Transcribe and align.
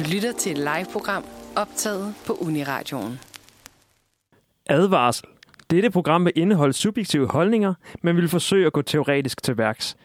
Du 0.00 0.04
lytter 0.14 0.32
til 0.32 0.52
et 0.52 0.58
live-program 0.58 1.24
optaget 1.56 2.14
på 2.26 2.32
Uniradioen. 2.32 3.18
Advarsel. 4.66 5.28
Dette 5.70 5.90
program 5.90 6.24
vil 6.24 6.32
indeholde 6.36 6.72
subjektive 6.72 7.28
holdninger, 7.28 7.74
men 8.02 8.16
vil 8.16 8.28
forsøge 8.28 8.66
at 8.66 8.72
gå 8.72 8.82
teoretisk 8.82 9.42
til 9.42 9.58
værks. 9.58 9.96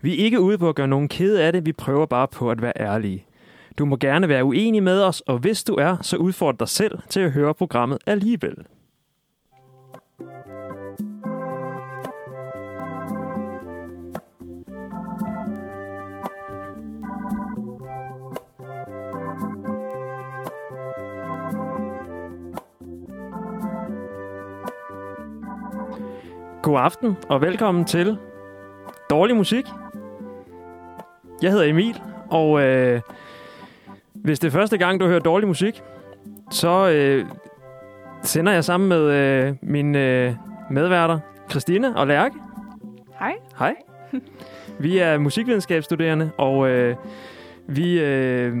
Vi 0.00 0.12
er 0.12 0.24
ikke 0.24 0.40
ude 0.40 0.58
på 0.58 0.68
at 0.68 0.74
gøre 0.74 0.88
nogen 0.88 1.08
kede 1.08 1.42
af 1.42 1.52
det, 1.52 1.66
vi 1.66 1.72
prøver 1.72 2.06
bare 2.06 2.28
på 2.28 2.50
at 2.50 2.62
være 2.62 2.72
ærlige. 2.80 3.26
Du 3.78 3.84
må 3.84 3.96
gerne 3.96 4.28
være 4.28 4.44
uenig 4.44 4.82
med 4.82 5.02
os, 5.02 5.20
og 5.20 5.38
hvis 5.38 5.64
du 5.64 5.74
er, 5.74 5.96
så 6.02 6.16
udfordr 6.16 6.56
dig 6.56 6.68
selv 6.68 6.98
til 7.08 7.20
at 7.20 7.32
høre 7.32 7.54
programmet 7.54 7.98
alligevel. 8.06 8.54
God 26.72 26.80
aften 26.80 27.16
og 27.28 27.40
velkommen 27.40 27.84
til 27.84 28.18
Dårlig 29.10 29.36
Musik. 29.36 29.64
Jeg 31.42 31.50
hedder 31.50 31.64
Emil, 31.64 32.02
og 32.30 32.62
øh, 32.62 33.00
hvis 34.14 34.38
det 34.38 34.48
er 34.48 34.52
første 34.52 34.78
gang, 34.78 35.00
du 35.00 35.06
hører 35.06 35.20
dårlig 35.20 35.48
musik, 35.48 35.82
så 36.50 36.88
øh, 36.88 37.26
sender 38.22 38.52
jeg 38.52 38.64
sammen 38.64 38.88
med 38.88 39.02
øh, 39.02 39.54
mine 39.62 39.98
øh, 39.98 40.34
medværter, 40.70 41.18
Christina 41.50 41.94
og 41.94 42.06
Lærke. 42.06 42.34
Hej. 43.18 43.34
Hej. 43.58 43.74
Vi 44.78 44.98
er 44.98 45.18
musikvidenskabsstuderende, 45.18 46.30
og 46.38 46.68
øh, 46.68 46.96
vi 47.66 48.00
øh, 48.00 48.56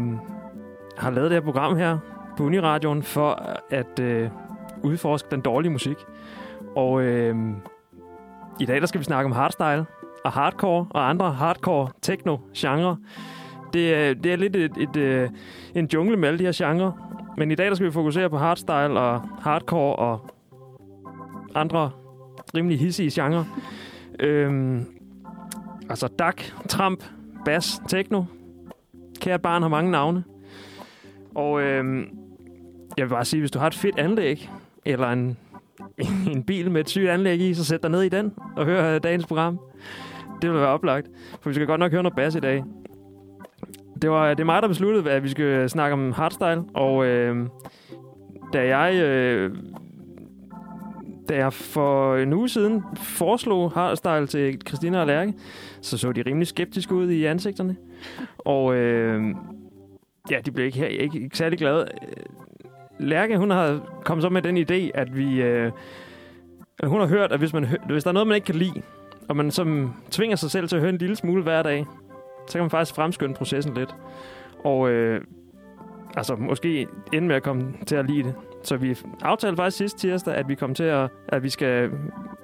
har 0.98 1.10
lavet 1.10 1.30
det 1.30 1.36
her 1.36 1.44
program 1.44 1.76
her 1.76 1.98
på 2.36 2.44
Uniradioen 2.44 3.02
for 3.02 3.58
at 3.70 4.00
øh, 4.00 4.30
udforske 4.82 5.28
den 5.30 5.40
dårlige 5.40 5.72
musik. 5.72 5.96
Og 6.76 7.02
øh, 7.02 7.36
i 8.60 8.64
dag 8.66 8.80
der 8.80 8.86
skal 8.86 8.98
vi 8.98 9.04
snakke 9.04 9.26
om 9.26 9.32
hardstyle 9.32 9.86
og 10.24 10.32
hardcore 10.32 10.86
og 10.90 11.08
andre 11.10 11.32
hardcore 11.32 11.88
techno-genre. 12.02 12.96
Det, 13.72 13.94
er- 13.94 14.14
det 14.14 14.32
er 14.32 14.36
lidt 14.36 14.56
et, 14.56 14.72
et, 14.78 14.96
et, 14.96 15.30
en 15.74 15.88
jungle 15.94 16.16
med 16.16 16.28
alle 16.28 16.38
de 16.38 16.44
her 16.44 16.52
genrer. 16.54 16.92
Men 17.36 17.50
i 17.50 17.54
dag 17.54 17.66
der 17.66 17.74
skal 17.74 17.86
vi 17.86 17.92
fokusere 17.92 18.30
på 18.30 18.38
hardstyle 18.38 19.00
og 19.00 19.20
hardcore 19.40 19.96
og 19.96 20.26
andre 21.54 21.90
rimelig 22.54 22.78
hissige 22.80 23.22
genrer. 23.22 23.44
øhm, 24.20 24.86
altså 25.90 26.08
dak, 26.18 26.42
tramp, 26.68 27.04
bass, 27.44 27.82
techno. 27.88 28.24
Kært 29.20 29.42
barn 29.42 29.62
har 29.62 29.68
mange 29.68 29.90
navne. 29.90 30.24
Og 31.34 31.62
øhm, 31.62 32.08
jeg 32.96 33.04
vil 33.06 33.10
bare 33.10 33.24
sige, 33.24 33.40
hvis 33.40 33.50
du 33.50 33.58
har 33.58 33.66
et 33.66 33.74
fedt 33.74 33.98
anlæg, 33.98 34.50
eller 34.84 35.08
en, 35.08 35.36
en 35.98 36.06
en 36.32 36.42
bil 36.42 36.70
med 36.70 36.80
et 36.80 36.88
sygt 36.88 37.08
anlæg 37.08 37.40
i, 37.40 37.54
så 37.54 37.64
sæt 37.64 37.82
dig 37.82 37.90
ned 37.90 38.02
i 38.02 38.08
den 38.08 38.32
og 38.56 38.64
hør 38.64 38.94
øh, 38.94 39.00
dagens 39.02 39.26
program. 39.26 39.58
Det 40.42 40.50
vil 40.50 40.60
være 40.60 40.68
oplagt, 40.68 41.06
for 41.40 41.50
vi 41.50 41.54
skal 41.54 41.66
godt 41.66 41.80
nok 41.80 41.92
høre 41.92 42.02
noget 42.02 42.16
bass 42.16 42.36
i 42.36 42.40
dag. 42.40 42.64
Det 44.02 44.10
var 44.10 44.24
øh, 44.24 44.30
det 44.30 44.40
er 44.40 44.44
mig, 44.44 44.62
der 44.62 44.68
besluttede, 44.68 45.10
at 45.10 45.22
vi 45.22 45.28
skulle 45.28 45.68
snakke 45.68 45.92
om 45.92 46.12
hardstyle, 46.12 46.64
og 46.74 47.06
øh, 47.06 47.46
da 48.52 48.76
jeg 48.76 48.94
øh, 48.94 49.56
da 51.28 51.36
jeg 51.36 51.52
for 51.52 52.16
en 52.16 52.32
uge 52.32 52.48
siden 52.48 52.82
foreslog 52.96 53.70
hardstyle 53.70 54.26
til 54.26 54.60
Christina 54.68 55.00
og 55.00 55.06
Lærke, 55.06 55.34
så 55.80 55.98
så 55.98 56.12
de 56.12 56.22
rimelig 56.26 56.46
skeptiske 56.46 56.94
ud 56.94 57.10
i 57.10 57.24
ansigterne. 57.24 57.76
Og 58.38 58.74
øh, 58.74 59.34
ja, 60.30 60.38
de 60.46 60.50
blev 60.50 60.66
ikke, 60.66 60.90
ikke, 60.90 61.20
ikke 61.20 61.36
særlig 61.36 61.58
glade. 61.58 61.88
Lærke, 63.00 63.38
hun 63.38 63.50
har 63.50 63.80
kommet 64.04 64.22
så 64.22 64.28
med 64.28 64.42
den 64.42 64.56
idé, 64.56 64.90
at 64.94 65.16
vi... 65.16 65.42
Øh, 65.42 65.72
hun 66.86 67.00
har 67.00 67.06
hørt, 67.06 67.32
at 67.32 67.38
hvis, 67.38 67.52
man, 67.52 67.66
hvis 67.86 68.04
der 68.04 68.10
er 68.10 68.12
noget, 68.12 68.26
man 68.26 68.34
ikke 68.34 68.44
kan 68.44 68.54
lide, 68.54 68.82
og 69.28 69.36
man 69.36 69.50
som 69.50 69.94
tvinger 70.10 70.36
sig 70.36 70.50
selv 70.50 70.68
til 70.68 70.76
at 70.76 70.82
høre 70.82 70.90
en 70.90 70.98
lille 70.98 71.16
smule 71.16 71.42
hver 71.42 71.62
dag, 71.62 71.86
så 72.46 72.52
kan 72.52 72.60
man 72.60 72.70
faktisk 72.70 72.94
fremskynde 72.94 73.34
processen 73.34 73.74
lidt. 73.74 73.94
Og 74.64 74.90
øh, 74.90 75.20
altså 76.16 76.36
måske 76.36 76.86
ende 77.12 77.28
med 77.28 77.36
at 77.36 77.42
komme 77.42 77.74
til 77.86 77.96
at 77.96 78.06
lide 78.06 78.22
det. 78.22 78.34
Så 78.62 78.76
vi 78.76 78.98
aftalte 79.22 79.56
faktisk 79.56 79.76
sidste 79.76 79.98
tirsdag, 79.98 80.34
at 80.34 80.48
vi 80.48 80.54
kom 80.54 80.74
til 80.74 80.84
at, 80.84 81.10
at 81.28 81.42
vi 81.42 81.48
skal, 81.48 81.90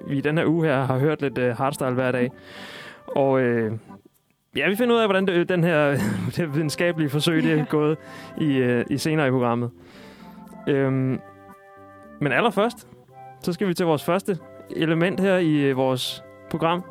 vi 0.06 0.19
i 0.19 0.21
den 0.21 0.38
her 0.38 0.47
uge 0.47 0.66
her 0.66 0.84
har 0.84 0.99
hørt 0.99 1.22
lidt 1.22 1.38
uh, 1.38 1.44
hardstyle 1.44 1.91
hver 1.91 2.12
dag. 2.12 2.31
Og 3.06 3.41
øh, 3.41 3.72
ja, 4.56 4.69
vi 4.69 4.76
finder 4.76 4.94
ud 4.94 5.00
af, 5.00 5.06
hvordan 5.06 5.26
det, 5.26 5.49
den 5.49 5.65
her 5.65 5.99
det 6.37 6.55
videnskabelige 6.55 7.10
forsøg 7.10 7.43
det 7.43 7.53
er 7.60 7.65
gået 7.65 7.99
i, 8.41 8.62
uh, 8.62 8.81
i 8.91 8.99
senere 8.99 9.28
i 9.28 9.31
programmet. 9.31 9.70
Øhm, 10.69 11.20
men 12.20 12.32
allerførst, 12.32 12.88
så 13.41 13.53
skal 13.53 13.69
vi 13.69 13.75
til 13.75 13.87
vores 13.87 14.04
første 14.04 14.38
element 14.71 15.21
her 15.21 15.37
i 15.37 15.54
øh, 15.54 15.76
vores 15.76 16.22
program. 16.50 16.82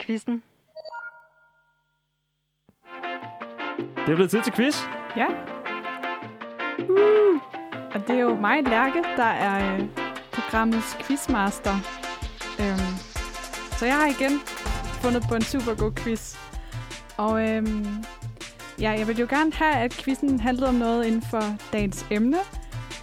Quizzen. 0.00 0.42
Det 3.76 4.12
er 4.12 4.14
blevet 4.14 4.30
tid 4.30 4.42
til 4.42 4.52
quiz. 4.52 4.82
Ja. 5.16 5.26
Uh. 6.88 7.40
Og 7.94 8.00
det 8.06 8.10
er 8.10 8.20
jo 8.20 8.34
mig, 8.34 8.62
Lærke, 8.62 9.02
der 9.16 9.24
er 9.24 9.74
øh, 9.74 9.88
programmets 10.32 10.96
quizmaster. 11.00 11.74
Øhm, 12.60 12.94
så 13.78 13.86
jeg 13.86 13.94
har 13.94 14.06
igen 14.06 14.38
fundet 15.02 15.22
på 15.28 15.34
en 15.34 15.42
super 15.42 15.74
god 15.74 15.92
quiz. 15.92 16.36
Og 17.16 17.48
øhm, 17.48 17.86
ja, 18.80 18.90
jeg 18.90 19.08
vil 19.08 19.18
jo 19.18 19.26
gerne 19.30 19.52
have, 19.52 19.74
at 19.74 19.92
quizzen 19.92 20.40
handlede 20.40 20.68
om 20.68 20.74
noget 20.74 21.04
inden 21.04 21.22
for 21.22 21.42
dagens 21.72 22.06
emne. 22.10 22.38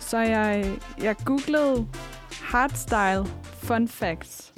Så 0.07 0.17
jeg, 0.17 0.77
jeg 1.01 1.15
googlede 1.25 1.87
hardstyle 2.41 3.25
fun 3.53 3.87
facts. 3.87 4.53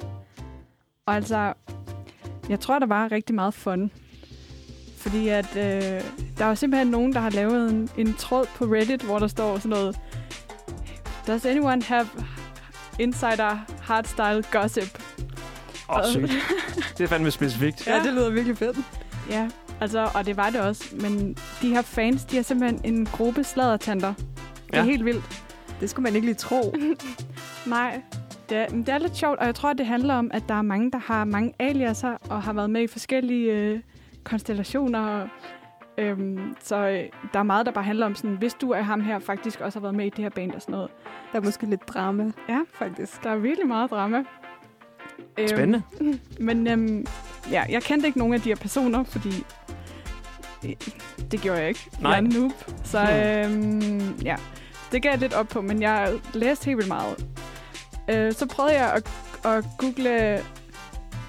Og 1.06 1.14
altså, 1.14 1.52
jeg 2.48 2.60
tror, 2.60 2.78
der 2.78 2.86
var 2.86 3.12
rigtig 3.12 3.34
meget 3.34 3.54
fun. 3.54 3.90
Fordi 4.96 5.28
at 5.28 5.56
øh, 5.56 6.02
der 6.38 6.44
er 6.44 6.48
jo 6.48 6.54
simpelthen 6.54 6.88
nogen, 6.88 7.12
der 7.12 7.20
har 7.20 7.30
lavet 7.30 7.70
en, 7.70 7.90
en 7.96 8.14
tråd 8.14 8.46
på 8.56 8.64
Reddit, 8.64 9.02
hvor 9.02 9.18
der 9.18 9.26
står 9.26 9.56
sådan 9.56 9.70
noget 9.70 10.00
Does 11.26 11.44
anyone 11.44 11.82
have 11.82 12.06
insider 12.98 13.58
hardstyle 13.82 14.42
gossip? 14.52 15.02
Åh, 15.88 15.96
oh, 15.96 16.04
sygt. 16.04 16.32
Det 16.98 17.04
er 17.04 17.08
fandme 17.08 17.30
specifikt. 17.30 17.86
Ja. 17.86 18.02
det 18.02 18.14
lyder 18.14 18.30
virkelig 18.30 18.56
fedt. 18.56 18.76
Ja, 19.30 19.48
altså, 19.80 20.10
og 20.14 20.26
det 20.26 20.36
var 20.36 20.50
det 20.50 20.60
også. 20.60 20.84
Men 20.92 21.36
de 21.62 21.68
her 21.68 21.82
fans, 21.82 22.24
de 22.24 22.38
er 22.38 22.42
simpelthen 22.42 22.80
en 22.84 23.06
gruppe 23.06 23.44
sladdertanter. 23.44 24.14
Det 24.70 24.76
er 24.78 24.82
Ja. 24.82 24.84
helt 24.90 25.04
vildt. 25.04 25.42
Det 25.80 25.90
skulle 25.90 26.04
man 26.04 26.14
ikke 26.14 26.26
lige 26.26 26.34
tro. 26.34 26.74
Nej, 27.66 28.02
det 28.48 28.56
er, 28.58 28.66
det 28.68 28.88
er 28.88 28.98
lidt 28.98 29.16
sjovt, 29.16 29.38
og 29.38 29.46
jeg 29.46 29.54
tror, 29.54 29.72
det 29.72 29.86
handler 29.86 30.14
om, 30.14 30.30
at 30.34 30.42
der 30.48 30.54
er 30.54 30.62
mange, 30.62 30.90
der 30.90 30.98
har 30.98 31.24
mange 31.24 31.52
aliaser 31.58 32.16
og 32.30 32.42
har 32.42 32.52
været 32.52 32.70
med 32.70 32.82
i 32.82 32.86
forskellige 32.86 33.52
øh, 33.52 33.80
konstellationer. 34.24 35.26
Øhm, 35.98 36.56
så 36.60 36.76
øh, 36.76 37.02
der 37.32 37.38
er 37.38 37.42
meget, 37.42 37.66
der 37.66 37.72
bare 37.72 37.84
handler 37.84 38.06
om 38.06 38.14
sådan, 38.14 38.36
hvis 38.36 38.54
du 38.54 38.70
er 38.70 38.82
ham 38.82 39.00
her, 39.00 39.18
faktisk 39.18 39.60
også 39.60 39.78
har 39.78 39.82
været 39.82 39.94
med 39.94 40.06
i 40.06 40.08
det 40.10 40.18
her 40.18 40.28
band 40.30 40.52
og 40.52 40.62
sådan 40.62 40.72
noget. 40.72 40.90
Der 41.32 41.40
er 41.40 41.44
måske 41.44 41.66
lidt 41.66 41.88
drama, 41.88 42.30
Ja, 42.48 42.58
faktisk. 42.74 43.24
der 43.24 43.30
er 43.30 43.36
virkelig 43.36 43.68
meget 43.68 43.90
drama. 43.90 44.18
Øhm, 45.38 45.48
Spændende. 45.48 45.82
Men 46.46 46.66
øhm, 46.66 47.06
ja, 47.50 47.64
jeg 47.68 47.82
kendte 47.82 48.06
ikke 48.06 48.18
nogen 48.18 48.34
af 48.34 48.40
de 48.40 48.48
her 48.48 48.56
personer, 48.56 49.02
fordi 49.04 49.44
øh, 50.66 50.72
det 51.30 51.40
gjorde 51.40 51.58
jeg 51.60 51.68
ikke. 51.68 51.90
Nej. 52.00 52.10
Jeg 52.10 52.18
er 52.18 52.22
en 52.24 52.32
noob. 52.40 52.52
Så 52.84 53.00
Hmm. 53.00 53.76
øhm, 53.76 54.14
ja, 54.24 54.36
det 54.92 55.02
gav 55.02 55.10
jeg 55.10 55.18
lidt 55.18 55.34
op 55.34 55.48
på, 55.48 55.60
men 55.60 55.82
jeg 55.82 56.12
læste 56.34 56.64
helt 56.64 56.76
vildt 56.76 56.88
meget. 56.88 57.26
Øh, 58.10 58.32
så 58.32 58.46
prøvede 58.46 58.74
jeg 58.74 58.92
at, 58.92 59.10
at 59.44 59.64
google 59.78 60.44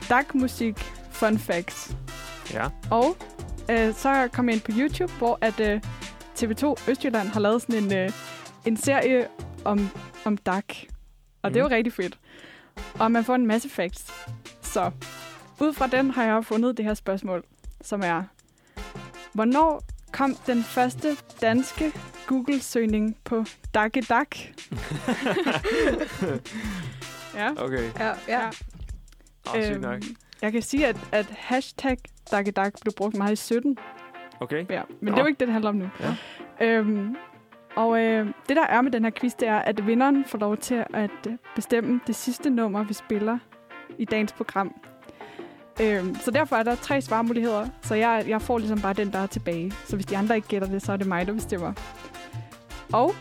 DAC-musik 0.09 0.79
fun 1.11 1.37
facts. 1.39 1.95
Ja. 2.53 2.67
Og 2.91 3.15
øh, 3.71 3.93
så 3.93 4.29
kom 4.33 4.49
jeg 4.49 4.53
ind 4.55 4.61
på 4.61 4.71
YouTube, 4.75 5.13
hvor 5.17 5.37
at 5.41 5.59
øh, 5.59 5.81
TV2 6.39 6.89
Østjylland 6.91 7.27
har 7.27 7.39
lavet 7.39 7.61
sådan 7.61 7.83
en, 7.83 7.93
øh, 7.97 8.09
en 8.65 8.77
serie 8.77 9.27
om, 9.65 9.89
om 10.25 10.37
DAC. 10.37 10.65
Og 11.41 11.49
det 11.51 11.57
er 11.57 11.61
jo 11.61 11.67
Mhm. 11.67 11.73
rigtig 11.75 11.93
fedt. 11.93 12.17
Og 12.99 13.11
man 13.11 13.23
får 13.25 13.35
en 13.35 13.47
masse 13.47 13.69
facts. 13.69 14.13
Så 14.61 14.91
ud 15.59 15.73
fra 15.73 15.87
den 15.87 16.11
har 16.11 16.23
jeg 16.23 16.45
fundet 16.45 16.77
det 16.77 16.85
her 16.85 16.93
spørgsmål, 16.93 17.43
som 17.81 18.01
er, 18.05 18.23
hvornår 19.33 19.81
kom 20.13 20.35
den 20.47 20.63
første 20.63 21.17
danske 21.41 21.91
Google-søgning 22.27 23.17
på 23.23 23.45
Dakke 23.73 24.01
Dak? 24.01 24.35
ja. 27.39 27.51
Okay. 27.57 27.89
Ja, 27.99 28.11
ja. 28.27 28.47
Åh, 29.55 29.63
sygt 29.63 29.81
nok. 29.81 29.93
Øhm, 29.93 30.15
jeg 30.41 30.51
kan 30.51 30.61
sige, 30.61 30.87
at, 30.87 30.97
at 31.11 31.25
hashtag 31.37 31.97
Dakke 32.31 32.51
Dak 32.51 32.73
blev 32.81 32.93
brugt 32.97 33.17
meget 33.17 33.31
i 33.31 33.35
17. 33.35 33.77
Okay. 34.39 34.65
Ja, 34.69 34.81
men 35.01 35.11
Nå. 35.11 35.11
det 35.11 35.17
er 35.17 35.21
jo 35.21 35.27
ikke 35.27 35.39
det, 35.39 35.47
det 35.47 35.53
handler 35.53 35.69
om 35.69 35.75
nu. 35.75 35.89
Ja. 35.99 36.15
Øhm, 36.65 37.15
og 37.75 37.99
øh, 37.99 38.27
det, 38.49 38.55
der 38.55 38.65
er 38.65 38.81
med 38.81 38.91
den 38.91 39.03
her 39.03 39.11
quiz, 39.11 39.33
det 39.39 39.47
er, 39.47 39.59
at 39.59 39.87
vinderen 39.87 40.25
får 40.25 40.37
lov 40.37 40.57
til 40.57 40.85
at 40.93 41.27
bestemme 41.55 42.01
det 42.07 42.15
sidste 42.15 42.49
nummer, 42.49 42.83
vi 42.83 42.93
spiller 42.93 43.37
i 43.97 44.05
dagens 44.05 44.33
program. 44.33 44.75
Øhm, 45.81 46.15
så 46.15 46.31
derfor 46.31 46.55
er 46.55 46.63
der 46.63 46.75
tre 46.75 47.01
svarmuligheder, 47.01 47.67
så 47.81 47.95
jeg, 47.95 48.25
jeg 48.27 48.41
får 48.41 48.57
ligesom 48.57 48.81
bare 48.81 48.93
den, 48.93 49.11
der 49.13 49.19
er 49.19 49.27
tilbage. 49.27 49.71
Så 49.87 49.95
hvis 49.95 50.05
de 50.05 50.17
andre 50.17 50.35
ikke 50.35 50.47
gætter 50.47 50.67
det, 50.67 50.81
så 50.81 50.91
er 50.91 50.97
det 50.97 51.07
mig, 51.07 51.27
der 51.27 51.33
bestemmer. 51.33 51.73
Og 52.93 53.15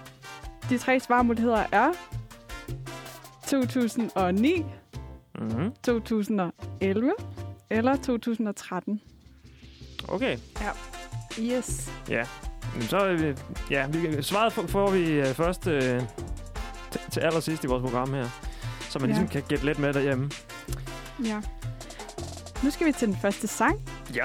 de 0.70 0.78
tre 0.78 1.00
svarmuligheder 1.00 1.64
er 1.72 1.92
2009, 3.46 4.64
Mm-hmm. 5.40 5.72
2011 5.84 7.12
eller 7.70 7.96
2013. 7.96 9.00
Okay. 10.08 10.38
Yes. 11.40 11.92
Jamen, 12.08 12.82
så 12.88 12.96
er 12.98 13.12
vi, 13.14 13.34
ja, 13.70 13.86
vi, 13.86 14.22
svaret 14.22 14.52
får- 14.52 14.90
vi 14.90 15.10
øh, 15.10 15.26
først 15.26 15.66
øh, 15.66 16.02
til, 16.90 17.00
til 17.10 17.20
allersidst 17.20 17.64
i 17.64 17.66
vores 17.66 17.82
program 17.82 18.14
her. 18.14 18.28
Så 18.80 18.98
man 18.98 19.08
Ja. 19.10 19.14
ligesom 19.14 19.28
kan 19.28 19.42
gætte 19.48 19.64
lidt 19.64 19.78
med 19.78 19.92
derhjemme. 19.92 20.30
Ja. 21.24 21.40
Nu 22.64 22.70
skal 22.70 22.86
vi 22.86 22.92
til 22.92 23.08
den 23.08 23.16
første 23.16 23.46
sang. 23.46 23.80
Ja. 24.14 24.24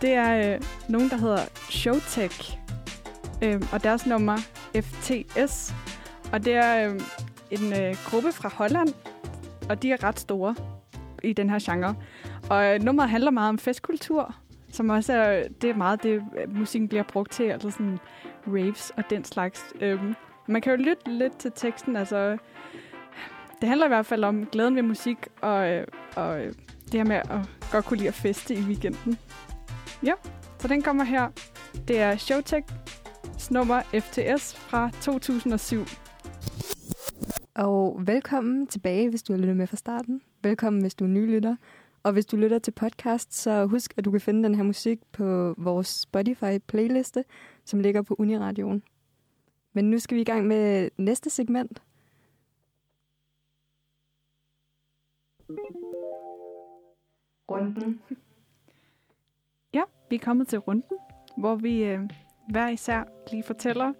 Det 0.00 0.12
er 0.12 0.54
øh, 0.54 0.60
nogen, 0.88 1.10
der 1.10 1.16
hedder 1.16 1.40
Showtech. 1.70 2.58
Øh, 3.42 3.62
og 3.72 3.84
deres 3.84 4.06
nummer 4.06 4.36
FTS. 4.76 5.74
Og 6.32 6.44
det 6.44 6.54
er 6.54 6.88
øh, 6.88 7.00
en 7.50 7.72
øh, 7.72 7.96
gruppe 8.04 8.32
fra 8.32 8.48
Holland. 8.48 8.88
Og 9.68 9.82
de 9.82 9.92
er 9.92 10.04
ret 10.04 10.20
store 10.20 10.54
i 11.22 11.32
den 11.32 11.50
her 11.50 11.58
genre. 11.62 11.96
Og 12.50 12.74
øh, 12.74 12.82
nummeret 12.82 13.10
handler 13.10 13.30
meget 13.30 13.48
om 13.48 13.58
festkultur. 13.58 14.34
Som 14.72 14.90
også 14.90 15.12
er, 15.12 15.48
det 15.62 15.70
er 15.70 15.74
meget 15.74 16.02
det, 16.02 16.12
øh, 16.12 16.56
musikken 16.56 16.88
bliver 16.88 17.02
brugt 17.02 17.32
til. 17.32 17.44
Altså 17.44 17.70
sådan 17.70 17.98
raves 18.46 18.92
og 18.96 19.04
den 19.10 19.24
slags. 19.24 19.64
Øh, 19.80 20.00
man 20.48 20.62
kan 20.62 20.72
jo 20.72 20.76
lytte 20.76 21.10
lidt 21.10 21.38
til 21.38 21.52
teksten. 21.54 21.96
Altså, 21.96 22.36
det 23.60 23.68
handler 23.68 23.86
i 23.86 23.88
hvert 23.88 24.06
fald 24.06 24.24
om 24.24 24.46
glæden 24.46 24.76
ved 24.76 24.82
musik. 24.82 25.18
Og, 25.40 25.68
øh, 25.68 25.86
og 26.16 26.40
øh, 26.44 26.52
det 26.92 27.00
her 27.00 27.04
med 27.04 27.16
at 27.16 27.70
godt 27.72 27.84
kunne 27.84 27.96
lide 27.96 28.08
at 28.08 28.14
feste 28.14 28.54
i 28.54 28.60
weekenden. 28.60 29.18
Ja, 30.02 30.12
så 30.58 30.68
den 30.68 30.82
kommer 30.82 31.04
her. 31.04 31.30
Det 31.88 31.98
er 31.98 32.16
Showtech's 32.16 33.48
nummer 33.50 33.82
FTS 33.82 34.54
fra 34.54 34.90
2007. 34.90 35.84
Og 37.54 38.06
velkommen 38.06 38.66
tilbage, 38.66 39.10
hvis 39.10 39.22
du 39.22 39.32
har 39.32 39.40
lyttet 39.40 39.56
med 39.56 39.66
fra 39.66 39.76
starten. 39.76 40.22
Velkommen, 40.42 40.82
hvis 40.82 40.94
du 40.94 41.04
er 41.04 41.08
nylytter. 41.08 41.56
Og 42.02 42.12
hvis 42.12 42.26
du 42.26 42.36
lytter 42.36 42.58
til 42.58 42.70
podcast, 42.70 43.34
så 43.34 43.66
husk, 43.66 43.94
at 43.96 44.04
du 44.04 44.10
kan 44.10 44.20
finde 44.20 44.44
den 44.44 44.54
her 44.54 44.62
musik 44.62 44.98
på 45.12 45.54
vores 45.58 46.06
Spotify-playliste, 46.06 47.22
som 47.64 47.80
ligger 47.80 48.02
på 48.02 48.16
Uniradioen. 48.18 48.82
Men 49.72 49.90
nu 49.90 49.98
skal 49.98 50.14
vi 50.14 50.20
i 50.20 50.24
gang 50.24 50.46
med 50.46 50.90
næste 50.98 51.30
segment. 51.30 51.82
Runden. 57.50 58.00
Ja, 59.74 59.82
vi 60.10 60.16
er 60.16 60.20
kommet 60.20 60.48
til 60.48 60.58
runden, 60.58 60.98
hvor 61.36 61.54
vi 61.54 61.84
øh, 61.84 62.00
hver 62.48 62.68
især 62.68 63.04
lige 63.30 63.42
fortæller, 63.42 63.92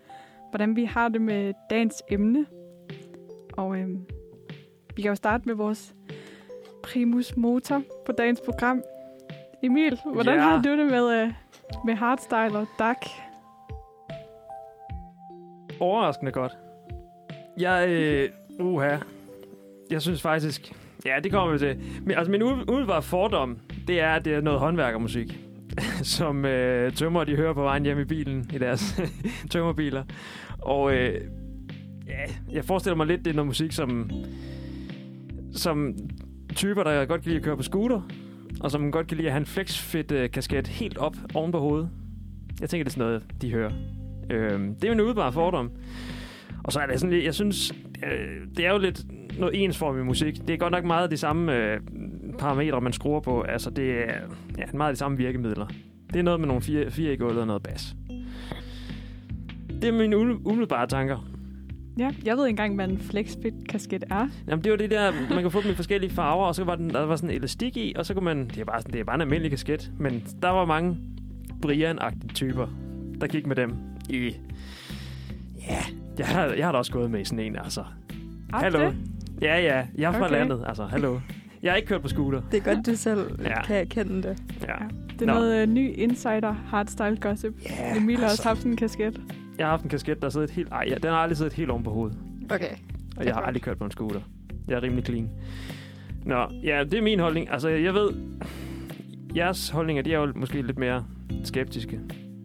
hvordan 0.51 0.77
vi 0.77 0.85
har 0.85 1.09
det 1.09 1.21
med 1.21 1.55
dagens 1.71 2.03
emne. 2.11 2.47
Og 3.53 3.79
øh, 3.79 3.89
vi 4.97 5.03
kan 5.03 5.09
jo 5.09 5.15
starte 5.15 5.45
med 5.47 5.55
vores 5.55 5.95
primus 6.83 7.37
motor 7.37 7.83
på 8.07 8.13
dagens 8.13 8.41
program. 8.41 8.83
Emil, 9.63 10.01
hvordan 10.13 10.35
Ja. 10.35 10.41
har 10.41 10.63
du 10.63 10.69
det 10.79 10.87
med, 10.87 11.23
øh, 11.23 11.33
med 11.85 11.95
hardstyle 11.95 12.59
og 12.59 12.67
DAC? 12.79 12.97
Overraskende 15.81 16.33
godt. 16.33 16.53
Jeg, 17.59 17.89
øh, 17.89 18.31
uha. 18.61 18.97
Jeg 19.91 20.03
synes 20.03 20.23
faktisk... 20.23 20.73
Ja, 21.07 21.21
det 21.25 21.33
kommer 21.33 21.53
vi 21.53 21.59
til. 21.59 21.77
Men, 22.03 22.17
altså, 22.17 22.31
min 22.31 22.43
umiddelbare 22.43 23.03
fordom, 23.03 23.59
det 23.87 24.01
er, 24.01 24.09
at 24.09 24.25
det 24.25 24.35
er 24.35 24.41
noget 24.41 24.61
håndværkermusik. 24.61 25.39
som 26.17 26.45
øh, 26.45 26.93
tømmer, 26.93 27.25
de 27.25 27.37
hører 27.37 27.53
på 27.53 27.63
vejen 27.63 27.85
hjem 27.85 27.99
i 27.99 28.05
bilen, 28.05 28.51
i 28.55 28.59
deres 28.59 29.01
tømmerbiler. 29.51 30.05
Og 30.59 30.95
øh, 30.95 31.21
ja, 32.07 32.53
jeg 32.53 32.65
forestiller 32.65 32.97
mig 32.97 33.07
lidt, 33.07 33.25
det 33.25 33.31
er 33.31 33.35
noget 33.35 33.47
musik, 33.47 33.73
som, 33.73 34.11
som 35.53 35.95
typer, 36.55 36.83
der 36.83 37.05
godt 37.05 37.23
kan 37.23 37.29
lide 37.29 37.39
at 37.39 37.45
køre 37.45 37.57
på 37.57 37.63
scooter, 37.63 38.01
og 38.61 38.71
som 38.71 38.93
godt 38.93 39.07
kan 39.07 39.17
lide 39.17 39.29
at 39.29 39.33
have 39.33 39.41
en 39.41 39.47
flexfit 39.47 40.13
øh, 40.13 40.31
kasket 40.31 40.69
helt 40.69 40.99
op 40.99 41.17
oven 41.35 41.53
på 41.53 41.59
hovedet. 41.59 41.91
Jeg 42.61 42.71
tænker, 42.71 42.85
det 42.85 42.91
er 42.91 42.95
sådan 42.95 43.07
noget, 43.07 43.43
de 43.43 43.51
hører. 43.51 43.73
Øh, 44.31 44.61
det 44.61 44.85
er 44.85 44.91
min 44.91 45.01
udbare 45.01 45.33
fordom. 45.33 45.71
Og 46.65 46.73
så 46.73 46.81
er 46.81 46.87
det 46.87 47.01
sådan 47.01 47.15
lidt, 47.15 47.25
jeg 47.25 47.35
synes, 47.35 47.73
øh, 48.05 48.47
det 48.57 48.67
er 48.67 48.73
jo 48.73 48.79
lidt 48.79 49.05
noget 49.41 49.65
ensformig 49.65 50.07
musik. 50.07 50.49
Det 50.49 50.51
er 50.51 50.57
godt 50.57 50.73
nok 50.73 50.85
meget 50.85 51.11
de 51.11 51.17
samme 51.17 51.57
øh, 51.57 51.81
parametre, 52.39 52.81
man 52.81 52.93
skruer 52.93 53.21
på. 53.21 53.43
Altså, 53.43 53.71
det 53.71 53.91
er 53.91 54.15
ja, 54.59 54.65
meget 54.75 54.93
de 54.93 54.99
samme 54.99 55.17
virkemidler. 55.17 55.67
Det 56.13 56.19
er 56.19 56.23
noget 56.23 56.41
med 56.41 56.47
nogle 56.47 56.63
fire, 56.63 56.91
fire 56.91 57.13
i 57.13 57.17
gulvet 57.17 57.41
og 57.41 57.47
noget 57.47 57.63
bas. 57.63 57.97
Det 59.83 59.85
er 59.85 59.93
mine 59.93 60.17
umiddelbare 60.47 60.87
tanker. 60.87 61.29
Ja, 61.99 62.11
jeg 62.25 62.37
ved 62.37 62.47
ikke 62.47 62.53
engang, 62.53 62.75
hvad 62.75 62.89
en 62.89 62.99
flexfit 62.99 63.55
kasket 63.69 64.05
er. 64.11 64.29
Jamen, 64.49 64.65
det 64.65 64.73
var 64.73 64.79
det 64.79 64.91
der, 64.91 65.13
man 65.31 65.43
kan 65.43 65.51
få 65.51 65.63
dem 65.63 65.71
i 65.71 65.75
forskellige 65.75 66.11
farver, 66.11 66.47
og 66.47 66.55
så 66.55 66.65
var 66.65 66.75
den, 66.75 66.91
der 66.91 67.01
var 67.01 67.17
sådan 67.17 67.31
en 67.31 67.37
elastik 67.37 67.77
i, 67.77 67.95
og 67.97 68.07
så 68.07 68.15
kunne 68.15 68.25
man, 68.25 68.49
det 68.49 68.59
er 68.59 68.65
bare, 68.65 68.81
sådan, 68.81 68.93
det 68.93 69.01
er 69.01 69.05
bare 69.05 69.15
en 69.15 69.21
almindelig 69.21 69.51
kasket, 69.51 69.91
men 69.99 70.25
der 70.43 70.49
var 70.49 70.65
mange 70.65 70.99
Brian-agtige 71.67 72.35
typer, 72.35 72.67
der 73.21 73.27
gik 73.27 73.47
med 73.47 73.57
dem 73.57 73.75
i, 74.09 74.33
ja, 75.69 75.83
jeg 76.19 76.27
har, 76.27 76.45
jeg 76.47 76.65
har 76.67 76.73
da 76.73 76.79
også 76.79 76.93
gået 76.93 77.11
med 77.11 77.21
i 77.21 77.25
sådan 77.25 77.45
en, 77.45 77.57
altså. 77.57 77.85
Er 78.53 78.57
Hallo. 78.57 78.93
Ja, 79.43 79.59
ja, 79.61 79.87
jeg 79.99 80.09
er 80.09 80.13
fra 80.19 80.25
Okay. 80.25 80.35
landet, 80.39 80.65
altså, 80.67 80.85
hallo. 80.85 81.19
Jeg 81.63 81.73
har 81.73 81.77
ikke 81.77 81.89
kørt 81.89 82.03
på 82.03 82.09
scooter. 82.09 82.41
Det 82.53 82.67
er 82.67 82.75
godt, 82.75 82.87
du 82.87 82.97
selv 82.97 83.41
Ja. 83.43 83.49
ja. 83.49 83.63
kan 83.63 83.77
erkende 83.77 84.23
det. 84.23 84.39
Ja. 84.63 84.75
Det 85.13 85.23
er 85.23 85.27
Nå. 85.27 85.33
noget 85.33 85.63
øh, 85.63 85.69
ny 85.69 85.93
insider 85.99 86.53
hardstyle 86.53 87.17
gossip. 87.21 87.55
Ja, 87.71 87.97
Emil 87.97 88.17
har 88.17 88.25
også 88.25 88.33
altså, 88.33 88.49
haft 88.49 88.59
sådan 88.59 88.73
en 88.73 88.77
kasket. 88.77 89.21
jeg 89.59 89.67
har 89.67 89.71
haft 89.71 89.83
en 89.83 89.89
kasket, 89.91 90.23
der 90.23 90.29
sidder 90.29 90.47
helt... 90.53 90.69
Ej, 90.73 90.85
ja, 90.89 90.95
den 90.95 91.11
har 91.11 91.17
aldrig 91.17 91.37
siddet 91.37 91.53
helt 91.53 91.71
oven 91.71 91.83
på 91.85 91.91
hovedet. 91.91 92.19
Okay. 92.51 92.71
Og 93.17 93.25
jeg 93.25 93.35
har 93.35 93.41
aldrig 93.43 93.63
kørt 93.63 93.79
på 93.79 93.85
en 93.85 93.91
scooter. 93.91 94.21
Jeg 94.69 94.77
er 94.77 94.83
rimelig 94.83 95.05
clean. 95.05 95.29
Nå, 96.25 96.47
ja, 96.63 96.85
det 96.85 96.95
er 96.95 97.03
min 97.03 97.21
holdning. 97.21 97.51
Altså, 97.51 97.69
jeg 97.69 97.95
ved... 97.95 98.11
Jeres 99.37 99.69
holdninger, 99.71 100.03
de 100.03 100.15
er 100.15 100.19
jo 100.19 100.33
måske 100.37 100.63
lidt 100.63 100.79
mere 100.79 101.05
skeptiske. 101.45 102.01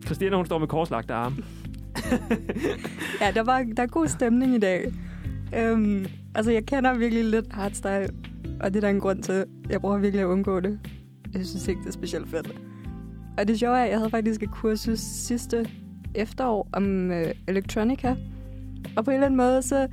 Christina, 0.06 0.36
hun 0.36 0.46
står 0.46 0.58
med 0.60 0.68
korslagte 0.68 1.14
arme. 1.14 1.36
Ja, 3.22 3.32
der, 3.34 3.44
var, 3.44 3.66
der 3.78 3.84
er 3.84 3.88
god 3.88 4.08
stemning 4.08 4.56
i 4.56 4.60
dag. 4.60 4.92
Øhm, 5.58 6.06
altså, 6.36 6.52
jeg 6.52 6.66
kender 6.66 6.94
virkelig 6.94 7.26
lidt 7.26 7.54
hardstyle, 7.54 8.10
og 8.60 8.74
det 8.74 8.76
er 8.76 8.82
der 8.82 8.90
en 8.90 9.00
grund 9.00 9.24
til. 9.24 9.46
Jeg 9.70 9.82
prøver 9.82 9.98
virkelig 9.98 10.22
at 10.22 10.28
undgå 10.28 10.60
det. 10.60 10.80
Jeg 11.34 11.46
synes 11.46 11.68
ikke, 11.68 11.82
det 11.82 11.88
er 11.88 11.92
specielt 11.92 12.30
fedt. 12.30 12.62
Og 13.38 13.48
det 13.48 13.60
sjove 13.60 13.78
er, 13.78 13.84
at 13.84 13.90
jeg 13.90 13.98
havde 13.98 14.10
faktisk 14.10 14.44
et 14.44 14.52
kursus 14.52 15.00
sidste 15.00 15.70
efterår 16.16 16.70
om 16.74 17.12
øh, 17.12 17.32
elektronika. 17.48 18.16
Og 18.96 19.06
på 19.06 19.12
en 19.12 19.16
eller 19.16 19.26
anden 19.26 19.38
måde, 19.38 19.62
så... 19.62 19.88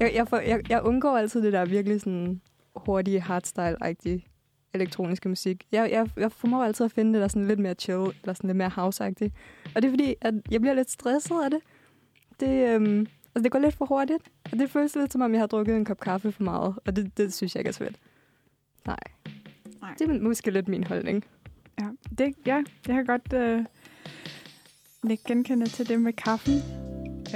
Jeg, 0.00 0.12
jeg, 0.14 0.28
får, 0.28 0.36
jeg, 0.36 0.70
jeg 0.70 0.82
undgår 0.82 1.16
altid 1.16 1.42
det 1.42 1.52
der 1.52 1.64
virkelig 1.64 2.00
sådan 2.00 2.40
hurtige 2.76 3.20
hardstyle-agtige 3.20 4.28
elektroniske 4.74 5.28
musik. 5.28 5.66
Jeg, 5.72 5.90
jeg, 5.92 6.08
jeg 6.16 6.32
formår 6.32 6.64
altid 6.64 6.84
at 6.84 6.92
finde 6.92 7.12
det 7.12 7.20
der 7.20 7.28
sådan 7.28 7.48
lidt 7.48 7.58
mere 7.58 7.74
chill, 7.74 8.06
eller 8.22 8.32
sådan 8.32 8.48
lidt 8.48 8.56
mere 8.56 8.70
house-agtigt. 8.70 9.32
Og 9.74 9.82
det 9.82 9.84
er 9.84 9.90
fordi, 9.90 10.14
at 10.20 10.34
jeg 10.50 10.60
bliver 10.60 10.74
lidt 10.74 10.90
stresset 10.90 11.34
af 11.44 11.50
det. 11.50 11.60
Det, 12.40 12.68
øhm, 12.68 13.06
altså, 13.34 13.42
det 13.42 13.52
går 13.52 13.58
lidt 13.58 13.74
for 13.74 13.84
hurtigt, 13.84 14.30
og 14.52 14.58
det 14.58 14.70
føles 14.70 14.96
lidt 14.96 15.12
som 15.12 15.20
om, 15.20 15.32
jeg 15.32 15.40
har 15.40 15.46
drukket 15.46 15.76
en 15.76 15.84
kop 15.84 16.00
kaffe 16.00 16.32
for 16.32 16.42
meget, 16.42 16.74
og 16.86 16.96
det, 16.96 17.16
det 17.16 17.34
synes 17.34 17.54
jeg 17.54 17.60
ikke 17.60 17.68
er 17.68 17.72
svært. 17.72 17.96
Nej. 18.86 18.96
Nej. 19.80 19.94
Det 19.98 20.10
er 20.10 20.20
måske 20.20 20.50
lidt 20.50 20.68
min 20.68 20.84
holdning. 20.84 21.24
Ja, 21.80 21.88
det, 22.18 22.34
ja 22.46 22.62
jeg 22.86 22.94
kan 22.94 23.06
godt 23.06 23.32
øh, 23.32 23.64
ikke 25.10 25.24
genkende 25.26 25.66
til 25.66 25.88
det 25.88 26.00
med 26.00 26.12
kaffen. 26.12 26.54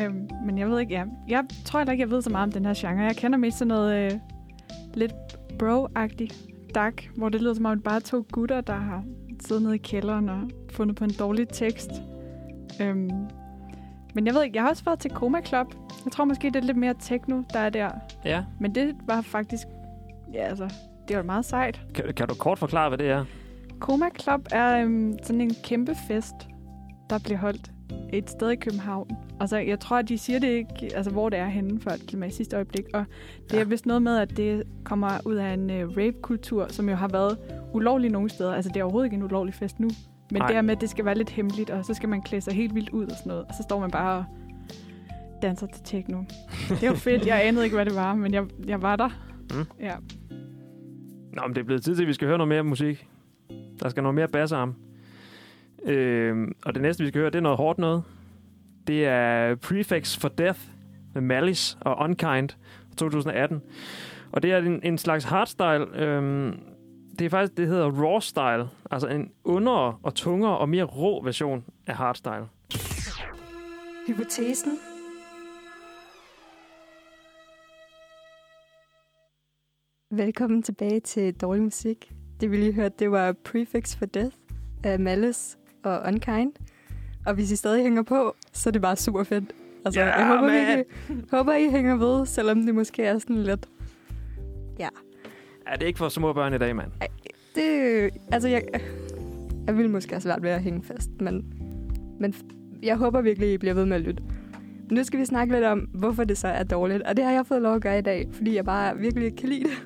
Øhm, 0.00 0.28
men 0.46 0.58
jeg 0.58 0.70
ved 0.70 0.80
ikke, 0.80 0.94
ja. 0.94 1.04
Jeg 1.28 1.44
tror 1.64 1.80
heller 1.80 1.92
ikke, 1.92 2.02
jeg 2.02 2.10
ved 2.10 2.22
så 2.22 2.30
meget 2.30 2.46
om 2.46 2.52
den 2.52 2.64
her 2.64 2.74
genre. 2.76 3.04
Jeg 3.04 3.16
kender 3.16 3.38
mest 3.38 3.58
sådan 3.58 3.68
noget 3.68 4.12
øh, 4.12 4.18
lidt 4.94 5.12
bro-agtigt 5.62 6.34
dark, 6.74 7.10
hvor 7.16 7.28
det 7.28 7.40
lyder 7.40 7.54
som 7.54 7.64
om, 7.64 7.76
det 7.76 7.84
bare 7.84 7.96
er 7.96 8.00
to 8.00 8.26
gutter, 8.32 8.60
der 8.60 8.74
har 8.74 9.04
siddet 9.40 9.62
nede 9.62 9.74
i 9.74 9.78
kælderen 9.78 10.28
og 10.28 10.50
fundet 10.70 10.96
på 10.96 11.04
en 11.04 11.12
dårlig 11.18 11.48
tekst. 11.48 11.90
Øhm, 12.80 13.10
men 14.16 14.26
jeg 14.26 14.34
ved 14.34 14.42
ikke, 14.44 14.56
jeg 14.56 14.62
har 14.62 14.70
også 14.70 14.84
været 14.84 14.98
til 14.98 15.10
Coma 15.10 15.40
Club. 15.40 15.66
Jeg 16.04 16.12
tror 16.12 16.24
måske, 16.24 16.46
det 16.46 16.56
er 16.56 16.60
lidt 16.60 16.76
mere 16.76 16.94
techno, 17.00 17.42
der 17.52 17.58
er 17.58 17.70
der. 17.70 17.90
Ja. 18.24 18.44
Men 18.60 18.74
det 18.74 18.94
var 19.06 19.20
faktisk, 19.20 19.66
ja 20.34 20.42
altså, 20.48 20.74
det 21.08 21.16
var 21.16 21.22
meget 21.22 21.44
sejt. 21.44 21.80
Kan, 21.94 22.04
kan 22.16 22.28
du 22.28 22.34
kort 22.34 22.58
forklare, 22.58 22.88
hvad 22.88 22.98
det 22.98 23.08
er? 23.10 23.24
Coma 23.80 24.06
Club 24.20 24.40
er 24.52 24.76
øhm, 24.82 25.14
sådan 25.22 25.40
en 25.40 25.54
kæmpe 25.64 25.94
fest, 26.08 26.34
der 27.10 27.18
bliver 27.18 27.38
holdt 27.38 27.70
et 28.12 28.30
sted 28.30 28.50
i 28.50 28.56
København. 28.56 29.10
Altså, 29.40 29.56
jeg 29.56 29.80
tror, 29.80 29.96
at 29.96 30.08
de 30.08 30.18
siger 30.18 30.38
det 30.38 30.48
ikke, 30.48 30.90
altså 30.96 31.10
hvor 31.10 31.28
det 31.28 31.38
er 31.38 31.46
henne, 31.46 31.80
for 31.80 31.90
til 32.08 32.18
mig 32.18 32.28
i 32.28 32.32
sidste 32.32 32.56
øjeblik. 32.56 32.84
Og 32.94 33.04
det 33.50 33.56
Ja. 33.56 33.60
er 33.60 33.64
vist 33.64 33.86
noget 33.86 34.02
med, 34.02 34.16
at 34.18 34.36
det 34.36 34.62
kommer 34.84 35.10
ud 35.24 35.34
af 35.34 35.52
en 35.54 35.70
uh, 35.70 35.96
rape-kultur, 35.96 36.66
som 36.68 36.88
jo 36.88 36.94
har 36.94 37.08
været 37.08 37.38
ulovlig 37.74 38.10
nogle 38.10 38.28
steder. 38.30 38.54
Altså, 38.54 38.70
det 38.74 38.80
er 38.80 38.84
overhovedet 38.84 39.06
ikke 39.06 39.16
en 39.16 39.22
ulovlig 39.22 39.54
fest 39.54 39.80
nu. 39.80 39.88
Men 40.30 40.40
Nej. 40.40 40.46
det 40.46 40.56
her 40.56 40.62
med, 40.62 40.74
at 40.74 40.80
det 40.80 40.90
skal 40.90 41.04
være 41.04 41.14
lidt 41.14 41.30
hemmeligt, 41.30 41.70
og 41.70 41.84
så 41.84 41.94
skal 41.94 42.08
man 42.08 42.22
klæde 42.22 42.42
sig 42.42 42.54
helt 42.54 42.74
vildt 42.74 42.90
ud 42.90 43.04
og 43.04 43.16
sådan 43.16 43.30
noget. 43.30 43.44
Og 43.44 43.54
så 43.54 43.62
står 43.62 43.80
man 43.80 43.90
bare 43.90 44.18
og 44.18 44.24
danser 45.42 45.66
til 45.66 45.84
techno. 45.84 46.22
Det 46.80 46.88
var 46.88 46.94
fedt. 46.94 47.26
Jeg 47.26 47.46
anede 47.46 47.64
ikke, 47.64 47.76
hvad 47.76 47.86
det 47.86 47.94
var, 47.94 48.14
men 48.14 48.34
jeg, 48.34 48.44
jeg 48.66 48.82
var 48.82 48.96
der. 48.96 49.08
Mm. 49.54 49.64
Ja. 49.80 49.94
Nå, 51.32 51.42
men 51.46 51.54
det 51.54 51.60
er 51.60 51.64
blevet 51.64 51.82
tid 51.82 51.94
til, 51.94 52.02
at 52.02 52.08
vi 52.08 52.12
skal 52.12 52.28
høre 52.28 52.38
noget 52.38 52.48
mere 52.48 52.62
musik. 52.64 53.08
Der 53.82 53.88
skal 53.88 54.02
noget 54.02 54.14
mere 54.14 54.28
bassarm. 54.28 54.74
Øh, 55.84 56.48
og 56.64 56.74
det 56.74 56.82
næste, 56.82 57.02
vi 57.02 57.08
skal 57.08 57.18
høre, 57.20 57.30
det 57.30 57.38
er 57.38 57.42
noget 57.42 57.58
hårdt 57.58 57.78
noget. 57.78 58.02
Det 58.86 59.06
er 59.06 59.54
Prefix 59.54 60.18
for 60.18 60.28
Death 60.28 60.60
med 61.14 61.22
Malice 61.22 61.78
og 61.80 61.98
Unkind 61.98 62.48
2018. 62.96 63.62
Og 64.32 64.42
det 64.42 64.52
er 64.52 64.58
en, 64.58 64.80
en 64.82 64.98
slags 64.98 65.24
hardstyle. 65.24 66.00
Øh, 66.02 66.52
det 67.18 67.24
er 67.24 67.28
faktisk, 67.30 67.56
det 67.56 67.68
hedder 67.68 67.90
raw 67.90 68.20
style. 68.20 68.68
Altså 68.90 69.08
en 69.08 69.30
underere 69.44 69.98
og 70.02 70.14
tungere 70.14 70.58
og 70.58 70.68
mere 70.68 70.84
rå 70.84 71.22
version 71.24 71.64
af 71.86 71.94
hardstyle. 71.94 72.46
Hypotesen. 74.06 74.72
Velkommen 80.10 80.62
tilbage 80.62 81.00
til 81.00 81.34
Dårlig 81.34 81.62
Musik. 81.62 82.12
Det 82.40 82.50
vi 82.50 82.56
lige 82.56 82.72
hørte, 82.72 82.94
det 82.98 83.10
var 83.10 83.32
Prefix 83.32 83.96
for 83.96 84.06
Death 84.06 84.36
af 84.84 85.00
Malice 85.00 85.58
og 85.84 86.00
Unkind. 86.06 86.52
Og 87.26 87.34
hvis 87.34 87.50
I 87.52 87.56
stadig 87.56 87.82
hænger 87.82 88.02
på, 88.02 88.34
så 88.52 88.70
er 88.70 88.72
det 88.72 88.82
bare 88.82 88.96
super 88.96 89.24
fedt. 89.24 89.52
Altså, 89.84 90.00
Ja, 90.00 90.06
jeg 90.18 90.26
håber, 90.26 90.42
man. 90.42 90.52
virkelig, 90.52 90.84
håber, 91.30 91.52
I 91.54 91.70
hænger 91.70 91.96
ved, 91.96 92.26
selvom 92.26 92.62
det 92.62 92.74
måske 92.74 93.02
er 93.04 93.18
sådan 93.18 93.42
lidt... 93.42 93.68
Ja, 94.78 94.88
Ja, 95.70 95.74
det 95.74 95.82
er 95.82 95.86
ikke 95.86 95.98
for 95.98 96.08
små 96.08 96.32
børn 96.32 96.54
i 96.54 96.58
dag, 96.58 96.76
mand. 96.76 96.90
det... 97.54 98.10
Altså, 98.32 98.48
jeg, 98.48 98.62
jeg 99.66 99.76
vil 99.76 99.90
måske 99.90 100.12
have 100.12 100.20
svært 100.20 100.42
ved 100.42 100.50
at 100.50 100.62
hænge 100.62 100.82
fast, 100.82 101.10
men, 101.20 101.44
men 102.20 102.34
jeg 102.82 102.96
håber 102.96 103.20
virkelig, 103.20 103.52
I 103.52 103.58
bliver 103.58 103.74
ved 103.74 103.86
med 103.86 103.96
at 103.96 104.02
lytte. 104.02 104.22
Nu 104.90 105.04
skal 105.04 105.20
vi 105.20 105.24
snakke 105.24 105.54
lidt 105.54 105.64
om, 105.64 105.78
hvorfor 105.78 106.24
det 106.24 106.38
så 106.38 106.48
er 106.48 106.62
dårligt. 106.62 107.02
Og 107.02 107.16
det 107.16 107.24
har 107.24 107.32
jeg 107.32 107.46
fået 107.46 107.62
lov 107.62 107.74
at 107.74 107.82
gøre 107.82 107.98
i 107.98 108.02
dag, 108.02 108.28
fordi 108.32 108.54
jeg 108.54 108.64
bare 108.64 108.96
virkelig 108.98 109.24
ikke 109.24 109.36
kan 109.36 109.48
lide 109.48 109.64
det. 109.64 109.78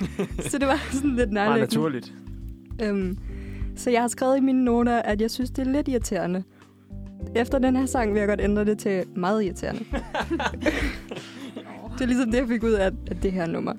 så 0.50 0.58
det 0.58 0.66
var 0.66 0.92
sådan 0.92 1.16
lidt 1.16 1.32
nærliggende. 1.32 1.60
naturligt. 1.60 2.14
Øhm, 2.82 3.18
så 3.76 3.90
jeg 3.90 4.00
har 4.00 4.08
skrevet 4.08 4.36
i 4.36 4.40
mine 4.40 4.64
noter, 4.64 5.02
at 5.02 5.20
jeg 5.20 5.30
synes, 5.30 5.50
det 5.50 5.66
er 5.66 5.72
lidt 5.72 5.88
irriterende. 5.88 6.42
Efter 7.36 7.58
den 7.58 7.76
her 7.76 7.86
sang 7.86 8.12
vil 8.12 8.18
jeg 8.18 8.28
godt 8.28 8.40
ændre 8.40 8.64
det 8.64 8.78
til 8.78 9.04
meget 9.16 9.44
irriterende. 9.44 9.84
det 11.92 12.00
er 12.00 12.06
ligesom 12.06 12.30
det, 12.30 12.38
jeg 12.38 12.48
fik 12.48 12.62
ud 12.62 12.72
af, 12.72 12.90
af 13.10 13.16
det 13.16 13.32
her 13.32 13.46
nummer. 13.46 13.72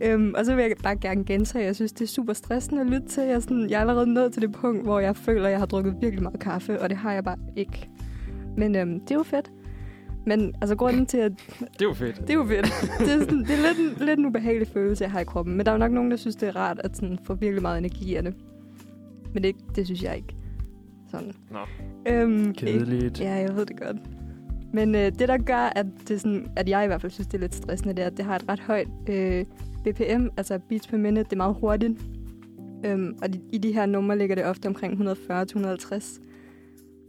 Øhm, 0.00 0.34
og 0.38 0.44
så 0.44 0.54
vil 0.54 0.62
jeg 0.62 0.72
bare 0.82 0.96
gerne 0.96 1.24
gentage, 1.24 1.62
at 1.62 1.66
jeg 1.66 1.74
synes, 1.74 1.92
det 1.92 2.02
er 2.02 2.06
super 2.08 2.32
stressende 2.32 2.80
at 2.80 2.86
lytte 2.86 3.08
til. 3.08 3.22
Jeg 3.22 3.32
er, 3.32 3.40
sådan, 3.40 3.70
jeg 3.70 3.76
er 3.76 3.80
allerede 3.80 4.12
nået 4.14 4.32
til 4.32 4.42
det 4.42 4.52
punkt, 4.52 4.82
hvor 4.82 5.00
jeg 5.00 5.16
føler, 5.16 5.44
at 5.44 5.50
jeg 5.50 5.58
har 5.58 5.66
drukket 5.66 5.94
virkelig 6.00 6.22
meget 6.22 6.40
kaffe, 6.40 6.80
og 6.82 6.88
det 6.90 6.98
har 6.98 7.12
jeg 7.12 7.24
bare 7.24 7.36
ikke. 7.56 7.88
Men 8.56 8.76
øhm, 8.76 9.00
det 9.00 9.10
er 9.10 9.14
jo 9.14 9.22
fedt. 9.22 9.52
Men 10.26 10.54
altså 10.60 10.76
grunden 10.76 11.06
til, 11.06 11.18
at 11.18 11.32
Det 11.60 11.80
er 11.80 11.84
jo 11.84 11.94
fedt. 11.94 12.20
det 12.20 12.30
er 12.30 12.34
jo 12.34 12.44
fedt. 12.44 12.66
Det 12.98 13.12
er, 13.14 13.18
sådan, 13.18 13.38
det 13.38 13.50
er 13.50 13.74
lidt, 13.74 13.98
en, 14.00 14.06
lidt 14.06 14.18
en 14.18 14.26
ubehagelig 14.26 14.68
følelse, 14.68 15.04
jeg 15.04 15.10
har 15.10 15.20
i 15.20 15.24
kroppen. 15.24 15.56
Men 15.56 15.66
der 15.66 15.72
er 15.72 15.76
jo 15.76 15.78
nok 15.78 15.92
nogen, 15.92 16.10
der 16.10 16.16
synes, 16.16 16.36
det 16.36 16.48
er 16.48 16.56
rart 16.56 16.80
at 16.84 16.96
sådan, 16.96 17.18
få 17.24 17.34
virkelig 17.34 17.62
meget 17.62 17.78
energi 17.78 18.14
af 18.14 18.22
det. 18.22 18.34
Men 19.34 19.42
det, 19.42 19.56
det 19.76 19.86
synes 19.86 20.02
jeg 20.02 20.16
ikke. 20.16 20.34
Sådan. 21.10 21.32
Nå. 21.50 21.58
Øhm, 22.08 22.54
Kedeligt. 22.54 23.20
Ja, 23.20 23.32
jeg 23.34 23.56
ved 23.56 23.66
det 23.66 23.80
godt. 23.80 23.96
Men 24.72 24.94
øh, 24.94 25.00
det, 25.18 25.28
der 25.28 25.38
gør, 25.38 25.72
at, 25.76 25.86
det 26.08 26.20
sådan, 26.20 26.46
at 26.56 26.68
jeg 26.68 26.84
i 26.84 26.86
hvert 26.86 27.00
fald 27.00 27.12
synes, 27.12 27.26
det 27.26 27.34
er 27.34 27.40
lidt 27.40 27.54
stressende, 27.54 27.94
det 27.94 28.02
er, 28.02 28.06
at 28.06 28.16
det 28.16 28.24
har 28.24 28.36
et 28.36 28.48
ret 28.48 28.60
højt 28.60 28.88
øh, 29.08 29.44
BPM, 29.86 30.26
altså 30.36 30.58
beats 30.68 30.86
per 30.86 30.96
minute. 30.96 31.24
Det 31.24 31.32
er 31.32 31.36
meget 31.36 31.56
hurtigt. 31.60 32.00
Øhm, 32.84 33.18
og 33.22 33.32
de, 33.32 33.40
i 33.52 33.58
de 33.58 33.72
her 33.72 33.86
numre 33.86 34.18
ligger 34.18 34.36
det 34.36 34.44
ofte 34.44 34.66
omkring 34.66 35.10
140-150. 35.10 36.20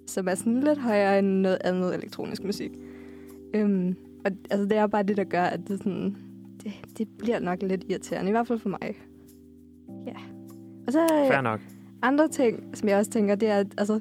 Som 0.07 0.27
er 0.27 0.35
sådan 0.35 0.63
lidt 0.63 0.79
højere 0.79 1.19
end 1.19 1.27
noget 1.27 1.57
andet 1.63 1.95
elektronisk 1.95 2.43
musik. 2.43 2.71
Øhm, 3.53 3.95
og 4.25 4.31
altså, 4.51 4.65
det 4.65 4.77
er 4.77 4.87
bare 4.87 5.03
det, 5.03 5.17
der 5.17 5.23
gør, 5.23 5.43
at 5.43 5.59
det, 5.67 5.77
sådan, 5.77 6.15
det, 6.63 6.73
det 6.97 7.07
bliver 7.19 7.39
nok 7.39 7.61
lidt 7.61 7.85
irriterende. 7.89 8.29
I 8.29 8.31
hvert 8.31 8.47
fald 8.47 8.59
for 8.59 8.69
mig. 8.69 8.95
Ja. 10.07 10.15
Og 10.87 10.93
så 10.93 11.07
Fair 11.31 11.41
nok. 11.41 11.59
andre 12.01 12.27
ting, 12.27 12.63
som 12.73 12.89
jeg 12.89 12.97
også 12.97 13.11
tænker, 13.11 13.35
det 13.35 13.49
er, 13.49 13.55
at 13.59 13.67
altså, 13.77 13.99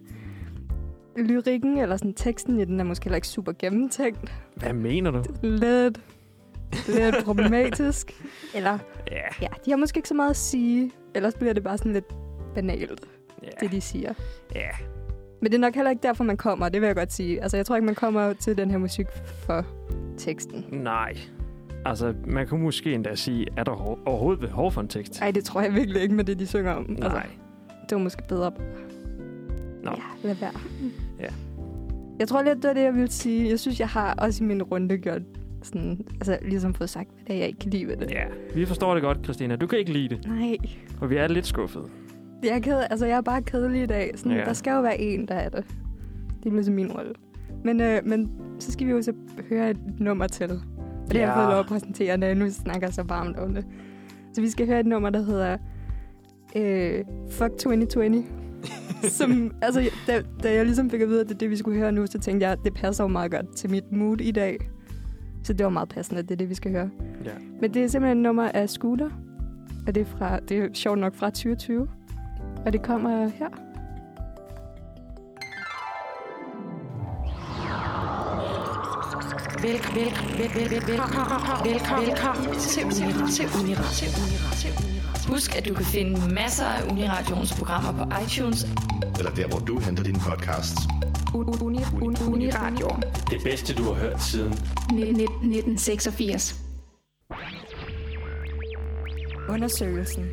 lyrikken 1.16 1.78
eller 1.78 1.96
sådan, 1.96 2.14
teksten 2.14 2.60
i 2.60 2.64
den 2.64 2.80
er 2.80 2.84
måske 2.84 3.04
heller 3.04 3.16
ikke 3.16 3.28
super 3.28 3.52
gennemtænkt. 3.58 4.32
Hvad 4.56 4.72
mener 4.72 5.10
du? 5.10 5.22
Lidt, 5.42 6.00
lidt 6.88 7.24
problematisk. 7.24 8.22
Eller, 8.54 8.78
Ja. 9.10 9.20
ja, 9.42 9.48
de 9.64 9.70
har 9.70 9.76
måske 9.76 9.98
ikke 9.98 10.08
så 10.08 10.14
meget 10.14 10.30
at 10.30 10.36
sige. 10.36 10.90
Ellers 11.14 11.34
bliver 11.34 11.52
det 11.52 11.62
bare 11.64 11.78
sådan 11.78 11.92
lidt 11.92 12.14
banalt, 12.54 13.00
Ja. 13.42 13.48
det 13.60 13.72
de 13.72 13.80
siger. 13.80 14.12
Ja. 14.54 14.68
Men 15.42 15.50
det 15.52 15.54
er 15.54 15.60
nok 15.60 15.74
heller 15.74 15.90
ikke 15.90 16.02
derfor, 16.02 16.24
man 16.24 16.36
kommer, 16.36 16.68
det 16.68 16.80
vil 16.80 16.86
jeg 16.86 16.96
godt 16.96 17.12
sige. 17.12 17.42
Altså, 17.42 17.56
jeg 17.56 17.66
tror 17.66 17.76
ikke, 17.76 17.86
man 17.86 17.94
kommer 17.94 18.32
til 18.32 18.56
den 18.58 18.70
her 18.70 18.78
musik 18.78 19.06
for 19.46 19.64
teksten. 20.18 20.64
Nej. 20.72 21.16
Altså, 21.84 22.14
man 22.26 22.46
kunne 22.48 22.62
måske 22.62 22.92
endda 22.94 23.14
sige, 23.14 23.46
er 23.56 23.64
der 23.64 23.72
ho- 23.72 23.98
overhovedet 24.06 24.40
behov 24.40 24.72
for 24.72 24.80
en 24.80 24.88
tekst? 24.88 25.20
Nej, 25.20 25.30
det 25.30 25.44
tror 25.44 25.60
jeg 25.60 25.74
virkelig 25.74 26.02
ikke 26.02 26.14
med 26.14 26.24
det, 26.24 26.38
de 26.38 26.46
synger 26.46 26.72
om. 26.72 26.90
Altså, 26.90 27.08
Nej. 27.08 27.26
det 27.88 27.96
var 27.96 27.98
måske 28.02 28.22
bedre. 28.28 28.52
Nå. 29.82 29.90
Ja, 29.90 30.28
lad 30.28 30.34
være. 30.34 30.50
Ja. 31.20 31.28
Jeg 32.18 32.28
tror 32.28 32.42
lidt, 32.42 32.56
det 32.56 32.68
var 32.68 32.74
det, 32.74 32.82
jeg 32.82 32.94
ville 32.94 33.10
sige. 33.10 33.50
Jeg 33.50 33.60
synes, 33.60 33.80
jeg 33.80 33.88
har 33.88 34.14
også 34.14 34.44
i 34.44 34.46
min 34.46 34.62
runde 34.62 34.98
gjort 34.98 35.22
sådan, 35.66 36.00
altså 36.14 36.38
ligesom 36.42 36.74
fået 36.74 36.90
sagt, 36.90 37.08
hvad 37.14 37.24
det 37.26 37.34
er, 37.34 37.38
jeg 37.38 37.46
ikke 37.48 37.58
kan 37.58 37.70
lide 37.70 37.86
ved 37.86 37.96
det. 37.96 38.10
Ja, 38.10 38.24
vi 38.54 38.66
forstår 38.66 38.94
det 38.94 39.02
godt, 39.02 39.18
Christina. 39.24 39.56
Du 39.56 39.66
kan 39.66 39.78
ikke 39.78 39.92
lide 39.92 40.08
det, 40.08 40.26
Nej, 40.28 40.56
og 41.00 41.10
vi 41.10 41.16
er 41.16 41.28
lidt 41.28 41.46
skuffede. 41.46 41.84
jeg 42.44 42.50
er, 42.56 42.58
ked, 42.58 42.82
altså, 42.90 43.06
jeg 43.06 43.16
er 43.16 43.20
bare 43.20 43.42
kedelig 43.42 43.82
i 43.82 43.86
dag. 43.86 44.10
Sådan, 44.14 44.32
Ja. 44.32 44.38
ja. 44.38 44.44
Der 44.44 44.52
skal 44.52 44.70
jo 44.72 44.80
være 44.80 45.00
en, 45.00 45.28
der 45.28 45.34
er 45.34 45.48
det. 45.48 45.64
Det 46.44 46.50
er 46.50 46.54
ligesom 46.54 46.74
min 46.74 46.92
rolle. 46.92 47.12
Men, 47.64 47.80
øh, 47.80 48.00
men 48.04 48.30
så 48.58 48.72
skal 48.72 48.86
vi 48.86 48.92
jo 48.92 49.02
så 49.02 49.12
høre 49.48 49.70
et 49.70 49.78
nummer 50.00 50.26
til. 50.26 50.50
Og 50.50 50.58
det 51.12 51.20
har 51.20 51.26
jeg 51.26 51.28
Ja. 51.36 51.40
fået 51.42 51.50
lov 51.50 51.60
at 51.60 51.66
præsentere, 51.66 52.16
når 52.18 52.26
jeg 52.26 52.36
nu 52.36 52.50
snakker 52.50 52.90
så 52.90 53.02
varmt 53.02 53.36
om 53.36 53.54
det. 53.54 53.64
Så 54.32 54.40
vi 54.40 54.50
skal 54.50 54.66
høre 54.66 54.80
et 54.80 54.86
nummer, 54.86 55.10
der 55.10 55.22
hedder 55.22 55.56
øh, 56.56 57.04
Fuck 57.30 57.50
2020. 57.50 58.24
Som, 59.02 59.54
altså, 59.62 59.90
da, 60.06 60.22
da 60.42 60.52
jeg 60.54 60.64
ligesom 60.64 60.90
fik 60.90 61.00
at 61.00 61.08
vide, 61.08 61.20
at 61.20 61.28
det 61.28 61.34
er 61.34 61.38
det, 61.38 61.50
vi 61.50 61.56
skulle 61.56 61.78
høre 61.78 61.92
nu, 61.92 62.06
så 62.06 62.18
tænkte 62.18 62.44
jeg, 62.44 62.52
at 62.52 62.58
det 62.64 62.74
passer 62.74 63.04
jo 63.04 63.08
meget 63.08 63.30
godt 63.30 63.56
til 63.56 63.70
mit 63.70 63.92
mood 63.92 64.20
i 64.20 64.30
dag. 64.30 64.58
Så 65.46 65.52
det 65.52 65.64
var 65.64 65.70
meget 65.70 65.88
passende, 65.88 66.18
at 66.18 66.28
det 66.28 66.34
er 66.34 66.36
det, 66.36 66.48
vi 66.48 66.54
skal 66.54 66.70
høre. 66.70 66.90
Ja. 67.24 67.30
Men 67.60 67.74
det 67.74 67.84
er 67.84 67.88
simpelthen 67.88 68.18
et 68.18 68.22
nummer 68.22 68.48
af 68.48 68.70
Scooter. 68.70 69.10
Og 69.86 69.94
det 69.94 70.00
er, 70.00 70.04
fra, 70.04 70.40
det 70.40 70.58
er 70.58 70.68
sjovt 70.74 70.98
nok 70.98 71.14
fra 71.14 71.30
2020. 71.30 71.88
Og 72.66 72.72
det 72.72 72.82
kommer 72.82 73.28
her. 73.28 73.48
Velkommen, 79.62 80.04
vel, 80.04 80.12
vel, 80.38 80.50
vel, 80.54 80.70
vel, 80.70 80.82
velkommen, 80.86 81.72
velkommen, 81.72 82.06
velkommen 82.08 82.58
til 82.60 82.84
Uniradio. 82.84 83.26
Til 83.26 83.46
Uniradio. 83.60 84.70
Husk, 85.28 85.56
at 85.58 85.68
du 85.68 85.74
kan 85.74 85.84
finde 85.84 86.34
masser 86.34 86.64
af 86.64 86.92
Uniradions 86.92 87.58
programmer 87.58 88.04
på 88.04 88.10
iTunes. 88.24 88.66
eller 89.18 89.30
der, 89.30 89.48
hvor 89.48 89.58
du 89.58 89.78
henter 89.78 90.02
dine 90.02 90.18
podcasts. 90.18 90.80
Uni, 91.34 91.52
uni, 91.60 92.16
Uniradio. 92.32 92.88
Det 93.30 93.40
bedste, 93.44 93.74
du 93.74 93.82
har 93.82 93.92
hørt 93.92 94.22
siden 94.22 94.52
1986. 94.52 96.60
Undersøgelsen. 99.48 100.30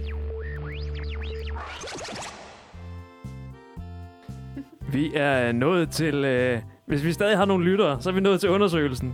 Vi 4.91 5.11
er 5.15 5.51
nået 5.51 5.89
til... 5.89 6.15
Øh, 6.15 6.61
hvis 6.85 7.03
vi 7.03 7.13
stadig 7.13 7.37
har 7.37 7.45
nogle 7.45 7.65
lyttere, 7.65 8.01
så 8.01 8.09
er 8.09 8.13
vi 8.13 8.21
nået 8.21 8.39
til 8.39 8.49
undersøgelsen. 8.49 9.13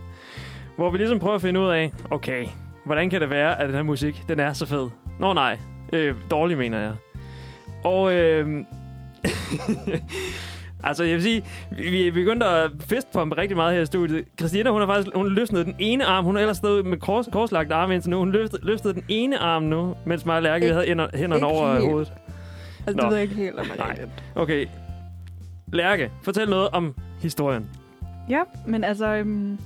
Hvor 0.75 0.91
vi 0.91 0.97
ligesom 0.97 1.19
prøver 1.19 1.35
at 1.35 1.41
finde 1.41 1.59
ud 1.59 1.69
af, 1.69 1.91
okay, 2.11 2.45
hvordan 2.85 3.09
kan 3.09 3.21
det 3.21 3.29
være, 3.29 3.61
at 3.61 3.67
den 3.67 3.75
her 3.75 3.83
musik, 3.83 4.23
den 4.27 4.39
er 4.39 4.53
så 4.53 4.65
fed? 4.65 4.89
Nå 5.19 5.33
nej, 5.33 5.57
øh, 5.93 6.15
dårlig 6.31 6.57
mener 6.57 6.79
jeg. 6.79 6.93
Og 7.83 8.13
øh, 8.13 8.65
altså 10.83 11.03
jeg 11.03 11.13
vil 11.13 11.23
sige, 11.23 11.43
vi 11.71 11.89
vi 11.89 12.07
er 12.07 12.11
begyndt 12.11 12.43
at 12.43 12.71
festpumpe 12.79 13.37
rigtig 13.37 13.57
meget 13.57 13.75
her 13.75 13.81
i 13.81 13.85
studiet. 13.85 14.25
Christina, 14.39 14.69
hun 14.69 14.79
har 14.81 14.87
faktisk 14.87 15.15
hun 15.15 15.33
løftede 15.33 15.63
den 15.65 15.75
ene 15.79 16.05
arm. 16.05 16.25
Hun 16.25 16.35
har 16.35 16.41
ellers 16.41 16.57
stået 16.57 16.85
med 16.85 16.97
kors, 16.97 17.27
korslagt 17.31 17.71
arm 17.71 17.91
indtil 17.91 18.09
nu. 18.11 18.17
Hun 18.17 18.31
løftede, 18.31 18.65
løftede 18.65 18.93
den 18.93 19.03
ene 19.07 19.37
arm 19.37 19.63
nu, 19.63 19.95
mens 20.05 20.25
mig 20.25 20.35
og 20.35 20.41
Lærke 20.43 20.59
vi 20.59 20.65
Ikke- 20.65 20.73
havde 20.73 20.87
hænder- 20.87 21.17
hænderne 21.17 21.35
ikke 21.35 21.45
over 21.47 21.73
helt. 21.73 21.85
hovedet. 21.91 22.13
Altså, 22.87 22.95
Nå. 22.97 23.01
det 23.01 23.09
ved 23.09 23.17
jeg 23.17 23.23
ikke 23.23 23.35
helt, 23.35 23.59
om 23.59 23.65
jeg 23.67 23.77
Nej. 23.77 24.09
Okay. 24.35 24.65
Lærke, 25.73 26.11
fortæl 26.23 26.49
noget 26.49 26.69
om 26.69 26.95
historien. 27.21 27.69
Ja, 28.29 28.41
men 28.67 28.83
altså, 28.83 29.07
øhm, 29.15 29.59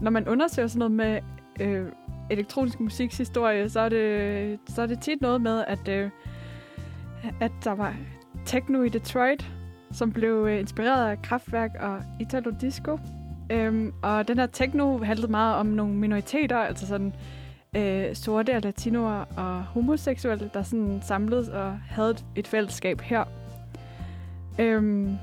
når 0.00 0.10
man 0.10 0.28
undersøger 0.28 0.68
sådan 0.68 0.78
noget 0.78 0.92
med 0.92 1.18
øh, 1.60 1.86
elektronisk 2.30 2.80
musikshistorie, 2.80 3.68
så 3.68 3.80
er, 3.80 3.88
det, 3.88 4.58
så 4.68 4.82
er 4.82 4.86
det 4.86 5.00
tit 5.00 5.20
noget 5.20 5.40
med, 5.40 5.64
at, 5.68 5.88
øh, 5.88 6.10
at 7.40 7.52
der 7.64 7.74
var 7.74 7.94
techno 8.46 8.82
i 8.82 8.88
Detroit, 8.88 9.50
som 9.92 10.12
blev 10.12 10.46
øh, 10.48 10.58
inspireret 10.58 11.10
af 11.10 11.22
Kraftværk 11.22 11.70
og 11.80 12.02
Italo 12.20 12.50
Disco. 12.60 12.98
Øhm, 13.50 13.92
og 14.02 14.28
den 14.28 14.38
her 14.38 14.46
techno 14.46 14.98
handlede 14.98 15.30
meget 15.30 15.56
om 15.56 15.66
nogle 15.66 15.94
minoriteter, 15.94 16.58
altså 16.58 16.86
sådan 16.86 17.12
øh, 17.76 18.14
sorte 18.16 18.56
og 18.56 18.62
latinoer 18.62 19.24
og 19.36 19.62
homoseksuelle, 19.62 20.50
der 20.54 20.62
sådan 20.62 21.00
samledes 21.02 21.48
og 21.48 21.78
havde 21.88 22.10
et, 22.10 22.24
et 22.36 22.46
fællesskab 22.46 23.00
her. 23.00 23.24
Øhm, 24.58 25.16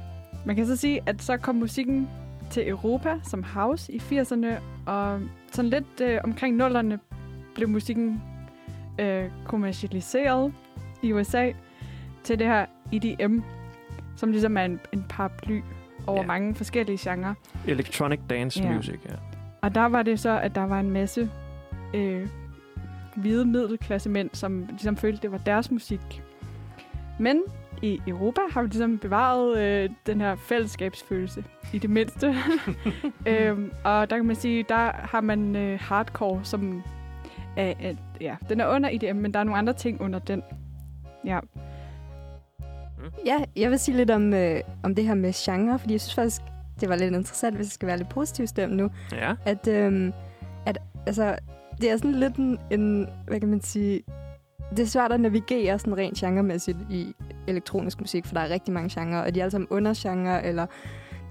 man 0.46 0.56
kan 0.56 0.68
så 0.68 0.76
sige, 0.76 1.02
at 1.06 1.22
så 1.22 1.38
kom 1.38 1.56
musikken 1.56 2.10
til 2.52 2.70
Europa 2.70 3.20
som 3.24 3.44
house 3.44 3.92
i 3.92 3.98
80'erne, 3.98 4.48
og 4.86 5.20
sådan 5.52 5.70
lidt 5.70 6.02
øh, 6.02 6.20
omkring 6.24 6.56
nullerne 6.56 7.00
blev 7.56 7.70
musikken 7.70 8.22
øh, 9.00 9.30
kommercialiseret 9.46 10.54
i 11.04 11.14
USA 11.14 11.52
til 12.24 12.40
det 12.40 12.48
her 12.48 12.66
EDM, 12.94 13.40
som 14.16 14.32
ligesom 14.32 14.58
er 14.58 14.62
en, 14.66 14.80
en 14.94 15.06
paraply 15.10 15.62
over 16.08 16.22
Ja. 16.22 16.28
mange 16.28 16.56
forskellige 16.56 17.10
genrer. 17.10 17.34
Electronic 17.68 18.20
dance 18.30 18.64
Ja. 18.64 18.74
music, 18.76 19.00
ja. 19.06 19.14
Og 19.62 19.76
der 19.76 19.86
var 19.86 20.04
det 20.04 20.20
så, 20.20 20.40
at 20.40 20.56
der 20.56 20.64
var 20.64 20.80
en 20.80 20.90
masse 20.92 21.30
øh, 21.94 22.28
hvide 23.16 23.46
middelklassemænd, 23.46 24.30
som 24.34 24.66
ligesom 24.70 24.98
følte, 24.98 25.22
det 25.22 25.32
var 25.32 25.38
deres 25.38 25.72
musik. 25.72 26.24
Men 27.20 27.42
i 27.82 28.02
Europa 28.08 28.42
har 28.52 28.62
vi 28.62 28.68
ligesom 28.68 28.98
bevaret 28.98 29.58
øh, 29.58 29.90
den 30.06 30.22
her 30.22 30.36
fællesskabsfølelse, 30.36 31.44
i 31.74 31.78
det 31.80 31.90
mindste. 31.90 32.36
øhm, 33.28 33.72
og 33.84 34.10
der 34.10 34.16
kan 34.16 34.26
man 34.26 34.36
sige, 34.36 34.66
der 34.70 34.92
har 34.94 35.22
man 35.22 35.56
øh, 35.56 35.80
hardcore, 35.82 36.40
som 36.44 36.84
er, 37.58 37.74
er, 37.80 37.94
ja, 38.22 38.36
den 38.50 38.60
er 38.60 38.68
under 38.68 38.90
IDM, 38.90 39.16
men 39.16 39.34
der 39.34 39.40
er 39.40 39.44
nogle 39.44 39.58
andre 39.58 39.74
ting 39.74 40.02
under 40.02 40.20
den. 40.20 40.44
Ja, 41.26 41.40
Ja, 43.26 43.38
jeg 43.56 43.72
vil 43.72 43.80
sige 43.80 43.98
lidt 43.98 44.12
om, 44.12 44.34
øh, 44.34 44.62
om 44.84 44.96
det 44.96 45.06
her 45.06 45.14
med 45.14 45.34
genre, 45.34 45.80
fordi 45.80 45.94
jeg 45.94 46.02
synes 46.02 46.16
faktisk, 46.16 46.42
det 46.82 46.90
var 46.90 46.96
lidt 46.96 47.16
interessant, 47.16 47.56
hvis 47.56 47.66
jeg 47.66 47.72
skal 47.72 47.88
være 47.88 47.98
lidt 47.98 48.10
positiv 48.10 48.48
stemt 48.48 48.76
nu, 48.76 48.90
Ja, 49.12 49.36
at, 49.46 49.68
øh, 49.68 50.12
at 50.66 50.78
altså, 51.08 51.36
det 51.82 51.92
er 51.92 51.98
sådan 51.98 52.12
lidt 52.12 52.36
en, 52.36 52.60
en, 52.72 53.10
hvad 53.28 53.40
kan 53.40 53.50
man 53.50 53.62
sige, 53.62 54.04
det 54.72 54.80
er 54.80 54.86
svært 54.86 55.12
at 55.12 55.20
navigere 55.20 55.80
sådan 55.80 55.98
rent 55.98 56.18
genremæssigt 56.18 56.78
i 56.90 57.14
elektronisk 57.48 58.00
musik, 58.00 58.26
for 58.26 58.34
der 58.34 58.42
er 58.42 58.50
rigtig 58.50 58.74
mange 58.74 59.02
genrer, 59.02 59.22
og 59.22 59.36
de 59.36 59.40
er 59.40 59.44
alle 59.44 59.52
sammen 59.52 59.68
undergenre, 59.70 60.46
eller 60.46 60.66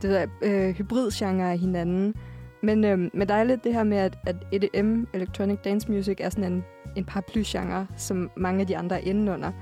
det 0.02 0.21
er 0.21 0.26
øh, 0.43 0.75
hybridgenre 0.75 1.52
af 1.52 1.59
hinanden. 1.59 2.14
Men, 2.62 2.85
øh, 2.85 2.99
men 2.99 3.28
der 3.28 3.35
er 3.35 3.45
lidt 3.45 3.64
det 3.64 3.75
her 3.75 3.85
med, 3.85 3.97
at, 3.97 4.19
at 4.26 4.37
EDM, 4.52 5.04
Electronic 5.14 5.59
Dance 5.64 5.93
Music, 5.93 6.16
er 6.21 6.31
sådan 6.31 6.52
en, 6.52 6.64
en 6.97 7.04
paraply-genre, 7.04 7.87
som 7.97 8.31
mange 8.37 8.61
af 8.61 8.66
de 8.66 8.76
andre 8.76 8.97
er 8.97 9.07
inde 9.07 9.33
under. 9.33 9.52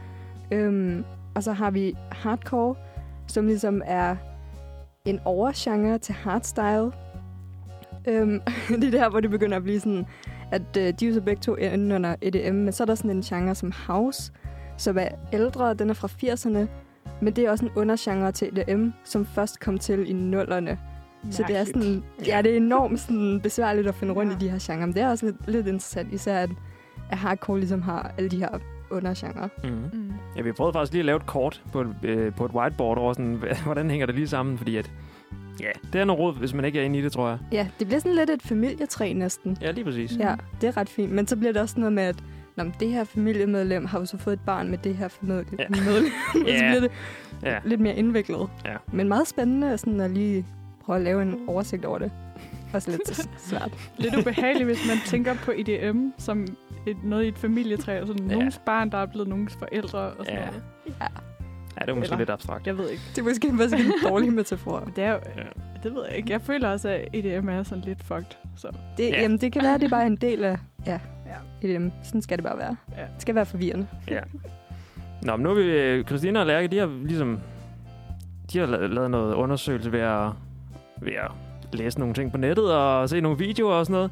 Øhm, 0.50 1.04
og 1.34 1.42
så 1.42 1.52
har 1.52 1.70
vi 1.70 1.94
hardcore, 2.12 2.74
som 3.26 3.46
ligesom 3.46 3.82
er 3.84 4.16
en 5.04 5.20
overgenre 5.24 5.98
til 5.98 6.14
hardstyle. 6.14 6.92
Øhm, 8.08 8.40
det 8.80 8.84
er 8.84 8.90
der, 8.90 9.10
hvor 9.10 9.20
det 9.20 9.30
begynder 9.30 9.56
at 9.56 9.62
blive 9.62 9.80
sådan, 9.80 10.06
at 10.52 10.76
øh, 10.78 10.92
de 11.00 11.08
er 11.08 11.12
så 11.12 11.20
begge 11.20 11.40
to 11.40 11.54
inde 11.54 11.94
under 11.94 12.14
EDM, 12.22 12.54
men 12.54 12.72
så 12.72 12.82
er 12.82 12.86
der 12.86 12.94
sådan 12.94 13.10
en 13.10 13.22
genre 13.22 13.54
som 13.54 13.72
house, 13.86 14.32
som 14.76 14.98
er 14.98 15.08
ældre, 15.32 15.74
den 15.74 15.90
er 15.90 15.94
fra 15.94 16.08
80'erne, 16.08 16.68
men 17.20 17.36
det 17.36 17.44
er 17.44 17.50
også 17.50 17.64
en 17.64 17.70
undergenre 17.76 18.32
til 18.32 18.58
EDM, 18.58 18.88
som 19.04 19.26
først 19.26 19.60
kom 19.60 19.78
til 19.78 20.10
i 20.10 20.12
nullerne. 20.12 20.78
Så 21.30 21.44
det 21.48 21.56
er 21.56 21.64
sådan, 21.64 22.04
ja, 22.26 22.42
det 22.42 22.52
er 22.52 22.56
enormt 22.56 23.00
sådan 23.00 23.40
besværligt 23.42 23.88
at 23.88 23.94
finde 23.94 24.12
rundt 24.14 24.32
Ja. 24.32 24.36
i 24.36 24.40
de 24.40 24.48
her 24.50 24.58
genrer, 24.62 24.86
men 24.86 24.94
det 24.94 25.02
er 25.02 25.10
også 25.10 25.26
lidt, 25.26 25.36
lidt 25.48 25.66
interessant, 25.66 26.12
især 26.12 26.38
at, 26.38 26.50
at 27.10 27.18
hardcore 27.18 27.58
ligesom 27.58 27.82
har 27.82 28.14
alle 28.18 28.30
de 28.30 28.38
her 28.38 28.58
undergenre. 28.92 29.49
mm. 29.64 29.70
Mm. 29.92 30.12
ja 30.37 30.42
vi 30.42 30.52
prøvede 30.52 30.72
faktisk 30.72 30.92
lige 30.92 31.00
at 31.00 31.06
lave 31.06 31.16
et 31.16 31.26
kort 31.26 31.62
på, 31.72 31.80
et- 31.80 31.96
øh, 32.02 32.34
på 32.34 32.44
et 32.44 32.50
whiteboard 32.50 32.99
over 32.99 33.12
sådan, 33.12 33.42
hvordan 33.64 33.90
hænger 33.90 34.06
det 34.06 34.14
lige 34.14 34.28
sammen, 34.28 34.58
fordi 34.58 34.76
at, 34.76 34.90
ja, 35.61 35.70
det 35.92 36.00
er 36.00 36.04
noget 36.04 36.20
råd, 36.20 36.34
hvis 36.38 36.54
man 36.54 36.64
ikke 36.64 36.80
er 36.80 36.84
inde 36.84 36.99
i 36.99 37.02
det, 37.02 37.12
tror 37.12 37.28
jeg. 37.28 37.38
Ja, 37.52 37.68
det 37.78 37.87
bliver 37.87 38.00
sådan 38.00 38.14
lidt 38.16 38.30
et 38.30 38.42
familietræ 38.42 39.12
næsten. 39.12 39.56
Ja, 39.61 39.70
lige 39.70 39.84
præcis. 39.84 40.16
Ja, 40.18 40.34
det 40.61 40.66
er 40.68 40.76
ret 40.76 40.88
fint. 40.88 41.12
Men 41.12 41.26
så 41.26 41.37
bliver 41.37 41.52
det 41.52 41.62
også 41.62 41.80
noget 41.80 41.92
med, 41.92 42.02
at 42.02 42.25
Nå, 42.56 42.64
men 42.64 42.75
det 42.80 42.88
her 42.88 43.04
familiemedlem 43.04 43.87
har 43.87 43.99
jo 43.99 44.04
så 44.04 44.18
fået 44.18 44.34
et 44.34 44.40
barn 44.46 44.68
med 44.70 44.78
det 44.78 44.94
her 44.96 45.08
familiemedlem. 45.08 45.58
Ja. 45.58 45.64
Medlem. 45.68 46.04
Så 46.34 46.38
bliver 46.44 46.80
det 46.80 46.90
Ja. 47.42 47.58
lidt 47.64 47.80
mere 47.80 47.94
indviklet. 47.94 48.49
Ja. 48.64 48.76
Men 48.92 49.08
meget 49.08 49.28
spændende 49.28 49.78
sådan 49.78 50.00
at 50.00 50.11
lige 50.11 50.46
prøve 50.84 50.96
at 50.96 51.02
lave 51.02 51.22
en 51.22 51.40
oversigt 51.46 51.84
over 51.84 51.99
det. 51.99 52.12
Også 52.74 52.90
lidt 52.90 53.28
svært. 53.48 53.70
Lidt 53.98 54.14
ubehageligt, 54.16 54.66
hvis 54.66 54.88
man 54.88 54.96
tænker 55.06 55.34
på 55.34 55.50
IDM 55.50 56.08
som 56.18 56.46
et, 56.86 56.96
noget 57.04 57.24
i 57.24 57.28
et 57.28 57.38
familietræ, 57.38 58.00
og 58.00 58.06
sådan 58.06 58.26
Ja. 58.30 58.34
nogens 58.34 58.60
barn, 58.66 58.90
der 58.90 58.98
er 58.98 59.06
blevet 59.06 59.28
nogens 59.28 59.56
forældre 59.58 59.98
og 59.98 60.14
sådan 60.18 60.34
Ja. 60.40 60.46
noget. 60.46 60.62
Ja, 61.00 61.06
Ja, 61.80 61.84
det 61.84 61.90
er 61.90 61.94
måske 61.94 62.04
Eller- 62.12 62.18
lidt 62.18 62.30
abstrakt. 62.30 62.66
Jeg 62.66 62.78
ved 62.78 62.88
ikke. 62.90 63.02
det 63.10 63.18
er 63.18 63.22
måske 63.22 63.52
måske 63.52 63.76
en 63.76 63.92
dårlig 64.08 64.32
metafor. 64.32 64.90
Det 64.96 65.04
er 65.04 65.10
jo, 65.12 65.18
Ja. 65.36 65.42
det 65.82 65.94
ved 65.94 66.02
jeg 66.08 66.16
ikke. 66.16 66.32
Jeg 66.32 66.40
føler 66.40 66.68
også, 66.68 66.88
at 66.88 67.08
EDM 67.12 67.48
er 67.48 67.62
sådan 67.62 67.84
lidt 67.84 68.02
fucked. 68.04 68.36
Så 68.56 68.68
Det, 68.96 69.04
Ja. 69.04 69.08
ja. 69.16 69.22
jamen, 69.22 69.38
det 69.38 69.52
kan 69.52 69.62
være, 69.62 69.74
at 69.74 69.80
det 69.80 69.87
er 69.87 69.90
bare 69.90 70.06
en 70.06 70.16
del 70.16 70.44
af 70.44 70.56
ja, 70.87 70.98
Ja. 71.26 71.68
EDM. 71.68 71.88
Sådan 72.02 72.22
skal 72.22 72.38
det 72.38 72.44
bare 72.44 72.58
være. 72.58 72.76
Ja. 72.96 73.02
Det 73.02 73.22
skal 73.22 73.35
være 73.35 73.46
forvirrende. 73.46 73.87
Ja. 74.11 74.20
Nå, 75.22 75.37
men 75.37 75.42
nu 75.42 75.50
er 75.50 75.54
vi... 75.96 76.02
Christina 76.04 76.40
og 76.40 76.46
Lærke, 76.46 76.68
de 76.68 76.78
har 76.78 76.87
ligesom... 77.04 77.38
De 78.52 78.58
har 78.58 78.66
la- 78.66 78.87
lavet 78.87 79.11
noget 79.11 79.35
undersøgelse 79.35 79.92
ved 79.92 80.00
at, 80.00 80.28
ved 81.00 81.12
at 81.12 81.30
læse 81.74 81.98
nogle 81.98 82.14
ting 82.14 82.32
på 82.32 82.38
nettet 82.38 82.74
og 82.74 83.08
se 83.08 83.20
nogle 83.20 83.38
videoer 83.38 83.74
og 83.74 83.87
sådan 83.87 83.94
noget. 83.94 84.11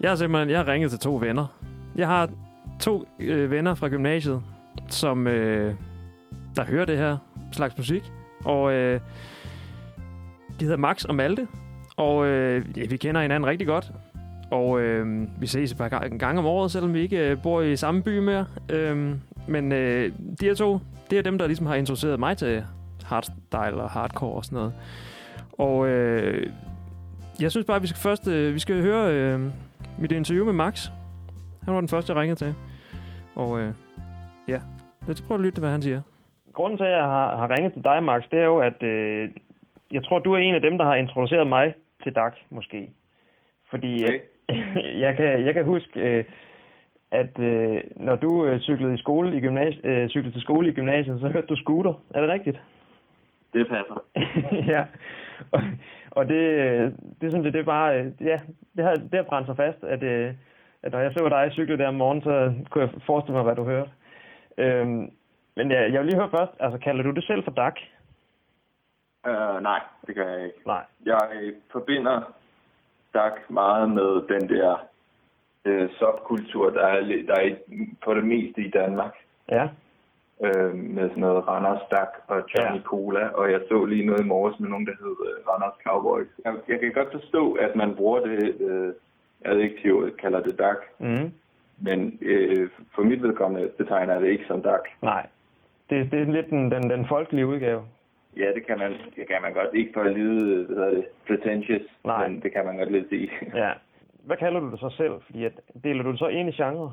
Jeg 0.00 0.10
har 0.10 0.16
simpelthen 0.16 0.50
jeg 0.50 0.58
har 0.58 0.72
ringet 0.72 0.90
til 0.90 1.00
to 1.00 1.16
venner. 1.16 1.46
Jeg 1.96 2.06
har 2.06 2.28
to 2.80 3.08
øh, 3.20 3.50
venner 3.50 3.74
fra 3.74 3.88
gymnasiet, 3.88 4.42
som 4.88 5.26
øh, 5.26 5.74
der 6.56 6.64
hører 6.64 6.84
det 6.84 6.98
her 6.98 7.16
slags 7.52 7.76
musik. 7.76 8.12
Og 8.44 8.72
øh, 8.72 9.00
de 10.60 10.64
hedder 10.64 10.76
Max 10.76 11.04
og 11.04 11.14
Malte. 11.14 11.48
Og 11.96 12.26
øh, 12.26 12.78
ja, 12.78 12.86
vi 12.90 12.96
kender 12.96 13.20
hinanden 13.20 13.48
rigtig 13.48 13.66
godt. 13.66 13.92
Og 14.50 14.80
øh, 14.80 15.26
vi 15.40 15.46
ses 15.46 15.72
et 15.72 15.78
par 15.78 15.88
gange 16.18 16.38
om 16.38 16.46
året, 16.46 16.70
selvom 16.70 16.94
vi 16.94 17.00
ikke 17.00 17.30
øh, 17.30 17.42
bor 17.42 17.60
i 17.60 17.76
samme 17.76 18.02
by 18.02 18.18
mere. 18.18 18.46
Øh, 18.68 19.14
men 19.48 19.72
øh, 19.72 20.12
de 20.40 20.46
her 20.46 20.54
to, 20.54 20.78
det 21.10 21.18
er 21.18 21.22
dem, 21.22 21.38
der 21.38 21.46
ligesom 21.46 21.66
har 21.66 21.74
introduceret 21.74 22.20
mig 22.20 22.36
til 22.36 22.64
hardstyle 23.04 23.82
og 23.82 23.90
hardcore 23.90 24.36
og 24.36 24.44
sådan 24.44 24.56
noget. 24.56 24.72
Og 25.52 25.88
øh, 25.88 26.46
jeg 27.42 27.50
synes 27.50 27.66
bare, 27.66 27.76
at 27.76 27.82
vi 27.82 27.86
skal 27.86 28.02
først 28.08 28.28
øh, 28.28 28.54
vi 28.54 28.58
skal 28.58 28.82
høre 28.82 29.14
øh, 29.14 29.40
mit 29.98 30.12
interview 30.12 30.44
med 30.44 30.52
Max. 30.52 30.88
Han 31.64 31.74
var 31.74 31.80
den 31.80 31.88
første, 31.88 32.12
jeg 32.12 32.20
ringede 32.20 32.38
til. 32.38 32.54
Og 33.34 33.60
øh, 33.60 33.72
ja, 34.48 34.58
lad 35.06 35.14
os 35.14 35.22
prøve 35.22 35.38
at 35.38 35.44
lytte, 35.44 35.60
hvad 35.60 35.70
han 35.70 35.82
siger. 35.82 36.00
Grunden 36.52 36.78
til, 36.78 36.84
at 36.84 36.90
jeg 36.90 37.02
har, 37.02 37.36
har 37.36 37.50
ringet 37.50 37.72
til 37.72 37.84
dig, 37.84 38.02
Max, 38.02 38.22
det 38.30 38.38
er 38.38 38.44
jo, 38.44 38.58
at 38.58 38.82
øh, 38.82 39.30
jeg 39.92 40.04
tror, 40.04 40.18
du 40.18 40.32
er 40.32 40.38
en 40.38 40.54
af 40.54 40.60
dem, 40.60 40.78
der 40.78 40.84
har 40.84 40.94
introduceret 40.94 41.46
mig 41.46 41.74
til 42.02 42.12
DAC, 42.14 42.32
måske. 42.50 42.90
Fordi 43.70 44.04
okay. 44.04 44.20
jeg, 45.04 45.16
kan, 45.16 45.44
jeg 45.46 45.54
kan 45.54 45.64
huske, 45.64 46.00
øh, 46.00 46.24
at 47.10 47.38
øh, 47.38 47.80
når 47.96 48.16
du 48.16 48.46
øh, 48.46 48.60
cyklede, 48.60 48.94
i 48.94 48.98
skole 48.98 49.36
i 49.36 49.40
gymnasi- 49.40 49.86
øh, 49.86 50.08
cyklede 50.08 50.34
til 50.34 50.42
skole 50.42 50.68
i 50.68 50.72
gymnasiet, 50.72 51.20
så 51.20 51.28
hørte 51.28 51.46
du 51.46 51.56
scooter. 51.56 51.94
Er 52.14 52.20
det 52.20 52.30
rigtigt? 52.30 52.60
Det 53.52 53.68
passer. 53.68 54.04
ja. 54.74 54.84
Og, 55.50 55.62
og 56.10 56.28
det, 56.28 56.44
øh, 56.64 56.92
det 57.20 57.32
synes 57.32 57.44
jeg, 57.44 57.52
det 57.52 57.60
er 57.60 57.64
bare, 57.64 57.98
øh, 57.98 58.12
ja, 58.20 58.40
det 58.76 58.84
har, 58.84 58.94
det 58.94 59.14
har 59.14 59.22
brændt 59.22 59.46
sig 59.46 59.56
fast, 59.56 59.84
at, 59.84 60.02
øh, 60.02 60.34
at 60.82 60.92
når 60.92 60.98
jeg 60.98 61.12
så 61.12 61.28
dig 61.28 61.52
cykle 61.52 61.78
der 61.78 61.88
om 61.88 61.94
morgenen, 61.94 62.22
så 62.22 62.54
kunne 62.70 62.84
jeg 62.84 62.90
forestille 63.06 63.36
mig, 63.36 63.42
hvad 63.42 63.56
du 63.56 63.64
hørte. 63.64 63.90
Øhm, 64.58 65.10
men 65.56 65.70
jeg, 65.70 65.92
jeg 65.92 66.00
vil 66.00 66.06
lige 66.06 66.20
høre 66.20 66.30
først, 66.30 66.52
altså 66.60 66.78
kalder 66.78 67.02
du 67.02 67.10
det 67.10 67.24
selv 67.24 67.44
for 67.44 67.50
DAC? 67.50 67.74
Uh, 69.28 69.62
nej, 69.62 69.80
det 70.06 70.14
gør 70.14 70.28
jeg 70.28 70.44
ikke. 70.44 70.58
Nej. 70.66 70.84
Jeg 71.06 71.20
øh, 71.34 71.52
forbinder 71.72 72.32
DAC 73.14 73.32
meget 73.48 73.90
med 73.90 74.28
den 74.28 74.48
der 74.48 74.86
øh, 75.64 75.90
subkultur, 75.98 76.70
der 76.70 76.86
er, 76.86 77.00
der 77.00 77.34
er 77.34 77.54
på 78.04 78.14
det 78.14 78.24
meste 78.24 78.60
i 78.62 78.70
Danmark. 78.70 79.14
Ja. 79.48 79.68
Øh, 80.46 80.74
med 80.74 81.08
sådan 81.08 81.20
noget 81.20 81.48
Randers 81.48 81.82
DAC 81.90 82.08
og 82.28 82.36
Johnny 82.52 82.78
Ja. 82.80 82.82
Cola, 82.82 83.24
og 83.28 83.50
jeg 83.52 83.60
så 83.68 83.84
lige 83.84 84.06
noget 84.06 84.20
i 84.20 84.28
morges 84.28 84.60
med 84.60 84.68
nogen, 84.68 84.86
der 84.86 84.92
hed 85.00 85.16
øh, 85.28 85.48
Randers 85.48 85.78
Cowboys. 85.86 86.28
Jeg, 86.44 86.54
jeg 86.68 86.80
kan 86.80 86.92
godt 86.92 87.12
forstå, 87.12 87.52
at 87.52 87.76
man 87.76 87.94
bruger 87.94 88.20
det 88.20 88.54
øh, 88.60 88.92
adjektiv, 89.44 90.10
kalder 90.18 90.40
det 90.42 90.58
DAC, 90.58 90.76
Mm. 90.98 91.30
men 91.78 92.18
øh, 92.22 92.68
for 92.94 93.02
mit 93.02 93.22
vedkommende 93.22 93.68
betegner 93.78 94.12
jeg 94.12 94.22
det 94.22 94.28
ikke 94.28 94.44
som 94.46 94.62
DAC. 94.62 94.80
Nej. 95.02 95.26
Det, 95.90 96.12
det 96.12 96.20
er 96.20 96.24
lidt 96.32 96.50
den, 96.50 96.70
den, 96.70 96.90
den 96.90 97.06
folkelige 97.08 97.46
udgave. 97.46 97.82
Ja, 98.36 98.48
det 98.54 98.66
kan 98.66 98.78
man, 98.78 98.90
det 99.16 99.28
kan 99.28 99.42
man 99.42 99.52
godt. 99.52 99.68
Ikke 99.74 99.90
for 99.94 100.00
at 100.00 100.12
lyde, 100.12 100.64
hvad 100.66 100.76
hedder 100.76 100.90
det, 100.90 101.04
pretentious, 101.26 101.82
Nej. 102.04 102.28
men 102.28 102.40
det 102.42 102.52
kan 102.52 102.64
man 102.66 102.76
godt 102.76 102.92
lidt 102.92 103.08
sige. 103.08 103.30
Ja. 103.54 103.70
Hvad 104.24 104.36
kalder 104.36 104.60
du 104.60 104.70
det 104.70 104.80
så 104.80 104.90
selv? 104.96 105.12
Fordi 105.26 105.44
at, 105.44 105.52
deler 105.84 106.02
du 106.02 106.10
det 106.10 106.18
så 106.18 106.28
ind 106.28 106.48
i 106.48 106.52
genre? 106.52 106.92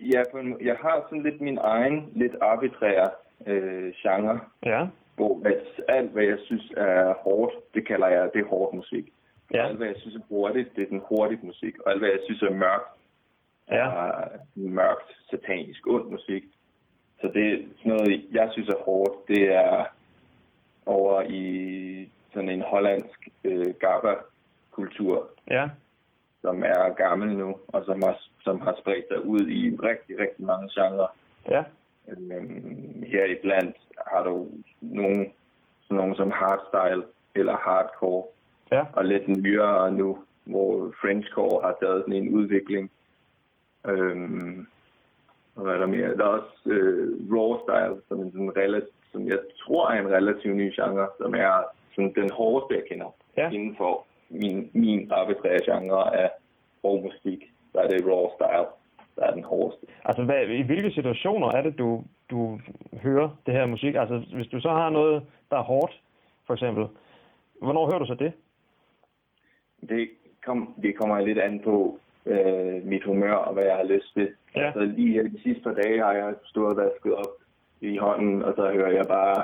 Ja, 0.00 0.22
en, 0.40 0.56
jeg 0.66 0.76
har 0.80 1.00
sådan 1.08 1.22
lidt 1.22 1.40
min 1.40 1.58
egen, 1.60 2.12
lidt 2.14 2.34
arbitrære 2.40 3.10
øh, 3.46 3.92
genre, 4.02 4.40
Ja. 4.66 4.86
hvor 5.16 5.40
at 5.44 5.80
alt, 5.88 6.10
hvad 6.10 6.24
jeg 6.24 6.38
synes 6.44 6.72
er 6.76 7.14
hårdt, 7.14 7.54
det 7.74 7.86
kalder 7.86 8.06
jeg, 8.08 8.30
det 8.34 8.40
er 8.40 8.48
hård 8.48 8.74
musik. 8.74 9.12
Ja. 9.54 9.66
Alt, 9.66 9.76
hvad 9.76 9.86
jeg 9.86 9.96
synes 9.98 10.14
er 10.16 10.20
hurtigt, 10.28 10.76
det 10.76 10.82
er 10.82 10.88
den 10.88 11.02
hurtige 11.08 11.40
musik. 11.42 11.78
Og 11.78 11.90
alt, 11.92 12.00
hvad 12.00 12.08
jeg 12.10 12.20
synes 12.24 12.42
er 12.42 12.50
mørkt, 12.54 12.90
Ja. 13.70 13.86
er 13.88 14.28
mørkt, 14.54 15.16
satanisk, 15.30 15.86
ond 15.86 16.10
musik. 16.10 16.44
Så 17.20 17.30
det 17.34 17.52
er 17.52 17.58
sådan 17.78 17.92
noget, 17.92 18.24
jeg 18.32 18.48
synes 18.52 18.68
er 18.68 18.82
hårdt, 18.84 19.28
det 19.28 19.54
er 19.54 19.84
over 20.86 21.22
i 21.22 22.08
sådan 22.34 22.48
en 22.48 22.62
hollandsk 22.62 23.28
øh, 23.44 23.74
gabba-kultur, 23.80 25.28
Ja. 25.50 25.68
Som 26.42 26.62
er 26.62 26.94
gammel 26.94 27.36
nu, 27.36 27.56
og 27.68 27.84
som 27.84 28.02
har, 28.02 28.16
som 28.40 28.60
har 28.60 28.74
spredt 28.80 29.04
sig 29.08 29.24
ud 29.24 29.40
i 29.40 29.76
rigtig, 29.82 30.18
rigtig 30.18 30.44
mange 30.46 30.68
genrer. 30.74 31.06
Ja. 31.50 31.62
Øhm, 32.08 33.04
her 33.06 33.24
i 33.24 33.34
blandt 33.42 33.76
har 34.06 34.22
du 34.24 34.46
nogen, 34.80 35.32
sådan 35.82 35.96
nogen 35.96 36.14
som 36.14 36.30
hardstyle 36.30 37.02
eller 37.34 37.56
hardcore, 37.56 38.24
Ja. 38.72 38.84
og 38.92 39.04
lidt 39.04 39.28
nyere 39.28 39.92
nu, 39.92 40.18
hvor 40.44 40.92
Frenchcore 41.00 41.62
har 41.62 41.76
taget 41.80 42.02
sådan 42.02 42.14
en 42.22 42.34
udvikling. 42.34 42.90
Øhm, 43.86 44.66
Og 45.56 45.62
hvad 45.64 45.74
er 45.74 45.78
der 45.78 45.86
mere? 45.86 46.16
Der 46.16 46.24
er 46.24 46.28
også 46.28 46.58
øh, 46.66 47.08
raw 47.32 47.58
style, 47.64 48.02
som, 48.08 48.20
en 48.20 48.32
sådan 48.32 48.56
relativ, 48.56 48.88
som 49.12 49.28
jeg 49.28 49.38
tror 49.62 49.90
er 49.90 50.00
en 50.00 50.08
relativt 50.12 50.56
ny 50.56 50.72
genre, 50.80 51.08
som 51.20 51.34
er 51.34 51.62
sådan 51.94 52.12
den 52.14 52.30
hårdeste, 52.30 52.74
jeg 52.74 52.84
kender 52.88 53.14
Ja. 53.36 53.50
inden 53.50 53.76
for 53.76 54.04
min, 54.30 54.70
min 54.72 55.10
arbitrære 55.12 55.60
genre 55.64 56.16
af 56.16 56.30
rå 56.84 57.00
musik. 57.00 57.52
Der 57.72 57.80
er 57.80 57.88
det 57.88 58.06
raw 58.06 58.26
style, 58.34 58.68
der 59.16 59.22
er 59.22 59.34
den 59.34 59.44
hårdeste. 59.44 59.86
Altså, 60.04 60.22
hvad, 60.22 60.46
i 60.46 60.62
hvilke 60.62 60.90
situationer 60.90 61.48
er 61.48 61.62
det, 61.62 61.78
du, 61.78 62.04
du 62.30 62.60
hører 63.02 63.28
det 63.46 63.54
her 63.54 63.66
musik? 63.66 63.94
Altså, 63.94 64.22
hvis 64.34 64.46
du 64.46 64.60
så 64.60 64.68
har 64.68 64.90
noget, 64.90 65.22
der 65.50 65.56
er 65.56 65.62
hårdt, 65.62 66.00
for 66.46 66.54
eksempel, 66.54 66.86
hvornår 67.62 67.86
hører 67.86 67.98
du 67.98 68.06
så 68.06 68.14
det? 68.14 68.32
Det, 69.88 70.08
kom, 70.44 70.74
det 70.82 70.96
kommer 70.96 71.20
lidt 71.20 71.38
an 71.38 71.60
på 71.64 71.98
øh, 72.26 72.86
mit 72.86 73.04
humør 73.04 73.34
og 73.34 73.54
hvad 73.54 73.64
jeg 73.64 73.76
har 73.76 73.84
lyst 73.84 74.14
til. 74.14 74.28
Ja. 74.56 74.66
Altså 74.66 74.80
lige 74.80 75.12
her 75.12 75.22
de 75.22 75.42
sidste 75.42 75.62
par 75.62 75.72
dage 75.72 76.02
har 76.02 76.12
jeg 76.12 76.34
stået 76.44 76.68
og 76.68 76.76
vasket 76.76 77.14
op 77.14 77.34
i 77.80 77.96
hånden, 77.96 78.42
og 78.42 78.54
så 78.56 78.70
hører 78.72 78.92
jeg 78.92 79.06
bare 79.08 79.42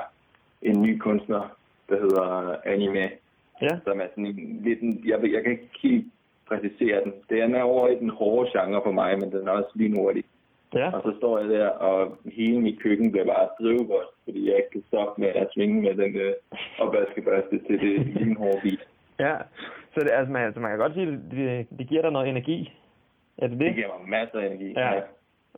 en 0.61 0.81
ny 0.81 0.97
kunstner, 0.97 1.57
der 1.89 1.99
hedder 1.99 2.55
Anime, 2.65 3.09
Ja. 3.61 3.67
som 3.83 3.99
er 4.01 4.07
sådan 4.09 4.25
en, 4.25 4.61
lidt 4.63 4.81
en, 4.81 5.01
jeg, 5.05 5.33
jeg 5.33 5.43
kan 5.43 5.51
ikke 5.51 5.69
helt 5.83 6.05
præcisere 6.47 7.03
den. 7.03 7.13
Den 7.29 7.55
er 7.55 7.61
over 7.61 7.87
i 7.87 7.95
den 7.95 8.09
hårde 8.09 8.49
genre 8.51 8.81
for 8.83 8.91
mig, 8.91 9.19
men 9.19 9.31
den 9.31 9.47
er 9.47 9.51
også 9.51 9.71
lige 9.75 9.95
hurtig. 9.95 10.23
Ja. 10.73 10.91
Og 10.95 11.01
så 11.05 11.17
står 11.17 11.39
jeg 11.39 11.49
der, 11.49 11.67
og 11.69 12.17
hele 12.25 12.61
mit 12.61 12.79
køkken 12.79 13.11
bliver 13.11 13.25
bare 13.25 13.47
drivgodt, 13.59 14.09
fordi 14.23 14.49
jeg 14.49 14.55
ikke 14.57 14.69
kan 14.71 14.83
stoppe 14.87 15.21
med 15.21 15.27
at 15.27 15.47
svinge 15.53 15.81
med 15.81 15.95
den 15.95 16.15
øh, 16.15 16.33
opvaskebørste 16.79 17.59
til 17.67 17.79
det 17.79 18.05
lynhårde 18.17 18.59
beat. 18.63 18.87
Ja. 19.19 19.35
Så 19.93 19.99
det, 19.99 20.11
altså, 20.11 20.31
man, 20.31 20.45
altså, 20.45 20.59
man 20.59 20.71
kan 20.71 20.79
godt 20.79 20.93
sige, 20.93 21.07
at 21.07 21.19
det, 21.31 21.67
det 21.79 21.87
giver 21.87 22.01
dig 22.01 22.11
noget 22.11 22.29
energi. 22.29 22.73
Er 23.37 23.47
det 23.47 23.59
det? 23.59 23.67
Det 23.67 23.75
giver 23.75 23.99
mig 23.99 24.09
masser 24.09 24.39
af 24.39 24.45
energi. 24.45 24.73
Ja. 24.77 25.01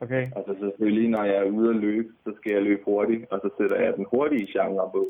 Okay. 0.02 0.28
Altså 0.36 0.56
selvfølgelig, 0.60 1.10
når 1.10 1.24
jeg 1.24 1.36
er 1.36 1.44
ude 1.44 1.70
at 1.70 1.76
løbe, 1.76 2.10
så 2.24 2.34
skal 2.38 2.52
jeg 2.52 2.62
løbe 2.62 2.82
hurtigt, 2.86 3.32
og 3.32 3.40
så 3.44 3.50
sætter 3.58 3.78
jeg 3.86 3.94
den 3.96 4.06
hurtige 4.12 4.48
genre 4.54 4.90
på. 4.92 5.08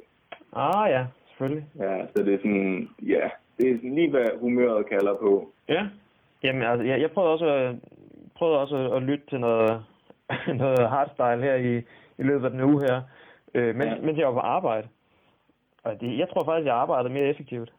Ah 0.54 0.92
ja, 0.92 1.06
selvfølgelig. 1.38 1.66
Ja, 1.80 2.06
så 2.16 2.24
det 2.24 2.34
er 2.34 2.38
sådan, 2.38 2.90
ja, 3.02 3.30
det 3.58 3.70
er 3.72 3.76
sådan 3.76 3.96
lige, 3.96 4.10
hvad 4.10 4.28
humøret 4.40 4.86
kalder 4.90 5.14
på. 5.14 5.50
Ja. 5.70 5.88
Jamen, 6.44 6.62
altså, 6.62 6.86
jeg, 6.86 7.02
jeg 7.02 7.12
prøvede 7.12 7.34
også, 7.34 7.46
at- 7.48 7.76
prøvede 8.36 8.60
også 8.60 8.92
at, 8.96 9.04
lytte 9.04 9.26
til 9.30 9.40
noget, 9.40 9.84
noget 10.64 10.90
hardstyle 10.90 11.42
her 11.44 11.56
i, 11.56 11.78
i 12.18 12.24
løbet 12.24 12.46
af 12.46 12.52
den 12.52 12.62
uge 12.62 12.82
her, 12.90 13.02
øh, 13.54 13.76
mens, 13.76 13.92
Ja. 13.92 14.06
mens 14.06 14.18
jeg 14.18 14.28
var 14.28 14.34
på 14.34 14.40
arbejde. 14.40 14.88
Og 15.84 16.02
det, 16.02 16.18
jeg 16.18 16.30
tror 16.30 16.46
faktisk, 16.46 16.66
jeg 16.66 16.76
arbejdede 16.76 17.14
mere 17.14 17.30
effektivt. 17.30 17.74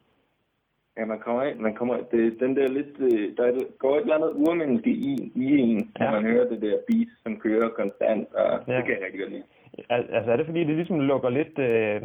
Ja, 0.97 1.05
man 1.05 1.19
kommer 1.19 1.43
ind, 1.43 1.59
man 1.59 1.75
kommer, 1.75 1.97
det 2.11 2.39
den 2.39 2.55
der 2.55 2.67
lidt, 2.67 2.93
øh, 2.99 3.37
der 3.37 3.43
er, 3.43 3.51
går 3.79 3.95
et 3.95 4.01
eller 4.01 4.15
andet 4.15 4.33
urmenneske 4.49 4.89
i, 4.89 5.31
i 5.35 5.57
en, 5.59 5.91
når 5.99 6.05
Ja. 6.05 6.11
man 6.11 6.23
hører 6.31 6.49
det 6.49 6.61
der 6.61 6.77
beat, 6.87 7.07
som 7.23 7.39
kører 7.39 7.69
konstant, 7.69 8.33
og 8.33 8.59
Ja. 8.67 8.75
det 8.77 8.85
kan 8.85 8.93
jeg 8.95 9.03
rigtig 9.05 9.19
godt 9.19 9.31
lide. 9.31 9.43
Al- 9.89 10.09
Altså, 10.13 10.31
er 10.31 10.35
det 10.37 10.45
fordi, 10.45 10.59
det 10.63 10.75
ligesom 10.75 10.99
lukker 10.99 11.29
lidt... 11.29 11.59
Øh, 11.59 12.01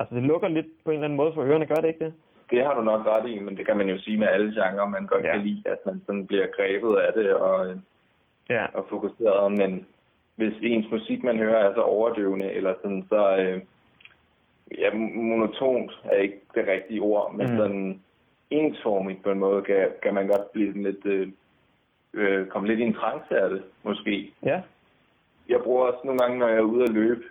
altså, 0.00 0.14
det 0.14 0.22
lukker 0.22 0.48
lidt 0.48 0.66
på 0.84 0.90
en 0.90 0.94
eller 0.94 1.04
anden 1.04 1.16
måde 1.16 1.32
for 1.34 1.42
ørerne, 1.42 1.66
gør 1.66 1.74
det 1.74 1.88
ikke 1.88 2.04
det? 2.04 2.14
Det 2.50 2.64
har 2.64 2.74
du 2.74 2.82
nok 2.82 3.06
ret 3.06 3.30
i, 3.30 3.38
men 3.38 3.56
det 3.56 3.66
kan 3.66 3.76
man 3.76 3.88
jo 3.88 3.98
sige 3.98 4.18
med 4.18 4.28
alle 4.28 4.52
genrer, 4.52 4.88
man 4.88 5.06
godt 5.06 5.24
Ja. 5.24 5.32
kan 5.32 5.42
lide, 5.46 5.62
at 5.66 5.78
man 5.86 6.02
sådan 6.06 6.26
bliver 6.26 6.46
grebet 6.56 6.96
af 6.96 7.12
det 7.12 7.34
og, 7.34 7.74
Ja. 8.50 8.66
og 8.74 8.86
fokuseret, 8.88 9.52
men 9.52 9.86
hvis 10.36 10.54
ens 10.62 10.90
musik, 10.90 11.24
man 11.24 11.36
hører, 11.38 11.70
er 11.70 11.74
så 11.74 11.80
overdøvende, 11.80 12.52
eller 12.52 12.74
sådan, 12.82 13.06
så 13.08 13.36
øh, 13.36 13.60
ja, 14.78 14.94
monotont 15.14 16.00
er 16.04 16.16
ikke 16.16 16.40
det 16.54 16.66
rigtige 16.68 17.00
ord, 17.00 17.34
men 17.34 17.50
mm. 17.50 17.56
sådan 17.56 18.00
ensformigt 18.50 19.22
på 19.22 19.30
en 19.30 19.38
måde, 19.38 19.62
kan, 19.62 19.88
kan 20.02 20.14
man 20.14 20.26
godt 20.26 20.52
blive 20.52 20.68
sådan 20.68 20.82
lidt, 20.82 21.06
øh, 21.06 21.28
øh, 22.14 22.46
komme 22.46 22.68
lidt 22.68 22.80
i 22.80 22.82
en 22.82 22.94
trance 22.94 23.38
af 23.40 23.50
det, 23.50 23.62
måske. 23.82 24.32
Ja. 24.42 24.60
Jeg 25.48 25.60
bruger 25.60 25.86
også 25.86 26.00
nogle 26.04 26.20
gange, 26.20 26.38
når 26.38 26.48
jeg 26.48 26.56
er 26.56 26.62
ude 26.62 26.82
at 26.82 26.90
løbe, 26.90 27.22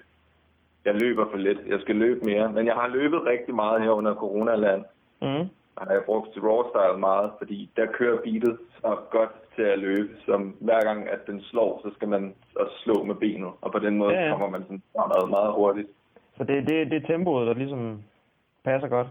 jeg 0.85 0.93
løber 0.95 1.25
for 1.31 1.37
lidt, 1.37 1.59
jeg 1.67 1.79
skal 1.81 1.95
løbe 1.95 2.25
mere, 2.25 2.51
men 2.51 2.65
jeg 2.65 2.75
har 2.75 2.87
løbet 2.87 3.25
rigtig 3.25 3.55
meget 3.55 3.81
her 3.81 3.89
under 3.89 4.15
coronaland, 4.15 4.83
Mm. 5.21 5.49
har 5.77 5.91
jeg 5.91 6.03
brugt 6.05 6.33
til 6.33 6.41
raw 6.41 6.63
style 6.69 6.99
meget, 6.99 7.31
fordi 7.37 7.69
der 7.77 7.85
kører 7.85 8.21
beatet 8.21 8.57
så 8.81 8.97
godt 9.11 9.29
til 9.55 9.61
at 9.61 9.79
løbe, 9.79 10.09
som 10.25 10.55
hver 10.59 10.81
gang 10.81 11.09
at 11.09 11.27
den 11.27 11.41
slår, 11.41 11.81
så 11.83 11.93
skal 11.95 12.07
man 12.07 12.35
også 12.55 12.75
slå 12.83 13.03
med 13.03 13.15
benet, 13.15 13.51
og 13.61 13.71
på 13.71 13.79
den 13.79 13.97
måde 13.97 14.13
ja. 14.13 14.23
ja. 14.25 14.31
kommer 14.31 14.49
man 14.49 14.61
sådan 14.63 14.81
meget, 14.95 15.29
meget 15.29 15.53
hurtigt. 15.53 15.87
Så 16.37 16.43
det, 16.43 16.67
det, 16.67 16.91
det 16.91 17.03
er 17.03 17.07
tempoet, 17.07 17.47
der 17.47 17.53
ligesom 17.53 18.03
passer 18.63 18.87
godt. 18.87 19.07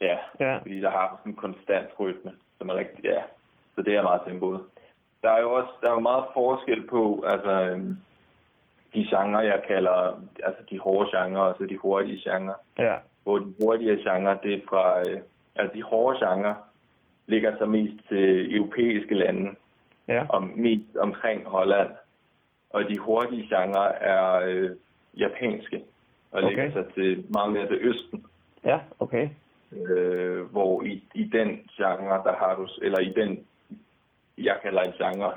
Ja, 0.00 0.16
Ja. 0.40 0.58
fordi 0.58 0.80
der 0.80 0.90
har 0.90 1.16
sådan 1.20 1.32
en 1.32 1.36
konstant 1.36 1.88
rytme, 2.00 2.32
som 2.58 2.68
er 2.68 2.74
rigtig, 2.74 3.04
ja, 3.04 3.22
så 3.74 3.82
det 3.82 3.94
er 3.96 4.02
meget 4.02 4.20
tempoet. 4.26 4.60
Der 5.22 5.30
er 5.30 5.40
jo 5.40 5.52
også 5.52 5.70
der 5.80 5.88
er 5.90 5.94
jo 5.94 6.00
meget 6.00 6.24
forskel 6.34 6.86
på, 6.86 7.24
altså 7.26 7.50
øhm, 7.50 7.96
de 8.94 9.06
genrer, 9.10 9.40
jeg 9.42 9.62
kalder, 9.68 10.20
altså 10.44 10.62
de 10.70 10.78
hårde 10.78 11.10
genrer, 11.18 11.40
og 11.40 11.54
så 11.58 11.66
de 11.66 11.76
hurtige 11.76 12.30
genrer. 12.30 12.54
Ja. 12.78 12.94
hvor 13.22 13.38
de 13.38 13.54
hurtige 13.62 13.96
genre, 13.96 14.38
det 14.42 14.54
er 14.54 14.60
fra, 14.68 15.00
øh, 15.00 15.20
altså 15.56 15.76
de 15.76 15.82
hårde 15.82 16.18
genre, 16.28 16.54
ligger 17.26 17.58
så 17.58 17.66
mest 17.66 17.94
til 18.08 18.56
europæiske 18.56 19.14
lande, 19.14 19.50
Ja. 20.08 20.26
og 20.28 20.42
mest 20.42 20.96
omkring 20.96 21.46
Holland. 21.46 21.90
Og 22.70 22.84
de 22.88 22.98
hurtige 22.98 23.42
genre 23.56 23.94
er 23.94 24.40
øh, 24.46 24.70
japanske, 25.18 25.82
og 26.32 26.38
Okay. 26.42 26.48
ligger 26.48 26.70
sig 26.72 26.94
til 26.94 27.24
meget 27.28 27.52
mere 27.52 27.66
til 27.66 27.78
østen. 27.80 28.26
Ja, 28.64 28.78
okay. 28.98 29.28
Øh, 29.72 30.40
hvor 30.42 30.82
i, 30.82 31.02
i 31.14 31.24
den 31.24 31.48
genre, 31.76 32.22
der 32.24 32.32
har 32.36 32.54
du, 32.56 32.68
eller 32.82 32.98
i 33.00 33.12
den, 33.16 33.46
jeg 34.38 34.56
kalder 34.62 34.82
en 34.82 34.92
genre, 34.92 35.32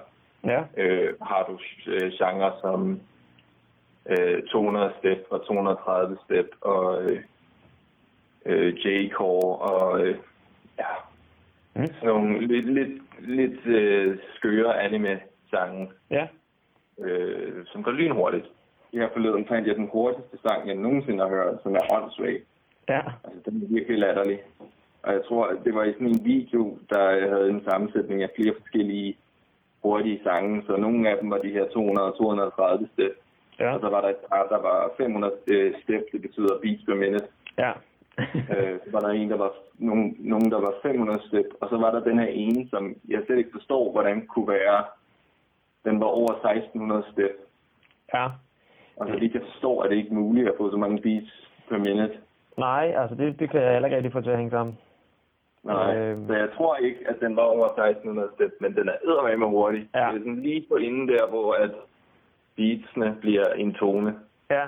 Ja. 0.45 0.63
øh, 0.77 1.13
har 1.21 1.43
du 1.49 1.59
øh, 1.91 2.11
genre 2.11 2.51
som 2.61 2.99
øh, 4.09 4.43
200 4.43 4.93
step 4.99 5.25
og 5.29 5.45
230 5.45 6.17
step 6.25 6.47
og 6.61 7.03
øh, 7.03 7.19
øh, 8.45 8.73
J-core 8.73 9.55
og 9.57 10.01
øh, 10.01 10.15
ja, 10.79 10.85
Mm. 11.75 11.85
sådan 11.87 12.07
nogle 12.07 12.47
lidt, 12.47 12.73
lidt, 12.73 13.01
lidt 13.19 13.65
øh, 13.65 14.17
skøre 14.35 14.81
anime-sange, 14.81 15.91
Ja. 16.09 16.27
øh, 16.99 17.65
som 17.65 17.83
går 17.83 17.91
lynhurtigt. 17.91 18.45
Her 18.93 19.09
forleden 19.13 19.47
fandt 19.47 19.67
jeg 19.67 19.75
den 19.75 19.89
hurtigste 19.91 20.37
sang, 20.47 20.67
jeg 20.67 20.75
nogensinde 20.75 21.19
har 21.23 21.29
hørt, 21.29 21.59
som 21.63 21.75
er 21.75 21.93
åndssvag. 21.95 22.41
Ja. 22.89 23.01
Altså, 23.23 23.39
den 23.51 23.63
er 23.63 23.67
virkelig 23.73 23.99
latterlig. 23.99 24.39
Og 25.03 25.13
jeg 25.13 25.21
tror, 25.27 25.53
det 25.65 25.75
var 25.75 25.83
i 25.83 25.93
sådan 25.93 26.07
en 26.07 26.25
video, 26.25 26.77
der 26.89 27.29
havde 27.29 27.49
en 27.49 27.63
sammensætning 27.69 28.23
af 28.23 28.29
flere 28.35 28.55
forskellige 28.61 29.17
hurtige 29.83 30.19
sange. 30.23 30.63
Så 30.67 30.75
nogle 30.75 31.09
af 31.09 31.17
dem 31.21 31.29
var 31.31 31.37
de 31.37 31.51
her 31.51 31.67
200 31.67 32.07
og 32.11 32.17
230 32.17 32.89
step. 32.93 33.11
Ja. 33.61 33.73
Og 33.73 33.79
så 33.81 33.89
var 33.89 34.01
der 34.01 34.09
et 34.09 34.23
par, 34.29 34.43
der 34.53 34.59
var 34.69 34.91
500 34.97 35.33
øh, 35.53 35.73
step, 35.83 36.03
det 36.11 36.21
betyder 36.21 36.59
beats 36.63 36.83
per 36.85 36.95
minute. 36.95 37.27
Ja. 37.57 37.71
Øh, 38.55 38.79
så 38.83 38.89
var 38.91 38.99
der 38.99 39.09
en, 39.09 39.29
der 39.29 39.37
var 39.37 39.51
nogen, 39.77 40.15
nogen, 40.19 40.51
der 40.51 40.59
var 40.59 40.73
500 40.81 41.21
step. 41.27 41.45
Og 41.61 41.69
så 41.69 41.77
var 41.77 41.91
der 41.91 42.09
den 42.09 42.19
her 42.19 42.27
ene, 42.27 42.69
som 42.69 42.95
jeg 43.07 43.21
slet 43.25 43.37
ikke 43.37 43.57
forstår, 43.57 43.91
hvordan 43.91 44.27
kunne 44.27 44.47
være. 44.47 44.83
Den 45.85 45.99
var 45.99 46.05
over 46.05 46.31
1600 46.31 47.03
step. 47.11 47.35
ja. 48.13 48.27
Og 48.95 49.07
så 49.07 49.19
vidt 49.19 49.33
jeg 49.33 49.41
forstår, 49.51 49.83
er 49.83 49.87
det 49.87 49.95
ikke 49.95 50.13
muligt 50.13 50.47
at 50.47 50.53
få 50.57 50.71
så 50.71 50.77
mange 50.77 51.01
beats 51.01 51.49
per 51.69 51.77
minute. 51.77 52.17
Nej, 52.57 52.93
altså 52.97 53.15
det, 53.15 53.39
det 53.39 53.49
kan 53.49 53.61
jeg 53.61 53.71
heller 53.71 53.87
ikke 53.87 53.95
rigtig 53.95 54.11
få 54.11 54.21
til 54.21 54.29
at 54.29 54.37
hænge 54.37 54.51
sammen. 54.51 54.77
Nej, 55.63 55.97
øh, 55.97 56.27
så 56.27 56.33
jeg 56.33 56.49
tror 56.57 56.75
ikke, 56.75 56.99
at 57.07 57.15
den 57.19 57.35
var 57.35 57.41
over 57.41 57.65
1600 57.65 58.29
step, 58.35 58.51
men 58.61 58.75
den 58.75 58.89
er 58.89 58.97
eddermame 59.03 59.45
hurtig. 59.45 59.89
Ja. 59.95 59.99
Det 59.99 60.15
er 60.15 60.19
sådan 60.19 60.41
lige 60.41 60.65
på 60.69 60.75
inden 60.75 61.07
der, 61.07 61.27
hvor 61.29 61.53
at 61.53 61.71
beatsene 62.61 63.17
bliver 63.21 63.47
en 63.53 63.73
tone. 63.73 64.11
Ja. 64.49 64.65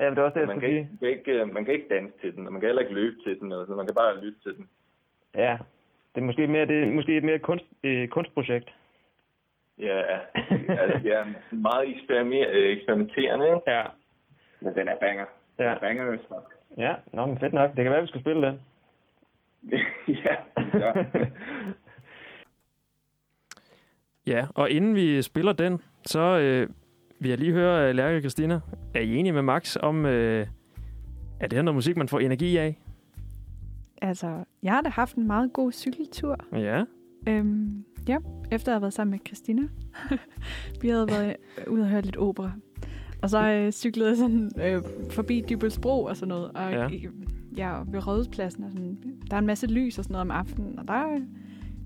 Ja, 0.00 0.10
det 0.10 0.18
er 0.18 0.22
også 0.22 0.34
det, 0.34 0.40
jeg 0.40 0.48
Man 0.48 0.60
kan, 0.60 0.68
ikke, 0.68 0.80
sige. 0.80 0.88
man, 0.90 0.98
kan 0.98 1.18
ikke, 1.18 1.32
øh, 1.32 1.54
man 1.54 1.64
kan 1.64 1.74
ikke 1.74 1.94
danse 1.94 2.12
til 2.20 2.36
den, 2.36 2.46
og 2.46 2.52
man 2.52 2.60
kan 2.60 2.68
heller 2.68 2.82
ikke 2.82 2.94
løbe 2.94 3.16
til 3.24 3.40
den, 3.40 3.52
eller 3.52 3.64
sådan. 3.64 3.76
man 3.76 3.86
kan 3.86 3.94
bare 3.94 4.20
lytte 4.24 4.38
til 4.42 4.56
den. 4.56 4.68
Ja. 5.34 5.58
Det 6.14 6.20
er 6.20 6.24
måske 6.24 6.46
mere, 6.46 6.66
det 6.66 6.82
er 6.82 6.86
måske 6.86 7.16
et 7.16 7.24
mere 7.24 7.38
kunst, 7.38 7.64
øh, 7.82 8.08
kunstprojekt. 8.08 8.68
Ja, 9.78 10.02
altså, 10.82 10.98
det 11.02 11.12
er 11.12 11.24
meget 11.50 11.96
eksperiment, 11.96 12.48
øh, 12.50 12.76
eksperimenterende, 12.76 13.46
ikke? 13.46 13.60
Ja. 13.66 13.82
men 14.60 14.74
den 14.74 14.88
er 14.88 14.96
banger. 15.00 15.24
Ja. 15.58 15.64
Den 15.64 15.72
er 15.72 15.78
banger, 15.78 16.10
hvis 16.10 16.20
Ja, 16.78 16.94
nå, 17.12 17.26
men 17.26 17.38
fedt 17.38 17.52
nok. 17.52 17.70
Det 17.76 17.82
kan 17.84 17.92
være, 17.92 18.00
vi 18.02 18.08
skal 18.08 18.20
spille 18.20 18.46
den. 18.46 18.60
ja, 20.24 20.36
ja. 20.74 20.92
Ja, 24.26 24.46
og 24.54 24.70
inden 24.70 24.94
vi 24.94 25.22
spiller 25.22 25.52
den, 25.52 25.82
så 26.04 26.38
øh, 26.38 26.68
vil 27.20 27.28
jeg 27.28 27.38
lige 27.38 27.52
høre, 27.52 27.88
øh, 27.88 27.94
Lærke 27.94 28.16
og 28.16 28.20
Christina, 28.20 28.60
er 28.94 29.00
I 29.00 29.16
enige 29.16 29.32
med 29.32 29.42
Max 29.42 29.76
om, 29.76 30.06
øh, 30.06 30.46
er 31.40 31.46
det 31.46 31.52
her 31.52 31.62
noget 31.62 31.74
musik, 31.74 31.96
man 31.96 32.08
får 32.08 32.18
energi 32.18 32.56
af? 32.56 32.82
Altså, 34.02 34.44
jeg 34.62 34.72
har 34.72 34.80
da 34.80 34.88
haft 34.88 35.16
en 35.16 35.26
meget 35.26 35.52
god 35.52 35.72
cykeltur. 35.72 36.36
Ja. 36.52 36.84
Øhm, 37.28 37.84
ja, 38.08 38.18
efter 38.50 38.72
at 38.72 38.74
have 38.74 38.82
været 38.82 38.92
sammen 38.92 39.10
med 39.10 39.18
Christina. 39.26 39.62
vi 40.82 40.88
havde 40.88 41.08
været 41.08 41.36
øh, 41.58 41.72
ude 41.72 41.82
og 41.82 41.88
høre 41.88 42.02
lidt 42.02 42.16
opera. 42.16 42.52
Og 43.22 43.30
så 43.30 43.50
øh, 43.52 43.72
cyklede 43.72 44.08
jeg 44.08 44.16
sådan 44.16 44.50
øh, 44.60 44.82
forbi 45.10 45.44
Dybelsbro 45.48 46.04
og 46.04 46.16
sådan 46.16 46.28
noget. 46.28 46.50
Og 46.54 46.72
Ja. 46.72 46.88
ja. 47.56 47.82
ved 47.86 48.06
Rådhuspladsen. 48.06 48.64
Og 48.64 48.70
sådan, 48.72 48.98
der 49.30 49.36
er 49.36 49.38
en 49.40 49.46
masse 49.46 49.66
lys 49.66 49.98
og 49.98 50.04
sådan 50.04 50.12
noget 50.12 50.20
om 50.22 50.30
aftenen. 50.30 50.78
Og 50.78 50.88
der 50.88 51.12
øh, 51.14 51.20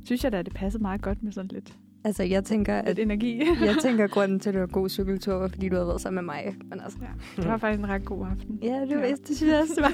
synes 0.04 0.24
jeg 0.24 0.32
da, 0.32 0.38
at 0.38 0.46
det 0.46 0.54
passede 0.54 0.82
meget 0.82 1.02
godt 1.02 1.22
med 1.22 1.32
sådan 1.32 1.50
lidt 1.54 1.78
Altså, 2.04 2.22
jeg 2.22 2.44
tænker, 2.44 2.76
Lidt 2.76 2.88
at 2.88 2.98
energi. 2.98 3.42
jeg 3.64 3.74
tænker, 3.82 4.04
at 4.04 4.10
grunden 4.10 4.40
til, 4.40 4.48
at 4.50 4.54
det 4.54 4.60
var 4.60 4.66
en 4.66 4.72
god 4.72 4.88
cykeltur, 4.88 5.34
var, 5.34 5.48
fordi 5.48 5.68
du 5.68 5.74
havde 5.74 5.86
været 5.88 6.00
sammen 6.00 6.24
med 6.26 6.34
mig. 6.34 6.56
Men 6.70 6.80
altså, 6.80 6.98
ja, 7.02 7.42
det 7.42 7.50
var 7.50 7.56
faktisk 7.56 7.78
en 7.78 7.88
ret 7.88 8.04
god 8.04 8.26
aften. 8.30 8.58
ja, 8.62 8.80
det, 8.88 8.96
var, 8.96 9.02
Ja. 9.02 9.10
det 9.28 9.36
synes 9.36 9.52
jeg 9.52 9.60
også, 9.60 9.72
det 9.76 9.82
var. 9.82 9.92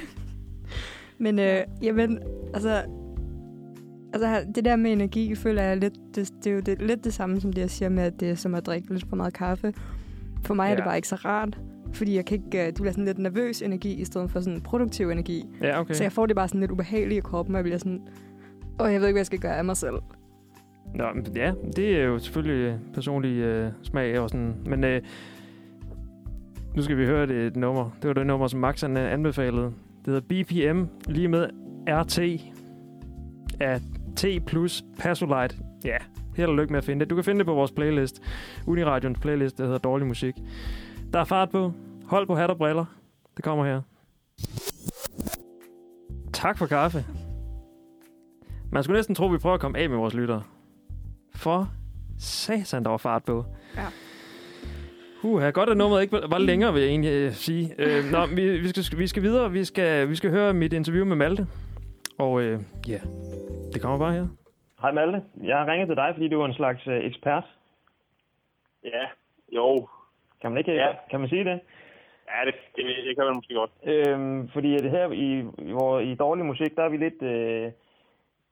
Men 1.19 1.39
øh, 1.39 1.61
jamen, 1.83 2.19
altså, 2.55 2.83
altså, 4.13 4.47
det 4.55 4.65
der 4.65 4.77
med 4.77 4.93
energi, 4.93 5.35
føler 5.35 5.63
jeg 5.63 5.77
lidt, 5.77 5.95
det, 6.15 6.33
det 6.45 6.51
er 6.51 6.55
jo 6.55 6.61
det, 6.61 6.83
lidt 6.83 7.05
det 7.05 7.15
samme, 7.15 7.41
som 7.41 7.53
det, 7.53 7.61
jeg 7.61 7.71
siger 7.71 7.89
med, 7.89 8.03
at 8.03 8.21
det 8.21 8.31
er 8.31 8.35
som 8.35 8.55
at 8.55 8.67
drikke 8.67 8.91
lidt 8.91 9.07
for 9.09 9.17
meget 9.17 9.35
kaffe. 9.35 9.75
For 10.45 10.55
mig 10.55 10.67
ja. 10.67 10.71
er 10.71 10.75
det 10.75 10.85
bare 10.85 10.97
ikke 10.97 11.09
så 11.09 11.15
rart, 11.15 11.59
fordi 11.93 12.15
jeg 12.15 12.25
kan 12.25 12.37
ikke, 12.45 12.67
øh, 12.67 12.73
du 12.73 12.83
bliver 12.83 12.93
sådan 12.93 13.05
lidt 13.05 13.19
nervøs 13.19 13.63
energi, 13.63 13.95
i 13.95 14.05
stedet 14.05 14.31
for 14.31 14.41
sådan 14.41 14.61
produktiv 14.61 15.11
energi. 15.11 15.45
Ja, 15.61 15.69
okay. 15.71 15.81
Okay. 15.81 15.95
Så 15.95 16.05
jeg 16.05 16.13
får 16.13 16.27
det 16.27 16.37
bare 16.37 16.49
sådan 16.49 16.61
lidt 16.61 16.71
ubehageligt 16.71 17.19
i 17.19 17.21
kroppen, 17.21 17.55
og 17.55 17.59
jeg 17.59 17.65
bliver 17.65 17.79
sådan, 17.79 18.01
åh, 18.81 18.93
jeg 18.93 19.01
ved 19.01 19.09
ikke, 19.09 19.15
hvad 19.15 19.21
jeg 19.21 19.27
skal 19.27 19.39
gøre 19.39 19.57
af 19.57 19.65
mig 19.65 19.77
selv. 19.77 19.95
Nå, 20.95 21.05
men 21.15 21.27
ja, 21.37 21.53
det 21.77 21.97
er 22.01 22.05
jo 22.05 22.19
selvfølgelig 22.19 22.73
øh, 22.73 22.75
personlig 22.95 23.39
øh, 23.39 23.73
smag 23.83 24.21
og 24.21 24.31
sådan. 24.31 24.55
Men 24.67 24.85
øh, 24.85 25.03
nu 26.77 26.83
skal 26.83 26.97
vi 26.97 27.07
høre 27.07 27.27
det 27.27 27.47
et 27.47 27.57
nummer. 27.57 27.91
Det 28.03 28.09
var 28.09 28.15
det 28.15 28.27
nummer, 28.27 28.47
som 28.47 28.61
Max 28.61 28.81
han, 28.81 28.97
øh, 28.97 29.13
anbefalede. 29.13 29.73
Det 30.05 30.07
hedder 30.07 30.21
BPM, 30.21 30.85
lige 31.09 31.29
med 31.29 31.49
RT 31.89 32.19
af 33.61 33.81
T 34.17 34.25
plus 34.47 34.85
Passolite. 34.99 35.57
Ja, 35.85 35.97
held 36.37 36.49
og 36.49 36.57
lykke 36.57 36.73
med 36.73 36.79
at 36.79 36.85
finde 36.85 37.01
det. 37.01 37.11
Du 37.11 37.15
kan 37.15 37.25
finde 37.25 37.39
det 37.39 37.47
på 37.47 37.55
vores 37.55 37.73
playlist. 37.73 38.23
Uniradions 38.67 39.19
playlist, 39.19 39.59
der 39.59 39.65
hedder 39.65 39.79
Dårlig 39.79 40.07
Musik. 40.07 40.35
Der 41.13 41.21
er 41.21 41.25
fart 41.25 41.51
på. 41.51 41.73
Hold 42.07 42.27
på 42.27 42.35
hat 42.35 42.51
og 42.51 42.59
briller. 42.59 42.85
Det 43.37 43.45
kommer 43.45 43.65
her. 43.65 43.83
Tak 46.33 46.59
for 46.59 46.67
kaffe. 46.67 47.05
Man 48.73 48.83
skulle 48.83 48.99
næsten 48.99 49.15
tro, 49.15 49.27
at 49.27 49.33
vi 49.33 49.39
prøver 49.39 49.55
at 49.55 49.61
komme 49.61 49.79
af 49.79 49.91
med 49.91 49.97
vores 49.97 50.15
lyttere. 50.15 50.43
For 51.37 51.69
satan, 52.19 52.85
der 52.85 52.91
var 52.91 52.97
fart 52.97 53.25
på. 53.25 53.45
Ja. 53.77 53.87
Uh, 55.23 55.43
godt 55.55 55.71
at 55.71 55.77
nummeret 55.77 56.03
ikke 56.03 56.19
var 56.31 56.39
længere, 56.39 56.73
vil 56.73 56.83
jeg 56.83 56.91
egentlig 56.91 57.11
øh, 57.13 57.33
sige. 57.33 57.75
Øh, 57.79 58.05
nå, 58.13 58.27
vi, 58.27 58.59
vi, 58.59 58.69
skal, 58.69 58.99
vi 58.99 59.07
skal 59.07 59.23
videre. 59.23 59.53
Vi 59.53 59.65
skal, 59.65 60.09
vi 60.09 60.15
skal 60.15 60.31
høre 60.31 60.55
mit 60.55 60.73
interview 60.73 61.05
med 61.05 61.17
Malte. 61.17 61.47
Og 62.19 62.43
øh, 62.43 62.61
ja, 62.89 62.99
det 63.73 63.83
kommer 63.83 63.99
bare 63.99 64.13
her. 64.13 64.27
Hej 64.81 64.93
Malte. 64.93 65.23
Jeg 65.45 65.57
har 65.59 65.67
ringet 65.67 65.89
til 65.89 65.97
dig, 65.97 66.11
fordi 66.15 66.29
du 66.29 66.41
er 66.41 66.47
en 66.47 66.55
slags 66.55 66.87
øh, 66.87 67.05
ekspert. 67.05 67.45
Ja, 68.85 69.05
jo. 69.53 69.89
Kan 70.41 70.51
man 70.51 70.59
ikke 70.59 70.73
Ja. 70.73 70.89
kan 71.11 71.21
man 71.21 71.29
sige 71.29 71.45
det? 71.45 71.61
Ja, 72.31 72.47
det, 72.47 72.55
det, 72.77 72.85
det 73.07 73.17
kan 73.17 73.25
man 73.25 73.35
måske 73.35 73.55
godt. 73.55 73.71
Øhm, 73.85 74.49
fordi 74.53 74.75
at 74.75 74.91
her 74.91 75.11
i, 75.11 75.39
i, 75.69 75.73
hvor, 75.73 76.01
i 76.01 76.15
dårlig 76.15 76.45
musik, 76.45 76.77
der 76.77 76.83
er 76.85 76.89
vi 76.89 76.97
lidt... 76.97 77.23
Øh, 77.23 77.73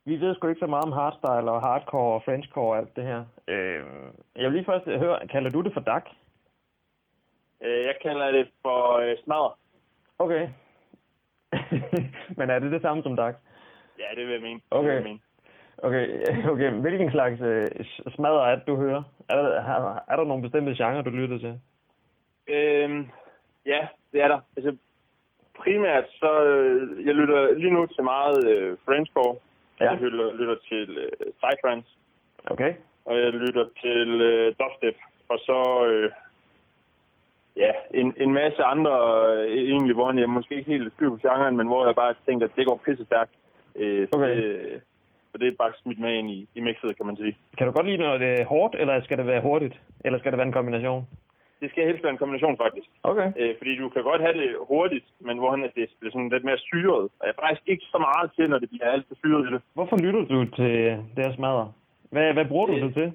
vi 0.05 0.21
ved 0.21 0.35
sgu 0.35 0.49
ikke 0.49 0.59
så 0.61 0.67
meget 0.67 0.85
om 0.85 0.93
hardstyle 0.93 1.51
og 1.51 1.61
hardcore 1.61 2.15
og 2.15 2.23
frenchcore 2.25 2.73
og 2.73 2.79
alt 2.79 2.97
det 2.97 3.05
her. 3.05 3.25
Øhm, 3.49 4.11
jeg 4.37 4.45
vil 4.45 4.53
lige 4.53 4.65
først 4.65 4.85
høre, 4.87 5.27
kalder 5.29 5.51
du 5.51 5.61
det 5.61 5.73
for 5.73 5.81
DAC? 5.81 6.03
Øh, 7.65 7.85
Jeg 7.85 7.95
kalder 8.03 8.31
det 8.31 8.49
for 8.63 8.97
øh, 8.99 9.17
smadder. 9.25 9.59
Okay. 10.19 10.49
Men 12.39 12.51
er 12.51 12.59
det 12.59 12.73
det 12.73 12.83
samme 12.83 13.03
som 13.03 13.17
DAC? 13.17 13.35
Ja, 13.99 14.05
det 14.17 14.27
vil 14.27 14.33
jeg 14.33 14.43
mene. 14.43 14.61
Okay. 14.71 14.89
Det 14.89 14.95
vil 14.97 15.03
jeg 15.03 15.11
mene. 15.11 15.21
Okay, 15.79 16.07
okay. 16.53 16.71
Hvilken 16.71 17.11
slags 17.11 17.41
øh, 17.41 17.67
smadder 18.15 18.41
er 18.41 18.55
det, 18.57 18.67
du 18.67 18.77
hører? 18.77 19.03
Er 19.29 19.37
der, 19.37 19.49
er, 19.49 19.99
er 20.09 20.17
der 20.17 20.25
nogle 20.25 20.43
bestemte 20.43 20.75
genrer, 20.75 21.03
du 21.03 21.11
lytter 21.11 21.39
til? 21.39 21.61
Øhm, 22.49 23.09
ja, 23.67 23.89
det 24.13 24.21
er 24.23 24.29
der. 24.29 24.41
Altså, 24.57 24.77
primært 25.59 26.05
så, 26.09 26.45
øh, 26.45 27.07
jeg 27.07 27.15
lytter 27.15 27.55
lige 27.55 27.71
nu 27.71 27.87
til 27.87 28.05
meget 28.05 28.49
øh, 28.51 28.77
Frenchcore. 28.85 29.37
Ja. 29.81 29.91
Jeg 29.91 30.01
lytter, 30.01 30.33
lytter 30.33 30.57
til 30.69 30.99
øh, 30.99 31.33
Psytrance, 31.43 31.89
Okay. 32.47 32.75
og 33.05 33.19
jeg 33.19 33.33
lytter 33.33 33.65
til 33.83 34.21
øh, 34.21 34.55
dubstep. 34.61 34.97
Og 35.29 35.39
så, 35.39 35.87
øh, 35.87 36.11
ja, 37.57 37.73
en, 37.95 38.15
en 38.17 38.33
masse 38.33 38.63
andre, 38.65 38.95
øh, 39.37 39.59
egentlig, 39.59 39.95
hvor 39.95 40.13
jeg 40.21 40.29
måske 40.31 40.55
ikke 40.55 40.71
helt 40.71 40.93
styr 40.93 41.09
på 41.11 41.17
genren, 41.23 41.57
men 41.57 41.67
hvor 41.67 41.87
jeg 41.87 41.95
bare 41.95 42.15
tænker, 42.27 42.47
at 42.47 42.53
det 42.57 42.67
går 42.67 42.81
pisse 42.85 43.05
stærkt. 43.05 43.31
Øh, 43.77 44.09
Okay. 44.15 44.37
det, 44.37 44.81
så 45.33 45.39
det 45.39 45.49
er 45.49 45.53
bare 45.59 45.73
smidt 45.83 45.99
med 45.99 46.13
ind 46.15 46.31
i, 46.31 46.49
i 46.55 46.61
mixet, 46.61 46.97
kan 46.97 47.07
man 47.07 47.17
sige. 47.17 47.37
Kan 47.59 47.67
du 47.67 47.73
godt 47.73 47.87
lide, 47.87 47.97
når 47.99 48.19
det 48.19 48.41
er 48.41 48.45
hårdt, 48.45 48.75
eller 48.79 49.03
skal 49.03 49.19
det 49.19 49.27
være 49.27 49.41
hurtigt? 49.41 49.81
Eller 50.05 50.19
skal 50.19 50.33
det 50.33 50.39
være 50.39 50.47
en 50.47 50.53
kombination? 50.53 51.07
Det 51.65 51.73
skal 51.73 51.87
helst 51.91 52.03
være 52.05 52.13
en 52.13 52.23
kombination, 52.23 52.57
faktisk. 52.65 52.89
Okay. 53.11 53.29
Øh, 53.41 53.53
fordi 53.59 53.73
du 53.83 53.89
kan 53.89 54.03
godt 54.03 54.23
have 54.27 54.37
det 54.41 54.51
hurtigt, 54.73 55.07
men 55.27 55.39
hvor 55.39 55.51
han 55.51 55.65
er 55.65 55.71
det 55.77 55.89
bliver 55.99 56.13
sådan 56.13 56.29
lidt 56.35 56.45
mere 56.45 56.59
syret. 56.59 57.05
Og 57.19 57.23
jeg 57.27 57.35
er 57.35 57.43
faktisk 57.43 57.69
ikke 57.73 57.87
så 57.95 57.99
meget 57.99 58.31
til, 58.37 58.51
når 58.51 58.59
det 58.59 58.69
bliver 58.69 58.89
alt 58.95 59.07
for 59.09 59.17
syret 59.23 59.43
i 59.49 59.53
det. 59.55 59.61
Hvorfor 59.75 59.97
lytter 60.05 60.25
du 60.33 60.39
til 60.59 60.75
det 61.15 61.23
her 61.27 61.35
smadder? 61.35 61.67
Hvad, 62.15 62.33
hvad 62.33 62.45
bruger 62.45 62.67
du 62.67 62.75
det 62.75 62.95
til? 62.95 63.13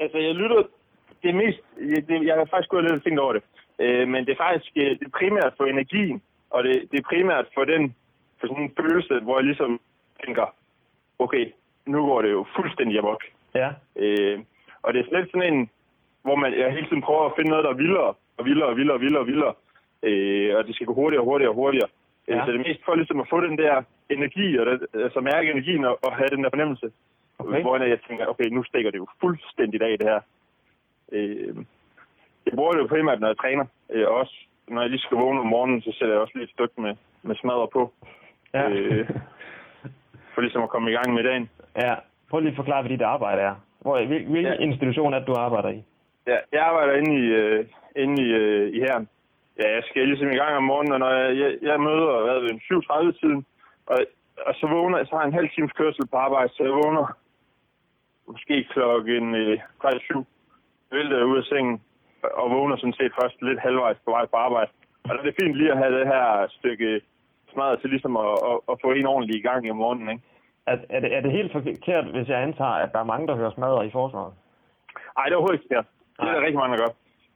Altså, 0.00 0.18
jeg 0.18 0.34
lytter 0.34 0.62
det 1.22 1.34
mest... 1.34 1.60
Jeg, 1.92 2.08
det, 2.08 2.26
jeg 2.26 2.34
har 2.34 2.44
faktisk 2.44 2.70
gået 2.70 2.84
lidt 2.84 2.98
og 2.98 3.02
tænkt 3.02 3.20
over 3.20 3.32
det. 3.32 3.42
Øh, 3.78 4.08
men 4.08 4.26
det 4.26 4.32
er 4.32 4.44
faktisk 4.46 4.72
øh, 4.76 4.90
det 4.98 5.06
er 5.06 5.18
primært 5.20 5.52
for 5.56 5.64
energien, 5.64 6.22
og 6.50 6.64
det, 6.64 6.74
det 6.90 6.98
er 6.98 7.08
primært 7.12 7.46
for 7.54 7.64
den 7.64 7.94
for 8.38 8.46
sådan 8.46 8.62
en 8.62 8.76
følelse, 8.80 9.20
hvor 9.20 9.36
jeg 9.38 9.44
ligesom 9.44 9.80
tænker, 10.24 10.46
okay, 11.18 11.44
nu 11.86 12.06
går 12.06 12.22
det 12.22 12.30
jo 12.30 12.46
fuldstændig 12.56 12.98
amok. 12.98 13.22
Ja. 13.54 13.68
Øh, 13.96 14.38
og 14.82 14.94
det 14.94 15.00
er 15.00 15.08
slet 15.08 15.28
sådan 15.30 15.52
en, 15.52 15.70
hvor 16.22 16.36
man 16.36 16.50
jeg 16.58 16.72
hele 16.72 16.88
tiden 16.88 17.02
prøver 17.02 17.24
at 17.26 17.32
finde 17.36 17.50
noget, 17.50 17.64
der 17.64 17.70
er 17.70 17.82
vildere, 17.84 18.14
og 18.38 18.44
vildere, 18.44 18.68
og 18.68 18.76
vildere, 18.76 18.96
og 18.96 19.00
vildere, 19.00 19.22
og 19.24 19.26
vildere. 19.26 19.54
Øh, 20.02 20.56
og 20.56 20.66
det 20.66 20.74
skal 20.74 20.86
gå 20.86 20.94
hurtigere, 20.94 21.24
hurtigere, 21.24 21.54
hurtigere. 21.54 21.88
Ja. 22.28 22.36
Ja. 22.36 22.44
Så 22.44 22.52
det 22.52 22.60
er 22.60 22.68
mest 22.68 22.84
for 22.84 22.94
ligesom 22.94 23.20
at 23.20 23.28
få 23.30 23.40
den 23.40 23.58
der 23.58 23.82
energi, 24.10 24.58
og 24.58 24.66
det, 24.66 24.86
altså 24.94 25.20
mærke 25.20 25.50
energien, 25.50 25.84
og, 25.84 25.98
og 26.04 26.16
have 26.16 26.30
den 26.34 26.44
der 26.44 26.50
fornemmelse. 26.50 26.90
Okay. 27.38 27.62
Hvor 27.62 27.76
jeg 27.76 28.00
tænker, 28.08 28.26
okay, 28.26 28.48
nu 28.48 28.64
stikker 28.64 28.90
det 28.90 28.98
jo 28.98 29.06
fuldstændigt 29.20 29.82
af, 29.82 29.98
det 29.98 30.08
her. 30.08 30.20
Øh, 31.12 31.56
jeg 32.46 32.54
bruger 32.54 32.72
det 32.72 32.80
jo 32.80 32.86
primært, 32.86 33.20
når 33.20 33.28
jeg 33.28 33.38
træner. 33.38 33.64
Øh, 33.90 34.08
også 34.08 34.34
når 34.68 34.80
jeg 34.80 34.90
lige 34.90 35.00
skal 35.00 35.18
vågne 35.18 35.40
om 35.40 35.46
morgenen, 35.46 35.82
så 35.82 35.92
sætter 35.92 36.14
jeg 36.14 36.22
også 36.22 36.32
lige 36.34 36.44
et 36.44 36.50
stykke 36.50 36.80
med, 36.80 36.94
med 37.22 37.36
smadder 37.36 37.66
på. 37.66 37.92
Ja. 38.54 38.68
Øh, 38.68 39.10
for 40.34 40.40
ligesom 40.40 40.62
at 40.62 40.68
komme 40.68 40.90
i 40.90 40.94
gang 40.94 41.14
med 41.14 41.22
dagen. 41.22 41.50
ja. 41.76 41.94
Prøv 42.30 42.40
lige 42.40 42.50
at 42.50 42.56
forklare, 42.56 42.82
hvad 42.82 42.90
dit 42.90 43.02
arbejde 43.02 43.42
er. 43.42 43.54
Hvor, 43.80 44.06
hvil, 44.06 44.26
hvilken 44.26 44.52
ja. 44.52 44.64
institution 44.68 45.14
er 45.14 45.18
det, 45.18 45.26
du 45.26 45.34
arbejder 45.38 45.68
i? 45.68 45.82
Ja, 46.30 46.38
jeg 46.52 46.62
arbejder 46.70 46.94
inde 47.00 47.12
i, 47.22 47.24
øh, 47.40 47.66
inde 47.96 48.22
i, 48.22 48.28
øh, 48.42 48.74
i 48.76 48.78
herren. 48.80 49.08
Ja, 49.58 49.66
jeg 49.76 49.82
skal 49.88 50.08
ligesom 50.08 50.30
i 50.32 50.40
gang 50.42 50.56
om 50.56 50.64
morgenen, 50.64 50.92
og 50.92 50.98
når 50.98 51.10
jeg, 51.10 51.36
jeg, 51.42 51.50
jeg 51.62 51.80
møder 51.80 52.24
hvad, 52.24 52.40
ved, 52.40 52.50
7.30 52.50 53.20
tiden, 53.20 53.46
og, 53.86 53.98
og 54.46 54.54
så 54.54 54.66
vågner 54.66 54.98
jeg, 54.98 55.06
så 55.06 55.12
har 55.14 55.22
jeg 55.22 55.28
en 55.28 55.40
halv 55.40 55.50
times 55.50 55.72
kørsel 55.72 56.06
på 56.06 56.16
arbejde, 56.16 56.52
så 56.52 56.62
jeg 56.62 56.72
vågner 56.72 57.16
måske 58.26 58.64
klokken 58.74 59.34
øh, 59.34 59.58
kvart 59.80 60.02
syv. 60.08 60.26
Vælter 60.92 61.24
ud 61.24 61.38
af 61.38 61.44
sengen, 61.44 61.82
og 62.22 62.50
vågner 62.50 62.76
sådan 62.76 62.98
set 63.00 63.12
først 63.20 63.42
lidt 63.42 63.60
halvvejs 63.60 63.98
på 64.04 64.10
vej 64.10 64.26
på 64.26 64.36
arbejde. 64.36 64.70
Og 65.04 65.10
der 65.10 65.20
er 65.20 65.26
det 65.26 65.38
fint 65.42 65.54
lige 65.54 65.72
at 65.72 65.78
have 65.78 65.98
det 65.98 66.06
her 66.06 66.46
stykke 66.58 67.00
smadret 67.52 67.80
til 67.80 67.90
ligesom 67.90 68.16
at, 68.16 68.32
at, 68.50 68.58
at 68.70 68.80
få 68.82 68.88
en 68.92 69.06
ordentlig 69.06 69.36
i 69.36 69.46
gang 69.48 69.66
i 69.66 69.70
morgenen, 69.70 70.08
ikke? 70.08 70.22
Er, 70.66 70.76
er, 70.88 71.00
det, 71.00 71.16
er 71.16 71.20
det 71.20 71.32
helt 71.32 71.52
forkert, 71.52 72.04
hvis 72.04 72.28
jeg 72.28 72.42
antager, 72.42 72.78
at 72.84 72.92
der 72.92 72.98
er 72.98 73.12
mange, 73.12 73.26
der 73.26 73.36
hører 73.36 73.50
smadder 73.50 73.82
i 73.82 73.90
forsvaret? 73.90 74.32
Nej, 75.16 75.24
det 75.24 75.32
er 75.32 75.36
overhovedet 75.36 75.62
ikke. 75.62 75.97
Det 76.20 76.28
er 76.28 76.32
der 76.32 76.40
rigtig 76.40 76.56
mange, 76.62 76.76
der 76.76 76.82
gør. 76.84 76.92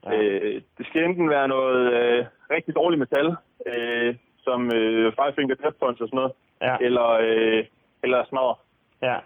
Ja. 0.06 0.22
Øh, 0.22 0.62
det 0.78 0.86
skal 0.86 1.04
enten 1.04 1.30
være 1.30 1.48
noget 1.48 1.92
øh, 1.92 2.24
rigtig 2.50 2.74
dårligt 2.74 2.98
metal, 2.98 3.36
øh, 3.66 4.14
som 4.44 4.70
øh, 4.74 5.12
Five 5.18 5.32
Finger 5.36 5.54
Death 5.54 5.76
Punch 5.80 6.02
og 6.02 6.08
sådan 6.08 6.16
noget, 6.16 6.32
Ja. 6.62 6.76
eller, 6.80 7.08
øh, 7.20 7.64
eller 8.02 8.24
smadre. 8.24 8.54
Ja. 9.02 9.16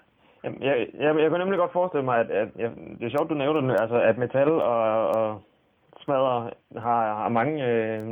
Jamen, 0.44 0.62
Jeg, 0.62 0.86
jeg, 0.94 1.18
jeg 1.18 1.30
kunne 1.30 1.38
nemlig 1.38 1.58
godt 1.58 1.72
forestille 1.72 2.04
mig, 2.04 2.18
at, 2.20 2.30
at 2.30 2.48
jeg, 2.58 2.70
det 2.98 3.04
er 3.06 3.10
sjovt, 3.16 3.30
du 3.30 3.34
nævner 3.34 3.60
det, 3.60 3.80
altså, 3.80 4.00
at 4.00 4.18
metal 4.18 4.48
og, 4.50 5.08
og 5.08 5.42
smadder 6.04 6.50
har, 6.78 7.14
har 7.14 7.28
mange 7.28 7.66
øh, 7.70 8.06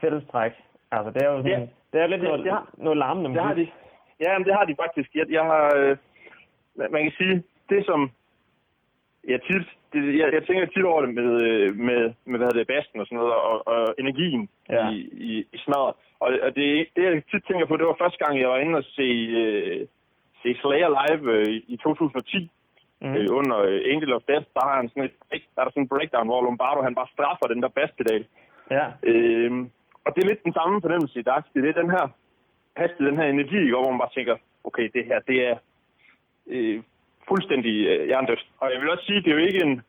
fællestræk. 0.00 0.52
Altså, 0.90 1.10
det 1.10 1.22
er 1.22 1.30
jo 1.30 1.36
sådan, 1.36 1.60
Ja. 1.60 1.66
det 1.92 2.00
er 2.00 2.06
lidt 2.06 2.20
Det- 2.20 2.28
noget, 2.28 2.44
det 2.44 2.52
har- 2.52 2.70
noget 2.76 2.98
larmende 2.98 3.30
Det 3.30 3.40
har 3.42 3.48
musik. 3.54 3.66
de. 3.66 3.72
Ja, 4.26 4.38
men 4.38 4.46
det 4.46 4.54
har 4.54 4.64
de 4.64 4.76
faktisk. 4.84 5.14
Jeg, 5.14 5.26
jeg 5.30 5.42
har, 5.44 5.72
øh, 5.76 5.96
man 6.90 7.02
kan 7.02 7.12
sige, 7.18 7.42
det 7.68 7.86
som 7.86 8.10
jeg 9.28 9.40
tit, 9.42 9.66
det, 9.92 10.18
jeg, 10.20 10.28
jeg 10.36 10.44
tænker 10.46 10.66
tit 10.66 10.84
over 10.84 11.00
det 11.04 11.14
med, 11.14 11.30
øh, 11.48 11.76
med, 11.88 12.00
med 12.28 12.38
hvad 12.38 12.46
hedder 12.46 12.60
det, 12.60 12.72
bassen 12.74 13.00
og 13.00 13.06
sådan 13.06 13.18
noget, 13.18 13.34
og, 13.34 13.56
og 13.72 13.94
energien 13.98 14.48
Ja. 14.70 14.90
i, 14.90 14.96
i, 15.30 15.32
i 15.52 15.58
smadret. 15.64 15.94
Og, 16.20 16.28
og 16.42 16.50
det, 16.56 16.66
det, 16.96 17.02
jeg 17.02 17.22
tit 17.30 17.44
tænker 17.48 17.66
på, 17.66 17.76
det 17.76 17.86
var 17.86 18.02
første 18.02 18.24
gang, 18.24 18.40
jeg 18.40 18.48
var 18.48 18.58
inde 18.58 18.78
og 18.78 18.84
se, 18.84 19.08
øh, 19.42 19.86
se 20.42 20.48
Slayer 20.60 20.90
live 21.00 21.24
øh, 21.34 21.62
i 21.74 21.76
2010. 21.76 22.50
Mm. 23.00 23.14
Øh, 23.16 23.28
under 23.30 23.58
øh, 23.58 23.80
Angel 23.92 24.12
of 24.12 24.22
Death, 24.28 24.46
der 24.54 24.62
har 24.68 24.76
han 24.76 24.88
sådan 24.88 25.04
et, 25.04 25.14
der 25.54 25.60
er 25.60 25.64
der 25.64 25.70
sådan 25.70 25.82
en 25.82 25.92
breakdown, 25.94 26.26
hvor 26.26 26.42
Lombardo 26.42 26.82
han 26.82 26.94
bare 26.94 27.12
straffer 27.14 27.46
den 27.46 27.62
der 27.62 27.68
basspedal. 27.68 28.24
Ja. 28.70 28.86
Øhm, 29.02 29.70
og 30.04 30.14
det 30.14 30.20
er 30.22 30.28
lidt 30.28 30.44
den 30.44 30.52
samme 30.52 30.80
fornemmelse 30.80 31.18
i 31.20 31.22
DAX. 31.22 31.42
Det 31.54 31.68
er 31.68 31.82
den 31.82 31.90
her 31.90 32.04
hastighed, 32.76 33.10
den 33.10 33.20
her 33.20 33.28
energi, 33.28 33.70
hvor 33.70 33.90
man 33.90 33.98
bare 33.98 34.16
tænker, 34.16 34.36
okay, 34.64 34.90
det 34.94 35.04
her, 35.04 35.18
det 35.28 35.38
er 35.48 35.56
øh, 36.46 36.82
fuldstændig 37.28 37.74
øh, 37.86 38.06
hjernedøst. 38.06 38.46
Og 38.60 38.72
jeg 38.72 38.80
vil 38.80 38.90
også 38.90 39.04
sige, 39.04 39.20
det 39.22 39.30
er 39.30 39.36
jo 39.38 39.46
ikke 39.48 39.64
en... 39.66 39.82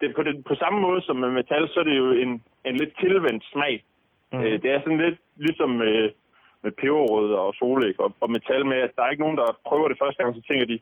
Det, 0.00 0.14
på, 0.16 0.22
det, 0.22 0.44
på 0.44 0.54
samme 0.54 0.80
måde 0.80 1.02
som 1.02 1.16
med 1.16 1.30
metal, 1.30 1.68
så 1.68 1.80
er 1.80 1.84
det 1.84 1.96
jo 1.98 2.10
en, 2.10 2.42
en 2.64 2.76
lidt 2.76 2.92
tilvendt 3.00 3.44
smag. 3.52 3.84
Mm. 4.32 4.40
Øh, 4.40 4.62
det 4.62 4.70
er 4.70 4.80
sådan 4.80 5.00
lidt 5.06 5.18
ligesom 5.36 5.82
øh, 5.82 6.10
med 6.62 6.72
peberrød 6.80 7.32
og 7.42 7.54
solæg 7.58 8.00
og, 8.00 8.10
og 8.20 8.30
metal 8.30 8.66
med, 8.66 8.78
at 8.86 8.92
der 8.96 9.02
er 9.02 9.10
ikke 9.10 9.24
nogen, 9.26 9.36
der 9.42 9.58
prøver 9.68 9.88
det 9.88 9.98
første 10.02 10.22
gang, 10.22 10.34
så 10.34 10.42
tænker 10.48 10.66
de, 10.66 10.78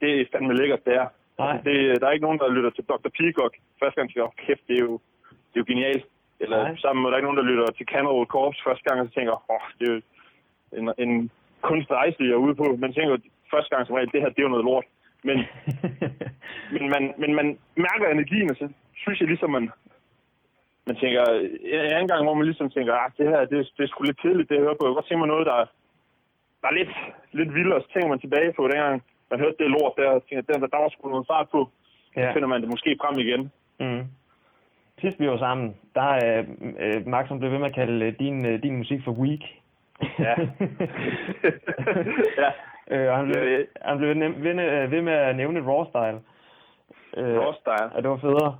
det 0.00 0.08
er 0.20 0.24
fandme 0.32 0.54
lækkert, 0.56 0.84
det 0.86 0.94
er. 0.94 1.06
Nej. 1.38 1.52
Altså, 1.52 1.64
det, 1.68 2.00
der 2.00 2.06
er 2.06 2.12
ikke 2.16 2.26
nogen, 2.28 2.42
der 2.42 2.56
lytter 2.56 2.70
til 2.70 2.84
Dr. 2.90 3.10
Peacock. 3.18 3.52
Første 3.80 3.96
gang 3.96 4.10
siger 4.10 4.24
oh, 4.24 4.32
kæft, 4.44 4.64
det 4.68 4.76
er 4.76 4.84
jo, 4.88 4.94
det 5.50 5.56
er 5.56 5.64
jo 5.64 5.70
genialt. 5.72 6.04
Eller 6.40 6.58
Nej. 6.62 6.76
sammen 6.76 7.00
med, 7.02 7.08
der 7.08 7.14
er 7.14 7.20
ikke 7.20 7.30
nogen, 7.30 7.42
der 7.42 7.50
lytter 7.50 7.66
til 7.66 7.86
Cannibal 7.86 8.26
Corpse 8.34 8.62
første 8.66 8.84
gang, 8.86 9.00
og 9.00 9.06
så 9.08 9.12
tænker, 9.14 9.32
åh, 9.32 9.56
oh, 9.56 9.64
det 9.78 9.84
er 9.88 9.92
jo 9.94 10.00
en, 10.78 10.86
en 11.04 11.30
kunstrejse, 11.68 12.16
jeg 12.20 12.36
er 12.38 12.44
ude 12.46 12.54
på. 12.54 12.66
Man 12.84 12.92
tænker 12.92 13.16
første 13.52 13.70
gang 13.74 13.86
som 13.86 13.94
regel, 13.94 14.12
det 14.12 14.20
her, 14.22 14.28
det 14.28 14.38
er 14.38 14.48
jo 14.48 14.54
noget 14.54 14.68
lort. 14.70 14.86
Men, 15.28 15.38
men, 16.74 16.84
man, 16.94 17.02
men 17.22 17.30
man 17.40 17.48
mærker 17.86 18.06
energien, 18.08 18.50
og 18.50 18.56
så 18.56 18.66
synes 19.02 19.20
jeg 19.20 19.28
ligesom, 19.28 19.50
man, 19.50 19.70
man 20.86 20.96
tænker, 20.96 21.22
en 21.76 21.92
anden 21.96 22.08
gang, 22.12 22.22
hvor 22.24 22.34
man 22.34 22.46
ligesom 22.46 22.70
tænker, 22.70 22.92
ah, 22.94 23.10
det 23.18 23.26
her, 23.32 23.40
det, 23.52 23.58
det 23.76 23.82
er 23.84 23.88
sgu 23.88 24.02
lidt 24.04 24.20
kedeligt, 24.22 24.48
det 24.48 24.54
jeg 24.56 24.64
hører 24.66 24.78
på. 24.78 24.84
Jeg 24.84 24.90
kan 24.90 24.98
godt 25.00 25.08
tænke 25.08 25.22
mig 25.24 25.32
noget, 25.34 25.46
der, 25.50 25.56
er- 25.62 25.72
der 26.60 26.68
er 26.68 26.78
lidt, 26.80 26.92
lidt 27.32 27.54
vildere, 27.54 27.78
og 27.78 27.82
så 27.82 27.88
tænker 27.92 28.08
man 28.08 28.20
tilbage 28.24 28.52
på 28.56 28.62
dengang, 28.68 29.02
man 29.30 29.40
hørte 29.40 29.56
det 29.58 29.70
lort 29.70 29.92
der, 29.96 30.08
og 30.16 30.22
tænker, 30.26 30.42
der, 30.48 30.66
der, 30.66 30.78
var 30.82 30.88
sgu 30.88 31.08
noget 31.08 31.26
fart 31.32 31.48
på. 31.54 31.60
Ja. 32.16 32.22
Så 32.22 32.32
finder 32.34 32.48
man 32.48 32.60
det 32.62 32.68
måske 32.74 32.96
frem 33.02 33.16
igen. 33.24 33.42
Mm. 33.80 34.04
Sidst 35.00 35.20
vi 35.20 35.28
var 35.28 35.38
sammen, 35.38 35.76
der 35.94 36.08
er 36.26 36.44
øh, 36.84 37.06
Max 37.06 37.28
som 37.28 37.38
blev 37.38 37.50
ved 37.52 37.58
med 37.58 37.66
at 37.66 37.74
kalde 37.74 38.06
øh, 38.06 38.18
din, 38.18 38.46
øh, 38.46 38.62
din 38.62 38.76
musik 38.76 39.00
for 39.04 39.12
weak. 39.12 39.40
Ja. 40.18 40.30
ja. 42.42 42.50
Øh, 42.90 43.08
og 43.10 43.16
han 43.16 43.26
blev, 43.26 43.42
Ja, 43.42 43.50
ja. 43.50 43.64
han 43.82 43.98
blev 43.98 44.14
nem, 44.14 44.34
ved, 44.44 44.50
øh, 44.50 44.90
ved 44.90 45.02
med 45.02 45.12
at 45.12 45.36
nævne 45.36 45.60
raw 45.70 45.84
style. 45.90 46.20
Øh, 47.16 47.40
Raw 47.40 47.52
style. 47.52 47.90
Og 47.94 48.02
det 48.02 48.10
var 48.10 48.16
federe. 48.16 48.58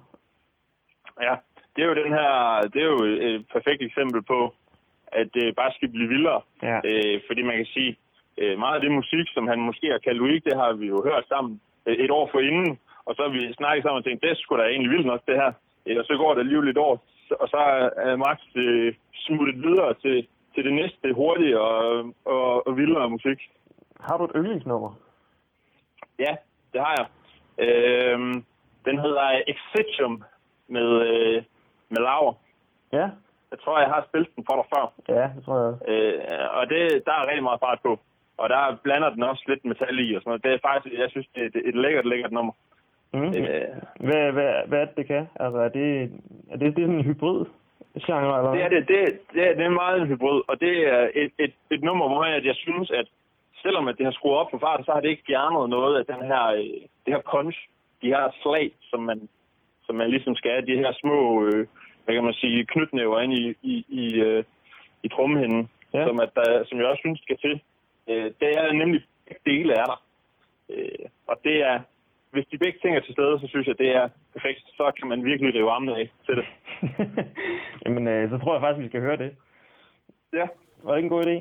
Ja, 1.23 1.35
det 1.77 1.83
er 1.83 1.89
jo 1.89 1.95
den 2.03 2.13
her, 2.19 2.61
det 2.73 2.83
er 2.83 2.87
jo 2.87 3.01
et 3.05 3.47
perfekt 3.53 3.83
eksempel 3.83 4.23
på, 4.23 4.55
at 5.13 5.27
det 5.35 5.57
bare 5.57 5.73
skal 5.73 5.89
blive 5.89 6.09
vildere. 6.09 6.41
Ja. 6.63 6.79
Øh, 6.85 7.21
fordi 7.27 7.43
man 7.43 7.57
kan 7.57 7.67
sige, 7.67 7.97
øh, 8.39 8.59
meget 8.59 8.75
af 8.75 8.81
det 8.81 8.93
musik, 8.93 9.27
som 9.35 9.49
han 9.49 9.61
måske 9.61 9.87
har 9.91 9.99
kaldt 9.99 10.23
weak, 10.23 10.45
det 10.45 10.57
har 10.57 10.73
vi 10.73 10.87
jo 10.87 11.03
hørt 11.09 11.25
sammen 11.29 11.61
øh, 11.87 11.97
et 11.97 12.11
år 12.11 12.29
forinden. 12.33 12.79
Og 13.07 13.15
så 13.15 13.23
har 13.23 13.29
vi 13.31 13.53
snakket 13.53 13.83
sammen 13.83 13.99
og 13.99 14.05
tænkt, 14.05 14.23
det 14.23 14.39
skulle 14.39 14.63
da 14.63 14.69
egentlig 14.69 14.91
vildt 14.91 15.07
nok, 15.07 15.21
det 15.27 15.37
her. 15.37 15.53
Øh, 15.87 15.97
og 15.99 16.05
så 16.05 16.17
går 16.17 16.35
det 16.35 16.41
alligevel 16.41 16.69
et 16.69 16.79
år, 16.79 16.95
og 17.41 17.49
så 17.49 17.57
er 17.57 17.91
er 18.09 18.17
Max 18.17 18.39
øh, 18.55 18.95
smuttet 19.15 19.57
videre 19.67 19.95
til, 19.95 20.27
til 20.55 20.65
det 20.65 20.73
næste 20.73 21.13
hurtige 21.13 21.61
og, 21.61 21.81
og, 22.25 22.67
og 22.67 22.77
vildere 22.77 23.11
musik. 23.11 23.39
Har 24.01 24.17
du 24.17 24.25
et 24.25 24.31
yndlingsnummer? 24.37 24.91
Ja, 26.19 26.37
det 26.73 26.81
har 26.81 26.95
jeg. 26.99 27.07
Øhm, 27.67 28.45
den 28.85 28.99
hedder 28.99 29.43
Exitium 29.47 30.23
med, 30.69 30.89
øh, 31.09 31.43
med 31.89 32.01
Laver. 32.01 32.35
Ja. 32.93 33.09
Jeg 33.51 33.59
tror, 33.65 33.81
jeg 33.81 33.89
har 33.89 34.05
spillet 34.09 34.37
den 34.37 34.45
for 34.51 34.57
dig 34.57 34.67
før. 34.75 35.15
Ja, 35.17 35.31
det 35.37 35.45
tror 35.45 35.57
jeg 35.59 35.67
også. 35.73 35.85
Øh, 35.89 36.21
og 36.59 36.69
det, 36.69 37.03
der 37.07 37.13
er 37.13 37.27
rigtig 37.27 37.43
meget 37.43 37.61
fart 37.61 37.79
på. 37.83 38.01
Og 38.37 38.49
der 38.49 38.77
blander 38.83 39.11
den 39.11 39.23
også 39.23 39.45
lidt 39.49 39.65
metal 39.65 39.99
i 39.99 40.15
og 40.15 40.21
sådan 40.23 40.31
noget. 40.31 40.45
Det 40.45 40.53
er 40.53 40.69
faktisk, 40.69 40.95
jeg 40.99 41.11
synes, 41.11 41.29
det 41.35 41.43
er 41.57 41.61
et 41.65 41.75
lækkert, 41.75 42.07
lækkert 42.07 42.33
nummer. 42.33 42.53
Mm. 43.13 43.29
Øh, 43.29 43.69
Hvad, 44.01 44.33
hvad, 44.33 44.53
hvad 44.67 44.81
er 44.81 44.85
det, 44.85 44.97
det 44.97 45.07
kan? 45.07 45.29
Altså, 45.41 45.59
er 45.59 45.69
det, 45.69 46.03
er 46.51 46.57
det, 46.57 46.77
det 46.77 46.83
er 46.83 46.87
sådan 46.87 46.95
en 46.95 47.05
hybrid 47.05 47.47
genre, 48.07 48.39
eller 48.39 48.53
det, 48.55 48.63
er 48.63 48.69
det, 48.69 48.89
det, 48.89 49.21
det, 49.33 49.49
er, 49.49 49.55
det 49.55 49.65
er 49.65 49.71
meget 49.71 50.01
en 50.01 50.07
hybrid, 50.07 50.43
og 50.49 50.61
det 50.61 50.89
er 50.95 51.11
et, 51.15 51.33
et, 51.39 51.55
et 51.71 51.83
nummer, 51.83 52.09
hvor 52.09 52.25
jeg, 52.25 52.45
jeg 52.45 52.55
synes, 52.55 52.91
at 52.91 53.07
selvom 53.63 53.89
at 53.89 53.97
det 53.99 54.05
har 54.07 54.13
skruet 54.13 54.39
op 54.39 54.51
for 54.51 54.59
fart, 54.59 54.85
så 54.87 54.93
har 54.93 55.01
det 55.01 55.09
ikke 55.09 55.23
fjernet 55.27 55.71
noget 55.71 55.99
af 55.99 56.05
den 56.13 56.27
her, 56.31 56.45
øh, 56.47 56.81
det 57.05 57.15
her 57.15 57.23
punch, 57.33 57.59
de 58.03 58.07
her 58.15 58.31
slag, 58.43 58.73
som 58.91 59.01
man, 59.01 59.29
som 59.87 59.95
man 59.95 60.11
ligesom 60.11 60.35
skal 60.37 60.51
have, 60.51 60.67
de 60.67 60.77
her 60.83 60.93
små, 60.93 61.45
øh, 61.47 61.67
hvad 62.05 62.15
kan 62.15 62.25
man 62.25 62.35
sige, 62.43 62.67
knytnæver 62.67 63.21
ind 63.21 63.33
i, 63.35 63.55
i, 63.63 63.85
i, 63.89 64.15
øh, 64.15 64.45
i 65.03 65.09
trummehinden, 65.09 65.71
Ja. 65.95 66.07
som, 66.07 66.21
at 66.21 66.31
der, 66.35 66.65
som 66.65 66.79
jeg 66.79 66.87
også 66.87 67.01
synes 67.01 67.21
skal 67.21 67.39
til. 67.39 67.61
Øh, 68.09 68.25
det 68.41 68.49
er 68.59 68.73
nemlig 68.73 69.01
dele 69.47 69.79
af 69.81 69.85
der. 69.87 70.03
Øh, 70.71 71.07
og 71.27 71.37
det 71.45 71.63
er, 71.63 71.81
hvis 72.31 72.47
de 72.53 72.59
begge 72.59 72.79
ting 72.83 72.97
er 72.97 73.01
til 73.01 73.13
stede, 73.13 73.41
så 73.41 73.47
synes 73.49 73.67
jeg, 73.67 73.79
det 73.79 73.89
er 73.97 74.09
perfekt. 74.33 74.61
Så 74.77 74.93
kan 74.99 75.09
man 75.09 75.25
virkelig 75.25 75.55
rive 75.55 75.71
armene 75.71 75.97
af 75.97 76.09
til 76.27 76.37
det. 76.37 76.47
Jamen, 77.87 78.09
øh, 78.09 78.31
så 78.31 78.39
tror 78.39 78.55
jeg 78.55 78.61
faktisk, 78.61 78.83
vi 78.85 78.89
skal 78.89 79.01
høre 79.01 79.17
det. 79.17 79.37
Ja, 80.33 80.47
Var 80.83 80.91
det 80.93 80.99
ikke 80.99 81.07
en 81.07 81.17
god 81.17 81.27
idé? 81.27 81.37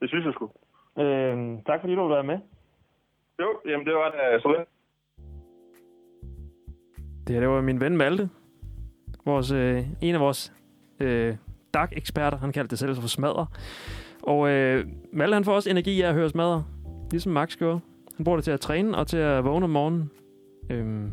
det 0.00 0.08
synes 0.08 0.24
jeg 0.24 0.32
sgu. 0.34 0.50
Øh, 0.98 1.58
tak 1.66 1.80
fordi 1.80 1.94
du 1.94 2.08
var 2.08 2.22
med. 2.22 2.38
Jo, 3.40 3.48
jamen 3.66 3.86
det 3.86 3.94
var 3.94 4.10
det 4.10 4.42
så 4.42 4.56
lidt. 4.58 4.68
Det 7.26 7.34
her, 7.34 7.40
det 7.40 7.48
var 7.48 7.60
min 7.60 7.80
ven 7.80 7.96
Malte. 7.96 8.28
Vores, 9.24 9.52
øh, 9.52 9.82
en 10.00 10.14
af 10.14 10.20
vores 10.20 10.52
øh, 11.00 11.36
DAC-eksperter. 11.74 12.38
Han 12.38 12.52
kaldte 12.52 12.70
det 12.70 12.78
selv 12.78 12.96
for 12.96 13.08
smadre. 13.08 13.46
Og 14.22 14.48
øh, 14.48 14.86
Malte, 15.12 15.34
han 15.34 15.44
får 15.44 15.54
også 15.54 15.70
energi 15.70 16.02
af 16.02 16.08
at 16.08 16.14
høre 16.14 16.28
smadre. 16.28 16.64
Ligesom 17.10 17.32
Max 17.32 17.56
gjorde. 17.56 17.80
Han 18.16 18.24
bruger 18.24 18.36
det 18.36 18.44
til 18.44 18.50
at 18.50 18.60
træne 18.60 18.96
og 18.96 19.06
til 19.06 19.16
at 19.16 19.44
vågne 19.44 19.64
om 19.64 19.70
morgenen. 19.70 20.10
Øhm, 20.70 21.12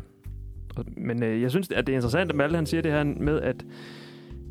og, 0.76 0.84
men 0.96 1.22
øh, 1.22 1.42
jeg 1.42 1.50
synes, 1.50 1.70
at 1.70 1.86
det 1.86 1.92
er 1.92 1.96
interessant, 1.96 2.30
at 2.30 2.36
Malte 2.36 2.56
han 2.56 2.66
siger 2.66 2.82
det 2.82 2.92
her 2.92 3.04
med, 3.04 3.40
at, 3.40 3.64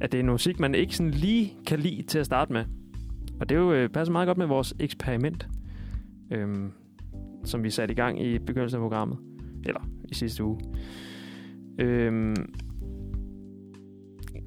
at 0.01 0.11
det 0.11 0.19
er 0.19 0.23
musik, 0.23 0.59
man 0.59 0.75
ikke 0.75 0.95
sådan 0.95 1.11
lige 1.11 1.53
kan 1.67 1.79
lide 1.79 2.03
til 2.03 2.19
at 2.19 2.25
starte 2.25 2.53
med. 2.53 2.65
Og 3.41 3.49
det 3.49 3.55
er 3.55 3.59
jo, 3.59 3.73
øh, 3.73 3.89
passer 3.89 4.11
meget 4.11 4.27
godt 4.27 4.37
med 4.37 4.45
vores 4.45 4.73
eksperiment, 4.79 5.47
øhm, 6.31 6.71
som 7.43 7.63
vi 7.63 7.69
satte 7.69 7.91
i 7.91 7.95
gang 7.95 8.21
i 8.21 8.39
begyndelsen 8.39 8.77
af 8.77 8.81
programmet. 8.81 9.17
Eller 9.65 9.81
i 10.09 10.13
sidste 10.13 10.43
uge. 10.43 10.59
Øhm, 11.79 12.35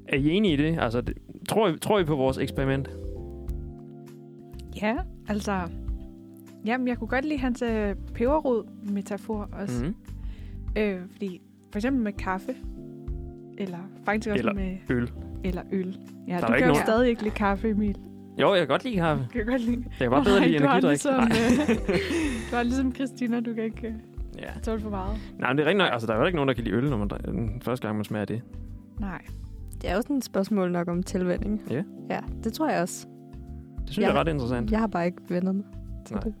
er 0.07 0.17
I 0.17 0.29
enige 0.29 0.53
i 0.53 0.57
det? 0.57 0.77
Altså, 0.79 1.01
det, 1.01 1.17
tror, 1.49 1.67
I, 1.67 1.77
tror 1.77 1.99
I 1.99 2.03
på 2.03 2.15
vores 2.15 2.37
eksperiment? 2.37 2.89
Ja, 4.81 4.97
altså... 5.27 5.61
Jamen, 6.65 6.87
jeg 6.87 6.97
kunne 6.97 7.07
godt 7.07 7.25
lide 7.25 7.39
hans 7.39 7.61
øh, 7.61 7.95
peberrod-metafor 8.13 9.49
også. 9.51 9.83
Mm-hmm. 9.83 9.95
Øh, 10.77 10.99
fordi 11.11 11.41
for 11.71 11.77
eksempel 11.79 12.03
med 12.03 12.13
kaffe, 12.13 12.55
eller 13.57 13.77
faktisk 14.05 14.29
også 14.29 14.39
Eller 14.39 14.53
med... 14.53 14.77
øl. 14.89 15.11
Eller 15.43 15.61
øl. 15.71 15.97
Ja, 16.27 16.35
er 16.35 16.47
du 16.47 16.53
kan 16.53 16.67
jo 16.67 16.75
stadig 16.75 17.09
ikke 17.09 17.23
lide 17.23 17.35
kaffe, 17.35 17.69
Emil. 17.69 17.97
Jo, 18.41 18.49
jeg 18.53 18.59
kan 18.59 18.67
godt 18.67 18.83
lide 18.83 18.95
kaffe. 18.95 19.27
Kan 19.31 19.39
jeg 19.39 19.47
godt 19.47 19.61
lide. 19.61 19.83
Jeg 19.85 19.93
kan 19.99 20.11
bare 20.11 20.23
bedre 20.23 20.47
lide 20.47 20.55
energidrik. 20.55 20.91
Ligesom, 20.91 21.13
øh, 21.23 21.99
du 22.51 22.55
har 22.55 22.63
ligesom 22.63 22.95
Christina, 22.95 23.39
du 23.39 23.53
kan 23.53 23.63
ikke 23.63 23.87
øh, 23.87 23.93
ja. 24.41 24.59
tåle 24.63 24.81
for 24.81 24.89
meget. 24.89 25.17
Nej, 25.39 25.49
men 25.49 25.57
det 25.57 25.63
er 25.63 25.67
rigtig 25.67 25.77
nok. 25.77 25.89
Altså, 25.93 26.07
der 26.07 26.13
er 26.13 26.17
jo 26.19 26.25
ikke 26.25 26.35
nogen, 26.35 26.47
der 26.47 26.53
kan 26.53 26.63
lide 26.63 26.75
øl, 26.75 26.89
når 26.89 26.97
man 26.97 27.09
den 27.09 27.61
første 27.61 27.87
gang, 27.87 27.97
man 27.97 28.05
smager 28.05 28.25
det. 28.25 28.41
Nej. 28.99 29.21
Det 29.81 29.89
er 29.89 29.95
jo 29.95 30.01
sådan 30.01 30.15
et 30.17 30.23
spørgsmål 30.23 30.71
nok 30.71 30.87
om 30.87 31.03
tilvænning. 31.03 31.61
Ja. 31.69 31.83
Ja, 32.09 32.19
det 32.43 32.53
tror 32.53 32.69
jeg 32.69 32.81
også. 32.81 33.07
Det 33.85 33.93
synes 33.93 33.97
ja. 33.97 34.09
jeg 34.09 34.15
er 34.15 34.19
ret 34.19 34.27
interessant. 34.27 34.71
Jeg 34.71 34.79
har 34.79 34.87
bare 34.87 35.05
ikke 35.05 35.17
vendt 35.29 35.55
mig 35.55 35.63
til 36.05 36.15
Nej. 36.15 36.23
det. 36.23 36.33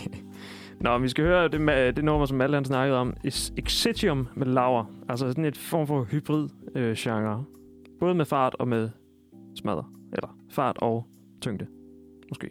Nå, 0.80 0.98
vi 0.98 1.08
skal 1.08 1.24
høre 1.24 1.48
det, 1.48 1.58
ma- 1.58 1.90
det 1.96 2.04
nummer, 2.04 2.26
som 2.26 2.38
Malte 2.38 2.54
han 2.54 2.64
snakkede 2.64 2.98
om. 2.98 3.14
Exitium 3.56 4.28
med 4.34 4.46
Lauer. 4.46 4.84
Altså 5.08 5.28
sådan 5.28 5.44
et 5.44 5.56
form 5.56 5.86
for 5.86 6.02
hybrid-genre. 6.04 7.44
Både 8.00 8.14
med 8.14 8.24
fart 8.24 8.56
og 8.58 8.68
med 8.68 8.88
smadder. 9.54 9.92
Eller 10.12 10.38
fart 10.50 10.78
og 10.78 11.06
tyngde. 11.40 11.66
Måske. 12.28 12.50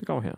Det 0.00 0.06
kommer 0.06 0.22
her. 0.22 0.34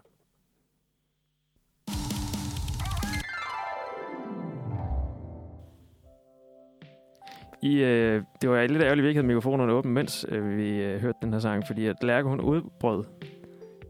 I, 7.63 7.83
øh, 7.83 8.23
det 8.43 8.51
var 8.51 8.67
lidt 8.67 8.83
ærgerligt, 8.83 8.91
at 8.91 9.03
vi 9.03 9.09
ikke 9.09 9.19
havde 9.19 9.27
mikrofonerne 9.27 9.73
åbne, 9.73 9.93
mens 9.93 10.27
øh, 10.29 10.57
vi 10.57 10.71
øh, 10.71 11.01
hørte 11.01 11.19
den 11.23 11.33
her 11.33 11.41
sang, 11.41 11.67
fordi 11.67 11.87
at 11.87 11.97
Lærke, 12.03 12.29
hun 12.29 12.41
udbrød. 12.41 13.05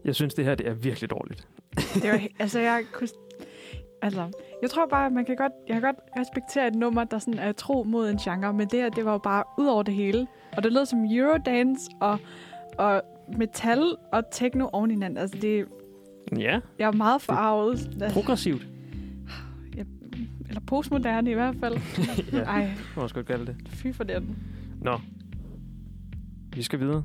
Jeg 0.05 0.15
synes, 0.15 0.33
det 0.33 0.45
her 0.45 0.55
det 0.55 0.67
er 0.67 0.73
virkelig 0.73 1.09
dårligt. 1.09 1.47
Det 1.93 2.11
var, 2.11 2.21
altså, 2.39 2.59
jeg 2.59 2.83
kunne... 2.93 3.07
Altså, 4.01 4.31
jeg 4.61 4.69
tror 4.69 4.85
bare, 4.85 5.09
man 5.09 5.25
kan 5.25 5.35
godt, 5.35 5.51
jeg 5.67 5.73
kan 5.73 5.81
godt 5.81 5.95
respektere 6.19 6.67
et 6.67 6.75
nummer, 6.75 7.03
der 7.03 7.19
sådan 7.19 7.39
er 7.39 7.51
tro 7.51 7.83
mod 7.83 8.09
en 8.09 8.17
genre, 8.17 8.53
men 8.53 8.67
det 8.67 8.81
her, 8.81 8.89
det 8.89 9.05
var 9.05 9.11
jo 9.11 9.17
bare 9.17 9.43
ud 9.57 9.65
over 9.65 9.83
det 9.83 9.93
hele. 9.93 10.27
Og 10.57 10.63
det 10.63 10.73
lød 10.73 10.85
som 10.85 11.05
Eurodance 11.05 11.91
og, 12.01 12.19
og 12.77 13.01
metal 13.37 13.95
og 14.13 14.23
techno 14.31 14.69
oven 14.73 14.91
i 14.91 14.93
hinanden. 14.93 15.17
Altså, 15.17 15.37
det, 15.41 15.65
Ja, 16.37 16.59
jeg 16.79 16.87
er 16.87 16.91
meget 16.91 17.21
forarvet. 17.21 17.97
progressivt. 18.13 18.67
Eller 20.47 20.61
postmoderne 20.67 21.31
i 21.31 21.33
hvert 21.33 21.55
fald. 21.59 21.77
ja, 22.33 22.37
Ej, 22.43 22.61
det 22.61 22.93
må 22.95 23.01
også 23.01 23.15
godt 23.15 23.25
kalde 23.27 23.45
det. 23.45 23.55
fy 23.67 23.87
for 23.93 24.03
den. 24.03 24.37
Nå. 24.81 24.99
Vi 26.55 26.61
skal 26.63 26.79
videre. 26.79 27.03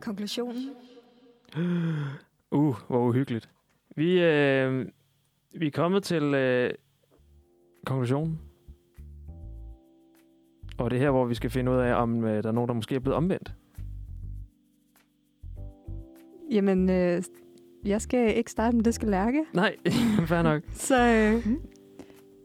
Konklusionen? 0.00 0.70
Uh, 2.50 2.76
hvor 2.88 3.08
uhyggeligt. 3.08 3.48
Vi, 3.96 4.20
øh, 4.22 4.86
vi 5.58 5.66
er 5.66 5.70
kommet 5.70 6.02
til 6.02 6.22
øh, 6.22 6.70
konklusionen. 7.86 8.40
Og 10.78 10.90
det 10.90 10.96
er 10.96 11.00
her, 11.00 11.10
hvor 11.10 11.24
vi 11.24 11.34
skal 11.34 11.50
finde 11.50 11.72
ud 11.72 11.76
af, 11.76 11.94
om 11.94 12.24
øh, 12.24 12.42
der 12.42 12.48
er 12.48 12.52
nogen, 12.52 12.68
der 12.68 12.74
måske 12.74 12.94
er 12.94 13.00
blevet 13.00 13.16
omvendt. 13.16 13.54
Jamen, 16.50 16.90
øh, 16.90 17.22
jeg 17.84 18.00
skal 18.00 18.36
ikke 18.36 18.50
starte, 18.50 18.76
men 18.76 18.84
det 18.84 18.94
skal 18.94 19.08
lærke. 19.08 19.44
Nej, 19.52 19.76
fair 20.28 20.42
nok. 20.42 20.62
Så 20.88 21.02
øh, 21.02 21.52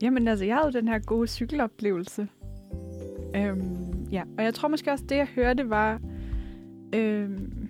Jamen 0.02 0.28
altså, 0.28 0.46
jeg 0.46 0.58
havde 0.58 0.74
den 0.74 0.88
her 0.88 1.00
gode 1.00 1.28
cykeloplevelse. 1.28 2.28
Øhm, 3.36 4.08
ja, 4.12 4.24
og 4.38 4.44
jeg 4.44 4.54
tror 4.54 4.68
måske 4.70 4.92
også, 4.92 5.06
det 5.10 5.16
jeg 5.16 5.28
hørte 5.36 5.70
var 5.70 6.00
øhm, 6.96 7.70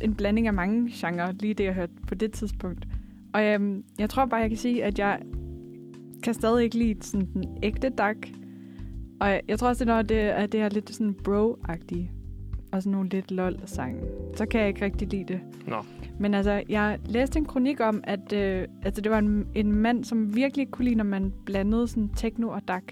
en 0.00 0.14
blanding 0.14 0.46
af 0.46 0.52
mange 0.52 0.90
genrer, 0.94 1.32
lige 1.32 1.54
det 1.54 1.64
jeg 1.64 1.74
hørte 1.74 1.92
på 2.08 2.14
det 2.14 2.32
tidspunkt. 2.32 2.88
Og 3.34 3.44
øhm, 3.44 3.84
jeg 3.98 4.10
tror 4.10 4.26
bare, 4.26 4.40
jeg 4.40 4.50
kan 4.50 4.58
sige, 4.58 4.84
at 4.84 4.98
jeg 4.98 5.20
kan 6.22 6.34
stadig 6.34 6.64
ikke 6.64 6.78
lide 6.78 7.02
sådan 7.02 7.28
den 7.34 7.58
ægte 7.62 7.88
dak. 7.88 8.16
Og 9.22 9.40
jeg, 9.48 9.58
tror 9.58 9.68
også, 9.68 9.84
det 9.84 9.90
er 9.90 9.94
noget, 9.94 10.08
det, 10.08 10.14
at 10.14 10.52
det 10.52 10.60
er 10.60 10.68
lidt 10.68 10.94
sådan 10.94 11.16
bro-agtige. 11.28 12.10
Og 12.72 12.82
sådan 12.82 12.92
nogle 12.92 13.08
lidt 13.08 13.30
lol-sange. 13.30 14.00
Så 14.36 14.46
kan 14.46 14.60
jeg 14.60 14.68
ikke 14.68 14.84
rigtig 14.84 15.08
lide 15.08 15.24
det. 15.24 15.40
Nå. 15.66 15.76
Men 16.18 16.34
altså, 16.34 16.62
jeg 16.68 16.98
læste 17.04 17.38
en 17.38 17.44
kronik 17.44 17.80
om, 17.80 18.00
at 18.04 18.32
øh, 18.32 18.68
altså, 18.82 19.00
det 19.00 19.12
var 19.12 19.18
en, 19.18 19.46
en 19.54 19.72
mand, 19.72 20.04
som 20.04 20.36
virkelig 20.36 20.70
kunne 20.70 20.84
lide, 20.84 20.94
når 20.94 21.04
man 21.04 21.32
blandede 21.46 21.88
sådan 21.88 22.08
techno 22.08 22.48
og 22.48 22.68
dak. 22.68 22.82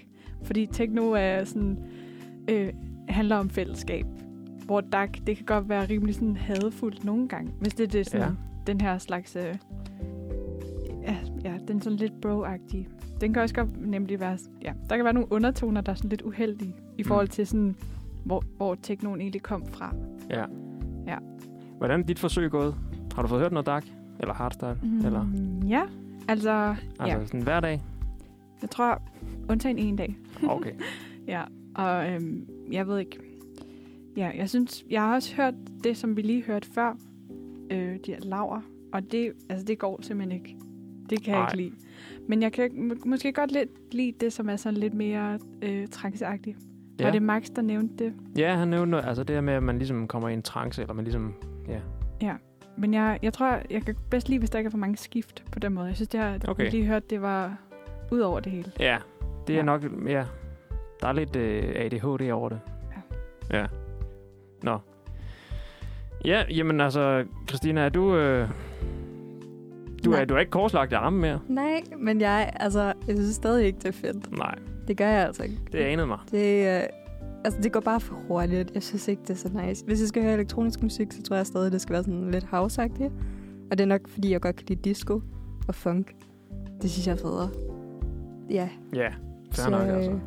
Fordi 0.43 0.67
techno 0.73 1.13
er 1.13 1.45
sådan, 1.45 1.79
øh, 2.51 2.73
handler 3.09 3.37
om 3.37 3.51
fællesskab. 3.51 4.07
Hvor 4.65 4.81
dak, 4.81 5.19
det 5.27 5.37
kan 5.37 5.47
godt 5.47 5.69
være 5.69 5.87
rimelig 5.89 6.15
sådan 6.15 6.37
hadefuldt 6.37 7.05
nogle 7.05 7.29
gange. 7.29 7.53
Hvis 7.61 7.75
det, 7.75 7.93
det 7.93 8.01
er 8.01 8.05
sådan, 8.05 8.29
ja. 8.29 8.73
den 8.73 8.81
her 8.81 8.99
slags... 8.99 9.37
Øh, 9.37 9.55
ja, 11.45 11.55
den 11.69 11.77
er 11.77 11.81
sådan 11.81 11.99
lidt 11.99 12.13
bro-agtige. 12.27 12.89
Den 13.21 13.33
kan 13.33 13.43
også 13.43 13.55
godt 13.55 13.87
nemlig 13.87 14.21
være... 14.21 14.39
Ja, 14.63 14.73
der 14.91 14.97
kan 14.97 15.05
være 15.05 15.15
nogle 15.15 15.33
undertoner, 15.33 15.81
der 15.81 15.93
er 15.93 15.97
sådan 15.97 16.11
lidt 16.11 16.23
uheldige. 16.23 16.75
I 16.99 17.03
forhold 17.03 17.29
til 17.29 17.47
sådan, 17.47 17.77
hvor, 18.25 18.45
hvor 18.57 18.75
technoen 18.75 19.21
egentlig 19.21 19.43
kom 19.43 19.67
fra. 19.67 19.95
Ja. 20.31 20.45
Ja. 21.07 21.17
Hvordan 21.79 22.01
er 22.01 22.05
dit 22.05 22.19
forsøg 22.19 22.51
gået? 22.51 22.75
Har 23.15 23.23
du 23.23 23.29
fået 23.29 23.41
hørt 23.41 23.53
noget 23.53 23.67
dark? 23.67 23.87
Eller 24.21 24.35
hardstyle? 24.35 24.79
Mm. 24.83 25.07
Eller 25.07 25.23
Mm, 25.23 25.69
ja, 25.69 25.83
altså... 26.29 26.75
altså 27.01 27.19
ja. 27.19 27.27
sådan 27.27 27.43
hver 27.43 27.61
dag? 27.61 27.83
Jeg 28.63 28.71
tror, 28.71 29.03
undtagen 29.51 29.79
en 29.79 29.97
dag. 29.97 30.17
Okay. 30.49 30.73
Ja, 31.29 31.43
og 31.75 32.11
øhm, 32.11 32.49
jeg 32.73 32.87
ved 32.89 32.99
ikke... 32.99 33.19
Ja, 34.17 34.31
jeg 34.37 34.49
synes, 34.49 34.85
jeg 34.91 35.03
har 35.03 35.15
også 35.15 35.37
hørt 35.37 35.55
det, 35.85 35.97
som 35.97 36.17
vi 36.17 36.23
lige 36.23 36.43
hørte 36.43 36.69
før. 36.75 36.97
Øh, 37.71 37.97
de 38.07 38.13
her 38.13 38.21
laver. 38.21 38.61
Og 38.93 39.13
det, 39.13 39.33
altså, 39.49 39.65
det 39.67 39.79
går 39.79 39.99
simpelthen 40.03 40.41
ikke. 40.41 40.57
Det 41.11 41.23
kan 41.25 41.33
jeg 41.35 41.41
Nej. 41.41 41.49
ikke 41.53 41.57
lide. 41.57 41.73
Men 42.29 42.43
jeg 42.43 42.53
kan 42.53 42.71
må- 42.89 42.95
måske 43.07 43.33
godt 43.33 43.53
lidt 43.53 43.95
lide 43.95 44.13
det, 44.21 44.33
som 44.33 44.49
er 44.49 44.57
sådan 44.57 44.77
lidt 44.79 44.95
mere 44.95 45.39
øh, 45.63 45.87
tranceagtigt. 45.89 46.59
Ja. 47.01 47.05
Var 47.05 47.13
det 47.13 47.23
Max, 47.23 47.43
der 47.57 47.63
nævnte 47.63 48.05
det? 48.05 48.15
ja, 48.39 48.55
han 48.55 48.69
nævnte 48.69 48.91
noget- 48.91 49.05
altså 49.07 49.25
det 49.25 49.37
her 49.37 49.41
med, 49.41 49.55
at 49.55 49.63
man 49.63 49.79
ligesom 49.79 50.09
kommer 50.09 50.29
i 50.29 50.33
en 50.33 50.43
trance, 50.43 50.83
eller 50.83 50.95
man 50.95 51.05
ligesom... 51.05 51.35
Ja. 51.69 51.81
Ja. 52.23 52.35
Men 52.79 52.95
jeg, 52.95 53.19
jeg 53.23 53.33
tror, 53.33 53.59
jeg 53.71 53.83
kan 53.85 53.97
bedst 54.11 54.29
lide, 54.29 54.39
hvis 54.39 54.51
der 54.51 54.59
ikke 54.59 54.67
er 54.69 54.71
for 54.71 54.79
mange 54.79 54.97
skift 54.97 55.45
på 55.53 55.59
den 55.59 55.73
måde. 55.75 55.87
Jeg 55.87 55.95
synes, 55.97 56.09
det 56.09 56.21
her, 56.21 56.39
Okay. 56.49 56.65
vi 56.65 56.71
lige 56.71 56.87
hørte, 56.87 57.07
det 57.11 57.23
var 57.23 57.57
ud 58.13 58.21
over 58.21 58.41
det 58.41 58.53
hele. 58.53 58.73
Ja, 58.81 58.99
det 59.47 59.53
er 59.53 59.57
Ja. 59.59 59.63
nok... 59.65 59.83
Ja, 60.07 60.25
der 61.01 61.09
er 61.09 61.13
lidt 61.13 61.37
øh, 61.37 61.73
ADHD 61.77 62.31
over 62.31 62.49
det. 62.49 62.61
Ja. 63.53 63.59
Ja. 63.61 63.67
Nå. 64.63 64.79
Ja, 66.25 66.45
jamen 66.51 66.81
altså, 66.81 67.25
Christina, 67.49 67.81
er 67.81 67.89
du... 67.89 68.17
Øh, 68.17 68.49
du, 70.05 70.11
er, 70.13 70.17
Nej. 70.17 70.25
du 70.25 70.35
er 70.35 70.39
ikke 70.39 70.51
korslagt 70.51 70.93
i 70.93 70.95
armen 70.95 71.21
mere? 71.21 71.41
Nej, 71.49 71.83
men 71.99 72.21
jeg, 72.21 72.53
altså, 72.57 72.81
jeg 72.83 73.17
synes 73.17 73.35
stadig 73.35 73.67
ikke, 73.67 73.79
det 73.79 73.89
er 73.89 73.93
fedt. 73.93 74.39
Nej, 74.39 74.55
Det 74.89 74.97
gør 74.97 75.09
jeg 75.09 75.27
altså 75.27 75.43
ikke. 75.43 75.59
det 75.73 75.79
anede 75.79 76.07
mig. 76.07 76.19
Det, 76.31 76.67
øh, 76.77 76.83
altså, 77.45 77.61
det 77.63 77.73
går 77.73 77.81
bare 77.81 78.01
for 78.01 78.15
hurtigt. 78.29 78.71
Jeg 78.75 78.83
synes 78.83 79.09
ikke, 79.09 79.23
det 79.23 79.31
er 79.31 79.35
så 79.35 79.49
nice. 79.67 79.85
Hvis 79.85 80.01
jeg 80.01 80.09
skal 80.09 80.23
høre 80.23 80.35
elektronisk 80.35 80.83
musik, 80.83 81.13
så 81.13 81.23
tror 81.23 81.37
jeg 81.37 81.47
stadig, 81.47 81.73
det 81.73 81.81
skal 81.81 81.93
være 81.93 82.03
sådan 82.05 82.31
lidt 82.31 82.45
houseagtigt. 82.45 83.13
Og 83.71 83.79
det 83.79 83.81
er 83.85 83.89
nok, 83.89 84.09
fordi 84.09 84.33
jeg 84.33 84.41
godt 84.41 84.57
kan 84.57 84.65
lide 84.69 84.81
disco 84.89 85.23
og 85.69 85.75
funk. 85.75 86.15
Det 86.83 86.91
synes 86.91 87.07
jeg 87.07 87.13
er 87.13 87.17
federe. 87.17 87.51
Ja. 88.51 88.69
Ja, 88.95 89.09
fair 89.53 89.71
nok 89.71 89.89
altså. 89.89 90.11
øh, 90.11 90.19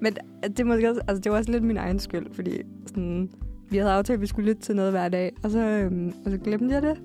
Men 0.00 0.16
det, 0.42 0.60
er 0.60 0.64
måske 0.64 0.88
også, 0.90 1.00
altså, 1.08 1.20
det 1.20 1.32
var 1.32 1.38
også 1.38 1.50
lidt 1.52 1.62
min 1.64 1.76
egen 1.76 1.98
skyld, 1.98 2.26
fordi 2.34 2.62
sådan, 2.86 3.30
vi 3.70 3.76
havde 3.78 3.92
aftalt, 3.92 4.14
at 4.16 4.20
vi 4.20 4.26
skulle 4.26 4.48
lytte 4.48 4.62
til 4.62 4.76
noget 4.76 4.90
hver 4.92 5.08
dag, 5.08 5.32
og 5.44 5.50
så, 5.50 5.58
øhm, 5.58 6.12
og 6.24 6.30
så 6.30 6.38
glemte 6.38 6.74
jeg 6.74 6.82
det. 6.82 7.00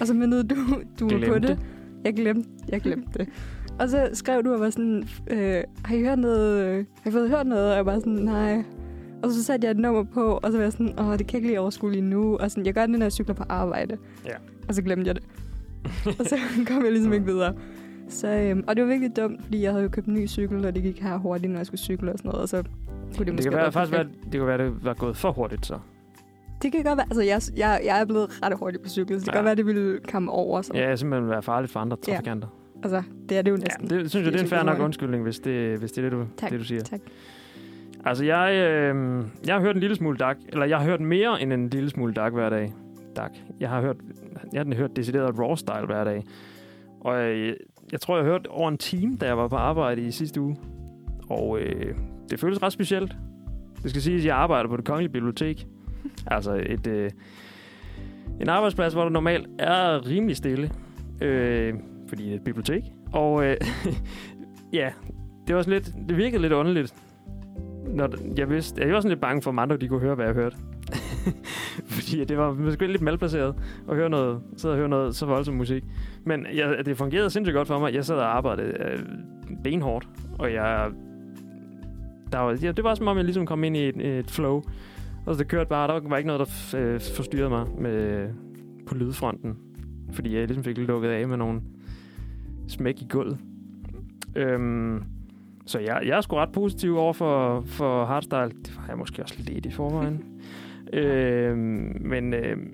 Og 0.00 0.06
så 0.06 0.14
mindede 0.14 0.42
du, 0.44 0.54
du 1.00 1.04
mig 1.04 1.28
på 1.28 1.32
Glemte? 1.34 1.48
det. 1.48 1.58
Jeg 2.04 2.14
glemte, 2.14 2.48
jeg 2.68 2.80
glemte 2.80 3.18
det. 3.18 3.28
Og 3.78 3.88
så 3.88 4.08
skrev 4.12 4.44
du 4.44 4.52
og 4.54 4.60
var 4.60 4.70
sådan, 4.70 5.04
øh, 5.30 5.62
har 5.84 5.94
I 5.96 6.00
hørt 6.02 6.18
noget? 6.18 6.86
Har 7.02 7.10
I 7.10 7.12
fået 7.12 7.30
hørt 7.30 7.46
noget? 7.46 7.70
Og 7.70 7.76
jeg 7.76 7.86
var 7.86 7.94
sådan, 7.98 8.12
nej. 8.12 8.64
Og 9.22 9.30
så 9.32 9.44
satte 9.44 9.64
jeg 9.64 9.70
et 9.70 9.78
nummer 9.78 10.02
på, 10.02 10.40
og 10.42 10.52
så 10.52 10.56
var 10.58 10.62
jeg 10.62 10.72
sådan, 10.72 10.94
åh, 10.98 11.12
det 11.18 11.18
kan 11.18 11.26
jeg 11.28 11.34
ikke 11.34 11.48
lige 11.48 11.60
overskue 11.60 11.90
lige 11.92 12.02
nu. 12.02 12.36
Og 12.36 12.50
sådan, 12.50 12.66
jeg 12.66 12.74
gør 12.74 12.80
det, 12.86 12.90
når 12.98 13.04
jeg 13.04 13.12
cykler 13.12 13.34
på 13.34 13.44
arbejde. 13.48 13.96
Ja. 14.24 14.34
Og 14.68 14.74
så 14.74 14.82
glemte 14.82 15.06
jeg 15.06 15.14
det. 15.14 15.24
og 16.20 16.26
så 16.26 16.36
kom 16.68 16.84
jeg 16.84 16.92
ligesom 16.92 17.12
ikke 17.12 17.26
videre. 17.26 17.54
Så, 18.08 18.28
øhm, 18.28 18.64
og 18.66 18.76
det 18.76 18.84
var 18.84 18.88
virkelig 18.90 19.16
dumt, 19.16 19.44
fordi 19.44 19.62
jeg 19.62 19.70
havde 19.70 19.82
jo 19.82 19.88
købt 19.88 20.06
en 20.06 20.14
ny 20.14 20.28
cykel, 20.28 20.66
og 20.66 20.74
det 20.74 20.82
gik 20.82 21.00
her 21.02 21.16
hurtigt, 21.16 21.52
når 21.52 21.58
jeg 21.58 21.66
skulle 21.66 21.80
cykle 21.80 22.12
og 22.12 22.18
sådan 22.18 22.28
noget. 22.28 22.42
Og 22.42 22.48
så 22.48 22.56
kunne 22.56 22.66
det, 23.18 23.26
Det 23.26 23.32
måske 23.34 23.42
kan 23.44 23.52
være, 23.52 23.62
være 23.62 23.72
faktisk 23.72 23.92
være, 23.92 24.04
det 24.24 24.32
kan 24.32 24.46
være, 24.46 24.58
det 24.58 24.84
var 24.84 24.94
gået 24.94 25.16
for 25.16 25.32
hurtigt 25.32 25.66
så. 25.66 25.78
Det 26.62 26.72
kan 26.72 26.82
godt 26.84 26.96
være. 26.96 27.06
Altså, 27.10 27.22
jeg, 27.22 27.40
jeg, 27.56 27.80
jeg 27.84 28.00
er 28.00 28.04
blevet 28.04 28.42
ret 28.42 28.58
hurtigt 28.58 28.82
på 28.82 28.88
cykel, 28.88 29.20
så 29.20 29.24
det 29.24 29.32
kan 29.32 29.34
Ja. 29.34 29.38
godt 29.38 29.44
være, 29.44 29.54
det 29.54 29.66
ville 29.66 29.98
komme 30.12 30.30
over. 30.32 30.62
Så. 30.62 30.72
Ja, 30.74 30.90
det 30.90 30.98
simpelthen 30.98 31.30
være 31.30 31.42
farligt 31.42 31.72
for 31.72 31.80
andre 31.80 31.96
Ja. 32.08 32.12
trafikanter. 32.12 32.48
Altså, 32.82 33.02
det 33.28 33.38
er 33.38 33.42
det 33.42 33.50
jo 33.50 33.56
Ja, 33.56 33.60
næsten. 33.62 33.90
det 33.90 34.10
synes 34.10 34.24
jeg, 34.24 34.32
det 34.32 34.38
er 34.40 34.44
en 34.44 34.50
fair 34.50 34.62
nok 34.62 34.78
undskyldning, 34.78 35.22
hvis 35.22 35.38
det, 35.38 35.78
hvis 35.78 35.92
det 35.92 36.04
er 36.04 36.10
det, 36.10 36.18
du, 36.18 36.24
Tak, 36.36 36.50
det, 36.50 36.58
du 36.60 36.64
siger. 36.64 36.80
tak. 36.80 37.00
Altså, 38.04 38.24
jeg, 38.24 38.52
øh, 38.54 39.22
jeg 39.46 39.54
har 39.54 39.60
hørt 39.60 39.74
en 39.74 39.80
lille 39.80 39.96
smule 39.96 40.16
DAC, 40.18 40.36
eller 40.48 40.66
jeg 40.66 40.78
har 40.78 40.84
hørt 40.84 41.00
mere 41.00 41.42
end 41.42 41.52
en 41.52 41.68
lille 41.68 41.90
smule 41.90 42.14
DAC 42.14 42.32
hver 42.32 42.50
dag. 42.50 42.72
DAC. 43.16 43.30
Jeg 43.60 43.68
har 43.68 43.80
hørt, 43.80 43.96
jeg 44.52 44.64
har 44.66 44.74
hørt 44.74 44.96
decideret 44.96 45.38
raw 45.38 45.54
style 45.54 45.86
hver 45.86 46.04
dag. 46.04 46.24
Og 47.00 47.22
øh, 47.24 47.56
jeg 47.92 48.00
tror, 48.00 48.16
jeg 48.16 48.24
har 48.24 48.32
hørt 48.32 48.46
over 48.46 48.68
en 48.68 48.78
time, 48.78 49.16
da 49.16 49.26
jeg 49.26 49.36
var 49.38 49.48
på 49.48 49.56
arbejde 49.56 50.02
i 50.02 50.10
sidste 50.10 50.40
uge. 50.40 50.56
Og 51.30 51.58
øh, 51.60 51.94
det 52.30 52.40
føles 52.40 52.62
ret 52.62 52.72
specielt. 52.72 53.16
Det 53.82 53.90
skal 53.90 54.02
siges, 54.02 54.22
at 54.22 54.26
jeg 54.26 54.36
arbejder 54.36 54.68
på 54.68 54.76
det 54.76 54.84
kongelige 54.84 55.12
bibliotek. 55.12 55.66
altså 56.36 56.62
et, 56.66 56.86
øh, 56.86 57.10
en 58.40 58.48
arbejdsplads, 58.48 58.92
hvor 58.92 59.02
der 59.02 59.10
normalt 59.10 59.46
er 59.58 60.06
rimelig 60.06 60.36
stille. 60.36 60.70
Øh, 61.22 61.74
fordi 62.08 62.24
det 62.24 62.32
er 62.32 62.36
et 62.36 62.44
bibliotek. 62.44 62.82
Og 63.12 63.44
øh, 63.44 63.56
ja, 64.72 64.90
det 65.46 65.56
var 65.56 65.62
sådan 65.62 65.82
lidt, 65.82 66.08
det 66.08 66.16
virkede 66.16 66.42
lidt 66.42 66.52
underligt. 66.52 66.94
Når 67.86 68.08
jeg 68.36 68.50
vidste, 68.50 68.82
jeg 68.82 68.94
var 68.94 69.00
sådan 69.00 69.08
lidt 69.08 69.20
bange 69.20 69.42
for, 69.42 69.50
at 69.50 69.58
andre 69.58 69.76
de 69.76 69.88
kunne 69.88 70.00
høre, 70.00 70.14
hvad 70.14 70.26
jeg 70.26 70.34
hørte. 70.34 70.56
Fordi 71.94 72.24
det 72.24 72.38
var 72.38 72.52
måske 72.52 72.86
lidt 72.86 73.02
malplaceret 73.02 73.54
at 73.88 73.96
høre 73.96 74.10
noget, 74.10 74.40
sidde 74.56 74.72
og 74.72 74.78
høre 74.78 74.88
noget 74.88 75.16
så 75.16 75.26
voldsom 75.26 75.54
musik. 75.54 75.84
Men 76.24 76.46
jeg, 76.54 76.86
det 76.86 76.96
fungerede 76.96 77.30
sindssygt 77.30 77.54
godt 77.54 77.68
for 77.68 77.78
mig. 77.78 77.94
Jeg 77.94 78.04
sad 78.04 78.16
og 78.16 78.36
arbejdede 78.36 78.76
øh, 78.80 78.98
benhårdt, 79.64 80.08
og 80.38 80.52
jeg... 80.52 80.90
Der 82.32 82.38
var, 82.38 82.58
ja, 82.62 82.72
det 82.72 82.84
var 82.84 82.94
som 82.94 83.08
om, 83.08 83.16
jeg 83.16 83.24
ligesom 83.24 83.46
kom 83.46 83.64
ind 83.64 83.76
i 83.76 83.88
et, 83.88 84.06
et 84.06 84.30
flow. 84.30 84.62
Og 85.26 85.34
så 85.34 85.38
det 85.38 85.48
kørte 85.48 85.68
bare. 85.68 85.88
Der 85.88 86.08
var 86.08 86.16
ikke 86.16 86.26
noget, 86.26 86.48
der 86.48 86.78
øh, 86.78 87.00
forstyrrede 87.16 87.50
mig 87.50 87.66
med, 87.78 88.28
på 88.86 88.94
lydfronten. 88.94 89.56
Fordi 90.12 90.36
jeg 90.36 90.46
ligesom 90.46 90.64
fik 90.64 90.78
lukket 90.78 91.08
af 91.08 91.28
med 91.28 91.36
nogle 91.36 91.60
smæk 92.68 93.02
i 93.02 93.06
gulvet. 93.10 93.38
Øhm, 94.36 95.04
så 95.66 95.78
jeg, 95.78 96.02
jeg 96.06 96.16
er 96.16 96.20
sgu 96.20 96.36
ret 96.36 96.52
positiv 96.52 96.96
over 96.96 97.12
for, 97.12 97.60
for 97.60 98.04
hardstyle. 98.04 98.50
Det 98.64 98.76
var 98.76 98.84
jeg 98.88 98.98
måske 98.98 99.22
også 99.22 99.34
lidt 99.38 99.66
i 99.66 99.70
forvejen. 99.70 100.24
øhm, 100.92 101.96
men 102.00 102.34
øhm, 102.34 102.72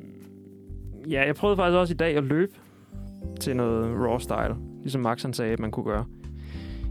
ja, 1.11 1.27
jeg 1.27 1.35
prøvede 1.35 1.57
faktisk 1.57 1.77
også 1.77 1.95
i 1.95 1.97
dag 1.97 2.17
at 2.17 2.25
løbe 2.25 2.53
til 3.41 3.57
noget 3.57 4.09
raw 4.09 4.19
style. 4.19 4.57
Ligesom 4.81 5.01
Max 5.01 5.23
han 5.23 5.33
sagde, 5.33 5.53
at 5.53 5.61
man 5.61 5.71
kunne 5.71 5.85
gøre. 5.85 6.05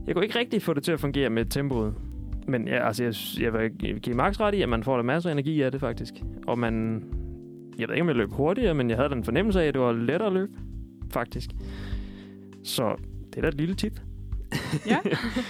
Jeg 0.07 0.16
kunne 0.16 0.26
ikke 0.26 0.39
rigtig 0.39 0.62
få 0.62 0.74
det 0.74 0.84
til 0.84 0.91
at 0.91 0.99
fungere 0.99 1.30
med 1.30 1.45
tempoet. 1.45 1.93
Men 2.52 2.68
ja, 2.68 2.88
altså, 2.88 3.04
jeg, 3.04 3.14
jeg, 3.39 3.54
vil, 3.54 3.62
jeg 3.62 3.93
vil 3.93 4.02
give 4.02 4.16
Max 4.16 4.39
ret 4.39 4.56
i, 4.56 4.62
at 4.62 4.70
man 4.70 4.84
får 4.84 4.97
da 4.97 5.04
masser 5.04 5.30
af 5.30 5.34
energi 5.34 5.62
af 5.62 5.72
det 5.72 5.82
faktisk. 5.82 6.14
Og 6.47 6.60
man... 6.60 7.04
Jeg 7.80 7.88
ved 7.88 7.95
ikke, 7.95 8.02
om 8.02 8.08
jeg 8.08 8.16
løb 8.16 8.32
hurtigere, 8.32 8.74
men 8.74 8.89
jeg 8.89 8.97
havde 8.97 9.10
den 9.10 9.24
fornemmelse 9.24 9.62
af, 9.62 9.68
at 9.68 9.74
det 9.74 9.82
var 9.82 9.91
lettere 9.91 10.28
at 10.28 10.34
løbe. 10.34 10.52
Faktisk. 11.12 11.49
Så 12.64 12.95
det 13.30 13.38
er 13.38 13.41
da 13.41 13.47
et 13.47 13.54
lille 13.54 13.76
tip. 13.76 13.99
Ja. 14.88 14.97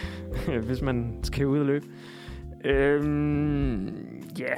hvis 0.68 0.82
man 0.82 1.20
skal 1.24 1.48
ud 1.48 1.60
og 1.60 1.66
løbe. 1.66 1.86
Øhm, 2.66 3.86
ja. 4.40 4.54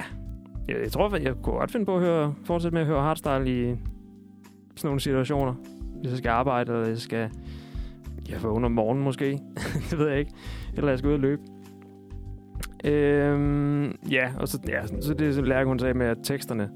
Jeg, 0.68 0.76
jeg 0.82 0.92
tror, 0.92 1.16
jeg 1.16 1.34
kunne 1.42 1.56
godt 1.56 1.70
finde 1.70 1.86
på 1.86 1.96
at 1.96 2.02
høre, 2.02 2.34
fortsætte 2.44 2.74
med 2.74 2.80
at 2.80 2.86
høre 2.86 3.02
hardstyle 3.02 3.50
i 3.50 3.76
sådan 4.76 4.88
nogle 4.88 5.00
situationer. 5.00 5.54
Hvis 6.00 6.10
jeg 6.10 6.18
skal 6.18 6.30
arbejde, 6.30 6.72
eller 6.72 6.88
jeg 6.88 6.98
skal 6.98 7.30
jeg 8.28 8.42
vågne 8.42 8.66
om 8.66 8.72
morgenen 8.72 9.04
måske. 9.04 9.40
det 9.90 9.98
ved 9.98 10.08
jeg 10.08 10.18
ikke. 10.18 10.32
Eller 10.76 10.88
jeg 10.88 10.98
skal 10.98 11.08
ud 11.08 11.14
og 11.14 11.20
løbe. 11.20 11.42
Øhm, 12.84 13.98
ja, 14.10 14.32
og 14.38 14.48
så, 14.48 14.58
ja, 14.68 14.86
så 14.86 15.14
det 15.14 15.34
så 15.34 15.42
lærer 15.42 15.64
hun 15.64 15.78
sagde 15.78 15.94
med, 15.94 16.06
at 16.06 16.18
teksterne, 16.22 16.70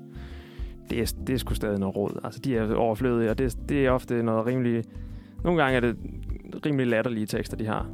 det 0.91 1.01
er, 1.01 1.15
det 1.27 1.35
er 1.35 1.39
sgu 1.39 1.55
stadig 1.55 1.79
noget 1.79 1.97
råd. 1.97 2.21
Altså, 2.25 2.41
de 2.41 2.57
er 2.57 2.75
overflødige, 2.75 3.31
og 3.31 3.39
det, 3.39 3.59
det 3.69 3.87
er 3.87 3.91
ofte 3.91 4.23
noget 4.23 4.47
rimelig... 4.47 4.85
Nogle 5.45 5.63
gange 5.63 5.77
er 5.77 5.81
det 5.81 5.97
rimelig 6.67 6.87
latterlige 6.87 7.27
tekster, 7.27 7.57
de 7.57 7.67
har. 7.67 7.91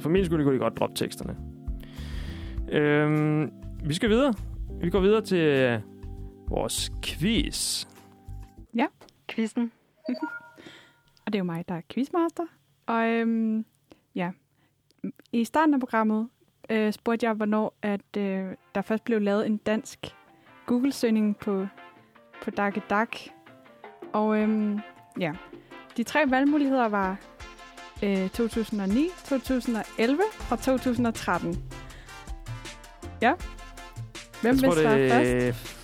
For 0.00 0.08
min 0.08 0.24
skyld 0.24 0.42
kunne 0.42 0.54
de 0.54 0.58
godt 0.58 0.78
droppe 0.78 0.96
teksterne. 0.96 1.36
Øhm, 2.72 3.52
vi 3.84 3.94
skal 3.94 4.10
videre. 4.10 4.34
Vi 4.80 4.90
går 4.90 5.00
videre 5.00 5.20
til 5.20 5.82
vores 6.48 6.92
quiz. 7.04 7.86
Quizzen. 9.28 9.72
Og 11.26 11.32
det 11.32 11.34
er 11.34 11.38
jo 11.38 11.44
mig, 11.44 11.68
der 11.68 11.74
er 11.74 11.80
quizmaster. 11.90 12.44
Og 12.86 13.08
øhm, 13.08 13.64
ja, 14.14 14.30
i 15.32 15.44
starten 15.44 15.74
af 15.74 15.80
programmet 15.80 16.28
øh, 16.70 16.92
spurgte 16.92 17.26
jeg, 17.26 17.34
hvornår 17.34 17.74
at, 17.82 18.16
øh, 18.16 18.44
der 18.74 18.82
først 18.82 19.04
blev 19.04 19.20
lavet 19.20 19.46
en 19.46 19.56
dansk 19.56 19.98
Google-søgning 20.66 21.36
på, 21.36 21.66
på 22.44 22.50
Dak. 22.50 23.16
Og 24.12 24.36
øhm, 24.38 24.80
ja, 25.20 25.32
de 25.96 26.02
tre 26.02 26.20
valgmuligheder 26.30 26.88
var 26.88 27.16
øh, 28.02 28.28
2009, 28.28 29.08
2011 29.28 30.22
og 30.50 30.58
2013. 30.60 31.64
Ja. 33.22 33.34
Hvem 34.42 34.54
jeg 34.54 34.62
vil 34.62 34.72
svare 34.72 34.98
det, 35.02 35.54
først? 35.54 35.76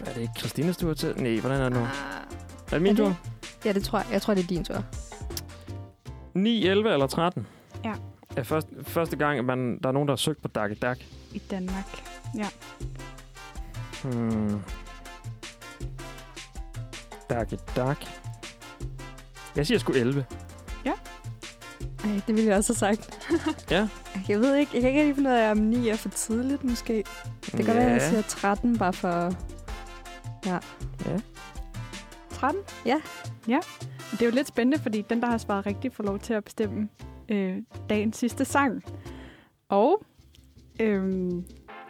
Er 0.00 0.12
det 0.14 0.20
ikke 0.20 0.32
Christines 0.38 0.76
tur 0.76 0.94
til? 0.94 1.14
Nej, 1.22 1.40
hvordan 1.40 1.60
er 1.60 1.64
det 1.68 1.72
nu? 1.72 1.78
Ah, 1.84 1.86
Er 1.86 2.70
det 2.70 2.82
min 2.82 2.92
er 2.92 2.96
det- 2.96 3.04
tur? 3.04 3.16
Ja, 3.64 3.72
det 3.72 3.84
tror 3.84 3.98
jeg. 3.98 4.06
Jeg 4.12 4.22
tror, 4.22 4.34
det 4.34 4.42
er 4.44 4.48
din 4.48 4.64
tur. 4.64 4.84
9, 6.34 6.66
11 6.66 6.92
eller 6.92 7.06
13? 7.06 7.46
Ja. 7.84 7.92
Er 8.36 8.42
først, 8.42 8.68
første 8.82 9.16
gang, 9.16 9.38
at 9.38 9.44
man, 9.44 9.78
der 9.82 9.88
er 9.88 9.92
nogen, 9.92 10.08
der 10.08 10.12
har 10.12 10.16
søgt 10.16 10.42
på 10.42 10.48
Dark 10.48 10.82
Dark. 10.82 11.06
I 11.32 11.38
Danmark. 11.38 12.02
Ja. 12.36 12.46
Hmm. 14.02 14.60
Dark 17.30 17.52
Dark. 17.76 18.04
Jeg 19.56 19.66
siger 19.66 19.78
sgu 19.78 19.92
11. 19.92 20.24
Ej, 22.04 22.20
det 22.26 22.34
ville 22.34 22.48
jeg 22.48 22.56
også 22.56 22.72
have 22.72 22.96
sagt. 22.96 23.30
Ja. 23.70 23.88
Jeg 24.28 24.40
ved 24.40 24.56
ikke, 24.56 24.70
jeg 24.74 24.80
kan 24.82 24.90
ikke 24.90 25.00
rigtig 25.00 25.14
finde 25.14 25.30
ud 25.30 25.34
af, 25.34 25.50
om 25.50 25.56
9 25.56 25.88
er 25.88 25.96
for 25.96 26.08
tidligt 26.08 26.64
måske. 26.64 27.04
Det 27.46 27.64
kan 27.66 27.74
være, 27.74 27.84
at 27.84 27.92
jeg 27.92 28.02
siger 28.02 28.22
13 28.22 28.78
bare 28.78 28.92
for... 28.92 29.32
Ja. 30.46 30.58
Ja. 31.06 31.20
13? 32.30 32.60
Ja. 32.86 33.00
Det 34.10 34.22
er 34.22 34.26
jo 34.26 34.32
lidt 34.32 34.48
spændende, 34.48 34.82
fordi 34.82 35.04
den, 35.10 35.20
der 35.20 35.26
har 35.28 35.38
svaret 35.38 35.66
rigtigt, 35.66 35.94
får 35.94 36.04
lov 36.04 36.18
til 36.18 36.34
at 36.34 36.44
bestemme 36.44 36.88
øh, 37.28 37.56
dagens 37.90 38.16
sidste 38.16 38.44
sang. 38.44 38.84
Og 39.68 40.02
øhm, 40.80 41.44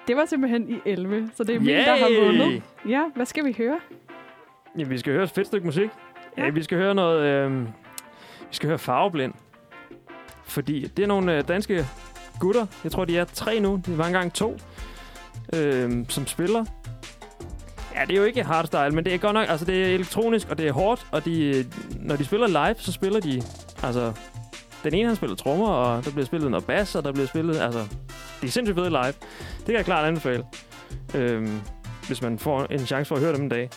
det 0.09 0.16
var 0.16 0.24
simpelthen 0.26 0.70
i 0.70 0.76
11, 0.87 1.30
så 1.35 1.45
det 1.45 1.55
er 1.55 1.61
min, 1.61 1.68
der 1.68 1.97
har 1.97 2.09
Yay! 2.11 2.24
vundet. 2.26 2.62
Ja, 2.89 3.03
hvad 3.16 3.26
skal 3.26 3.45
vi 3.45 3.55
høre? 3.59 3.78
Ja, 4.78 4.85
vi 4.85 4.99
skal 4.99 5.12
høre 5.12 5.22
et 5.24 5.30
fedt 5.30 5.47
stykke 5.47 5.66
musik. 5.66 5.91
Ja, 6.39 6.45
Ja. 6.45 6.51
vi 6.51 6.62
skal 6.62 6.78
høre 6.78 6.95
noget... 6.95 7.22
Øh, 7.26 7.62
vi 8.41 8.57
skal 8.57 8.66
høre 8.68 8.78
Farveblind. 8.78 9.32
Fordi 10.45 10.87
det 10.87 11.03
er 11.03 11.07
nogle 11.07 11.37
øh, 11.39 11.49
danske 11.49 11.87
gutter. 12.41 12.66
Jeg 12.85 12.93
tror, 12.93 13.05
de 13.05 13.18
er 13.18 13.24
tre 13.24 13.61
nu. 13.61 13.80
De 13.87 13.99
var 13.99 14.07
engang 14.07 14.32
to. 14.32 14.57
Øh, 15.55 15.93
som 16.09 16.26
spiller. 16.26 16.64
Ja, 17.95 18.01
det 18.05 18.12
er 18.14 18.16
jo 18.20 18.24
ikke 18.24 18.43
hardstyle, 18.45 18.91
men 18.91 19.05
det 19.05 19.14
er 19.14 19.18
godt 19.18 19.35
nok... 19.35 19.47
Altså, 19.49 19.66
det 19.66 19.82
er 19.82 19.87
elektronisk, 19.95 20.49
og 20.51 20.59
det 20.59 20.68
er 20.68 20.72
hårdt. 20.72 21.07
Og 21.12 21.24
de, 21.24 21.45
øh, 21.59 21.64
når 22.01 22.16
de 22.16 22.24
spiller 22.24 22.47
live, 22.47 22.74
så 22.78 22.93
spiller 22.93 23.20
de... 23.20 23.43
Altså, 23.82 24.12
den 24.85 24.95
ene 24.95 25.07
han 25.07 25.16
spiller 25.16 25.37
trommer, 25.37 25.68
og 25.68 26.05
der 26.05 26.11
bliver 26.11 26.26
spillet 26.26 26.51
noget 26.51 26.66
bass, 26.66 26.95
og 26.95 27.05
der 27.05 27.12
bliver 27.12 27.26
spillet... 27.26 27.57
Altså, 27.61 27.80
det 28.41 28.47
er 28.47 28.51
sindssygt 28.51 28.78
fedt 28.78 28.91
live. 28.91 29.14
Det 29.59 29.66
kan 29.66 29.74
jeg 29.74 29.85
klart 29.85 30.05
anbefale. 30.09 30.45
Øh, 31.14 31.49
hvis 32.07 32.22
man 32.22 32.39
får 32.39 32.66
en 32.70 32.78
chance 32.78 33.09
for 33.09 33.14
at 33.14 33.20
høre 33.22 33.35
dem 33.35 33.43
en 33.43 33.49
dag. 33.49 33.70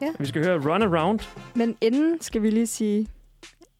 Ja. 0.00 0.08
Vi 0.18 0.26
skal 0.26 0.44
høre 0.44 0.72
Run 0.72 0.82
Around. 0.82 1.20
Men 1.54 1.76
inden 1.80 2.20
skal 2.20 2.42
vi 2.42 2.50
lige 2.50 2.66
sige 2.66 3.08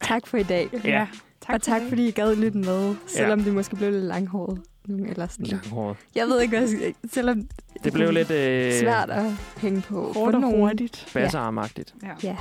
tak 0.00 0.26
for 0.26 0.36
i 0.36 0.42
dag. 0.42 0.68
Ja. 0.84 1.06
Tak 1.40 1.54
og 1.54 1.62
tak, 1.62 1.82
fordi 1.88 2.08
I 2.08 2.10
gad 2.10 2.36
lytte 2.36 2.58
med, 2.58 2.94
selvom 3.06 3.40
det 3.40 3.54
måske 3.54 3.76
blev 3.76 3.90
lidt 3.90 4.04
langhåret. 4.04 4.60
Nu, 4.86 5.04
Eller 5.04 5.26
sådan. 5.26 5.46
Langhåret. 5.46 5.96
Jeg 6.14 6.26
ved 6.26 6.40
ikke, 6.40 6.58
hvad 6.58 6.68
jeg 6.68 6.78
skal, 6.78 7.10
selvom 7.10 7.36
det, 7.42 7.84
Det 7.84 7.92
blev 7.92 8.10
lidt 8.10 8.30
øh, 8.30 8.72
svært 8.72 9.10
at 9.10 9.32
hænge 9.56 9.80
på. 9.80 10.12
Hårdt 10.12 10.34
og 10.34 10.40
nogen. 10.40 10.60
hurtigt. 10.60 11.10
basserarmagtigt. 11.14 11.94
Ja. 12.02 12.14
Ja. 12.22 12.36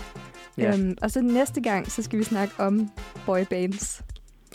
Ja. 0.57 0.73
Øhm, 0.77 0.97
og 1.01 1.11
så 1.11 1.21
næste 1.21 1.61
gang, 1.61 1.91
så 1.91 2.01
skal 2.03 2.19
vi 2.19 2.23
snakke 2.23 2.53
om 2.57 2.89
boybands. 3.25 4.01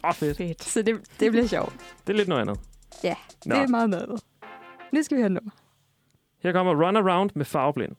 Åh, 0.04 0.08
oh, 0.08 0.14
fedt. 0.14 0.36
Fedt. 0.36 0.64
Så 0.64 0.82
det, 0.82 1.00
det 1.20 1.30
bliver 1.32 1.46
sjovt. 1.46 1.72
Det 2.06 2.12
er 2.12 2.16
lidt 2.16 2.28
noget 2.28 2.42
andet. 2.42 2.60
Ja, 3.04 3.14
Nå, 3.46 3.54
det 3.54 3.62
er 3.62 3.68
meget 3.68 3.90
noget. 3.90 4.20
Nu 4.92 5.02
skal 5.02 5.16
vi 5.16 5.22
have 5.22 5.32
nummer. 5.32 5.50
her 6.42 6.52
kommer 6.52 6.86
Run 6.86 6.96
Around 6.96 7.30
med 7.34 7.44
farveblind. 7.44 7.92